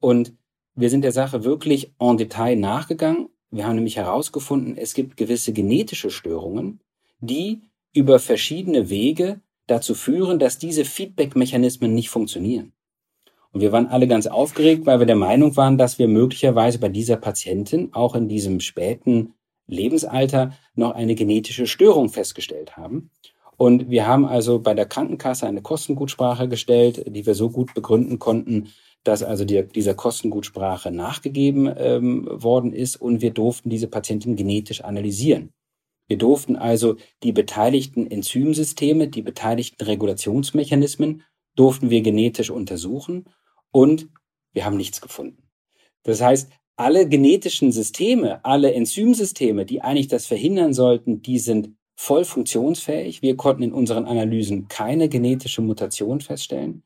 Und 0.00 0.34
wir 0.74 0.90
sind 0.90 1.02
der 1.02 1.12
Sache 1.12 1.44
wirklich 1.44 1.94
en 2.00 2.16
Detail 2.16 2.56
nachgegangen 2.56 3.28
wir 3.52 3.66
haben 3.66 3.76
nämlich 3.76 3.96
herausgefunden, 3.96 4.76
es 4.76 4.94
gibt 4.94 5.16
gewisse 5.16 5.52
genetische 5.52 6.10
Störungen, 6.10 6.80
die 7.20 7.60
über 7.92 8.18
verschiedene 8.18 8.88
Wege 8.88 9.40
dazu 9.66 9.94
führen, 9.94 10.38
dass 10.38 10.58
diese 10.58 10.84
Feedback-Mechanismen 10.84 11.94
nicht 11.94 12.08
funktionieren. 12.08 12.72
Und 13.52 13.60
wir 13.60 13.70
waren 13.70 13.86
alle 13.86 14.08
ganz 14.08 14.26
aufgeregt, 14.26 14.86
weil 14.86 14.98
wir 14.98 15.06
der 15.06 15.16
Meinung 15.16 15.54
waren, 15.56 15.76
dass 15.76 15.98
wir 15.98 16.08
möglicherweise 16.08 16.78
bei 16.78 16.88
dieser 16.88 17.16
Patientin 17.16 17.90
auch 17.92 18.14
in 18.14 18.26
diesem 18.26 18.60
späten 18.60 19.34
Lebensalter 19.66 20.56
noch 20.74 20.92
eine 20.92 21.14
genetische 21.14 21.66
Störung 21.66 22.08
festgestellt 22.08 22.78
haben. 22.78 23.10
Und 23.58 23.90
wir 23.90 24.06
haben 24.06 24.24
also 24.24 24.58
bei 24.60 24.72
der 24.72 24.86
Krankenkasse 24.86 25.46
eine 25.46 25.60
Kostengutsprache 25.60 26.48
gestellt, 26.48 27.04
die 27.06 27.26
wir 27.26 27.34
so 27.34 27.50
gut 27.50 27.74
begründen 27.74 28.18
konnten, 28.18 28.68
dass 29.04 29.22
also 29.22 29.44
die, 29.44 29.66
dieser 29.66 29.94
Kostengutsprache 29.94 30.90
nachgegeben 30.90 31.72
ähm, 31.76 32.28
worden 32.30 32.72
ist 32.72 32.96
und 32.96 33.20
wir 33.20 33.32
durften 33.32 33.70
diese 33.70 33.88
Patientin 33.88 34.36
genetisch 34.36 34.82
analysieren. 34.82 35.52
Wir 36.08 36.18
durften 36.18 36.56
also 36.56 36.96
die 37.22 37.32
beteiligten 37.32 38.10
Enzymsysteme, 38.10 39.08
die 39.08 39.22
beteiligten 39.22 39.84
Regulationsmechanismen, 39.84 41.22
durften 41.56 41.90
wir 41.90 42.02
genetisch 42.02 42.50
untersuchen 42.50 43.26
und 43.70 44.08
wir 44.52 44.64
haben 44.64 44.76
nichts 44.76 45.00
gefunden. 45.00 45.48
Das 46.02 46.20
heißt, 46.20 46.50
alle 46.76 47.08
genetischen 47.08 47.72
Systeme, 47.72 48.44
alle 48.44 48.74
Enzymsysteme, 48.74 49.64
die 49.64 49.82
eigentlich 49.82 50.08
das 50.08 50.26
verhindern 50.26 50.72
sollten, 50.72 51.22
die 51.22 51.38
sind 51.38 51.70
voll 51.94 52.24
funktionsfähig. 52.24 53.22
Wir 53.22 53.36
konnten 53.36 53.62
in 53.62 53.72
unseren 53.72 54.06
Analysen 54.06 54.68
keine 54.68 55.08
genetische 55.08 55.62
Mutation 55.62 56.20
feststellen. 56.20 56.82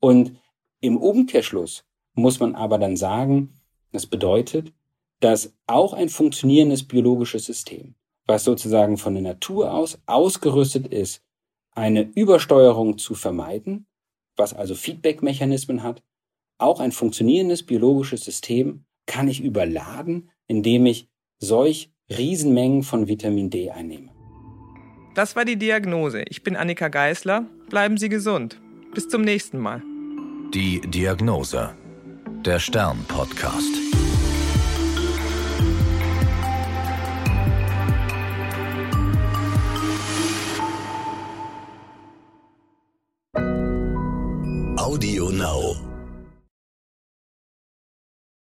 Und 0.00 0.38
im 0.80 0.96
Umkehrschluss 0.96 1.84
muss 2.14 2.40
man 2.40 2.54
aber 2.54 2.78
dann 2.78 2.96
sagen, 2.96 3.60
das 3.92 4.06
bedeutet, 4.06 4.72
dass 5.20 5.54
auch 5.66 5.92
ein 5.92 6.08
funktionierendes 6.08 6.86
biologisches 6.86 7.44
System, 7.46 7.94
was 8.26 8.44
sozusagen 8.44 8.96
von 8.96 9.14
der 9.14 9.22
Natur 9.22 9.72
aus 9.72 9.98
ausgerüstet 10.06 10.86
ist, 10.88 11.22
eine 11.72 12.02
Übersteuerung 12.02 12.98
zu 12.98 13.14
vermeiden, 13.14 13.86
was 14.36 14.54
also 14.54 14.74
Feedback-Mechanismen 14.74 15.82
hat, 15.82 16.02
auch 16.58 16.80
ein 16.80 16.92
funktionierendes 16.92 17.62
biologisches 17.64 18.24
System 18.24 18.84
kann 19.06 19.28
ich 19.28 19.42
überladen, 19.42 20.30
indem 20.46 20.86
ich 20.86 21.08
solch 21.38 21.90
Riesenmengen 22.08 22.82
von 22.82 23.08
Vitamin 23.08 23.50
D 23.50 23.70
einnehme. 23.70 24.10
Das 25.14 25.36
war 25.36 25.44
die 25.44 25.56
Diagnose. 25.56 26.22
Ich 26.28 26.42
bin 26.42 26.56
Annika 26.56 26.88
Geißler. 26.88 27.46
Bleiben 27.68 27.98
Sie 27.98 28.08
gesund. 28.08 28.60
Bis 28.94 29.08
zum 29.08 29.22
nächsten 29.22 29.58
Mal. 29.58 29.82
Die 30.54 30.80
Diagnose. 30.80 31.76
Der 32.44 32.58
Stern-Podcast. 32.58 33.70
Audio 44.76 45.30
Now. 45.30 45.89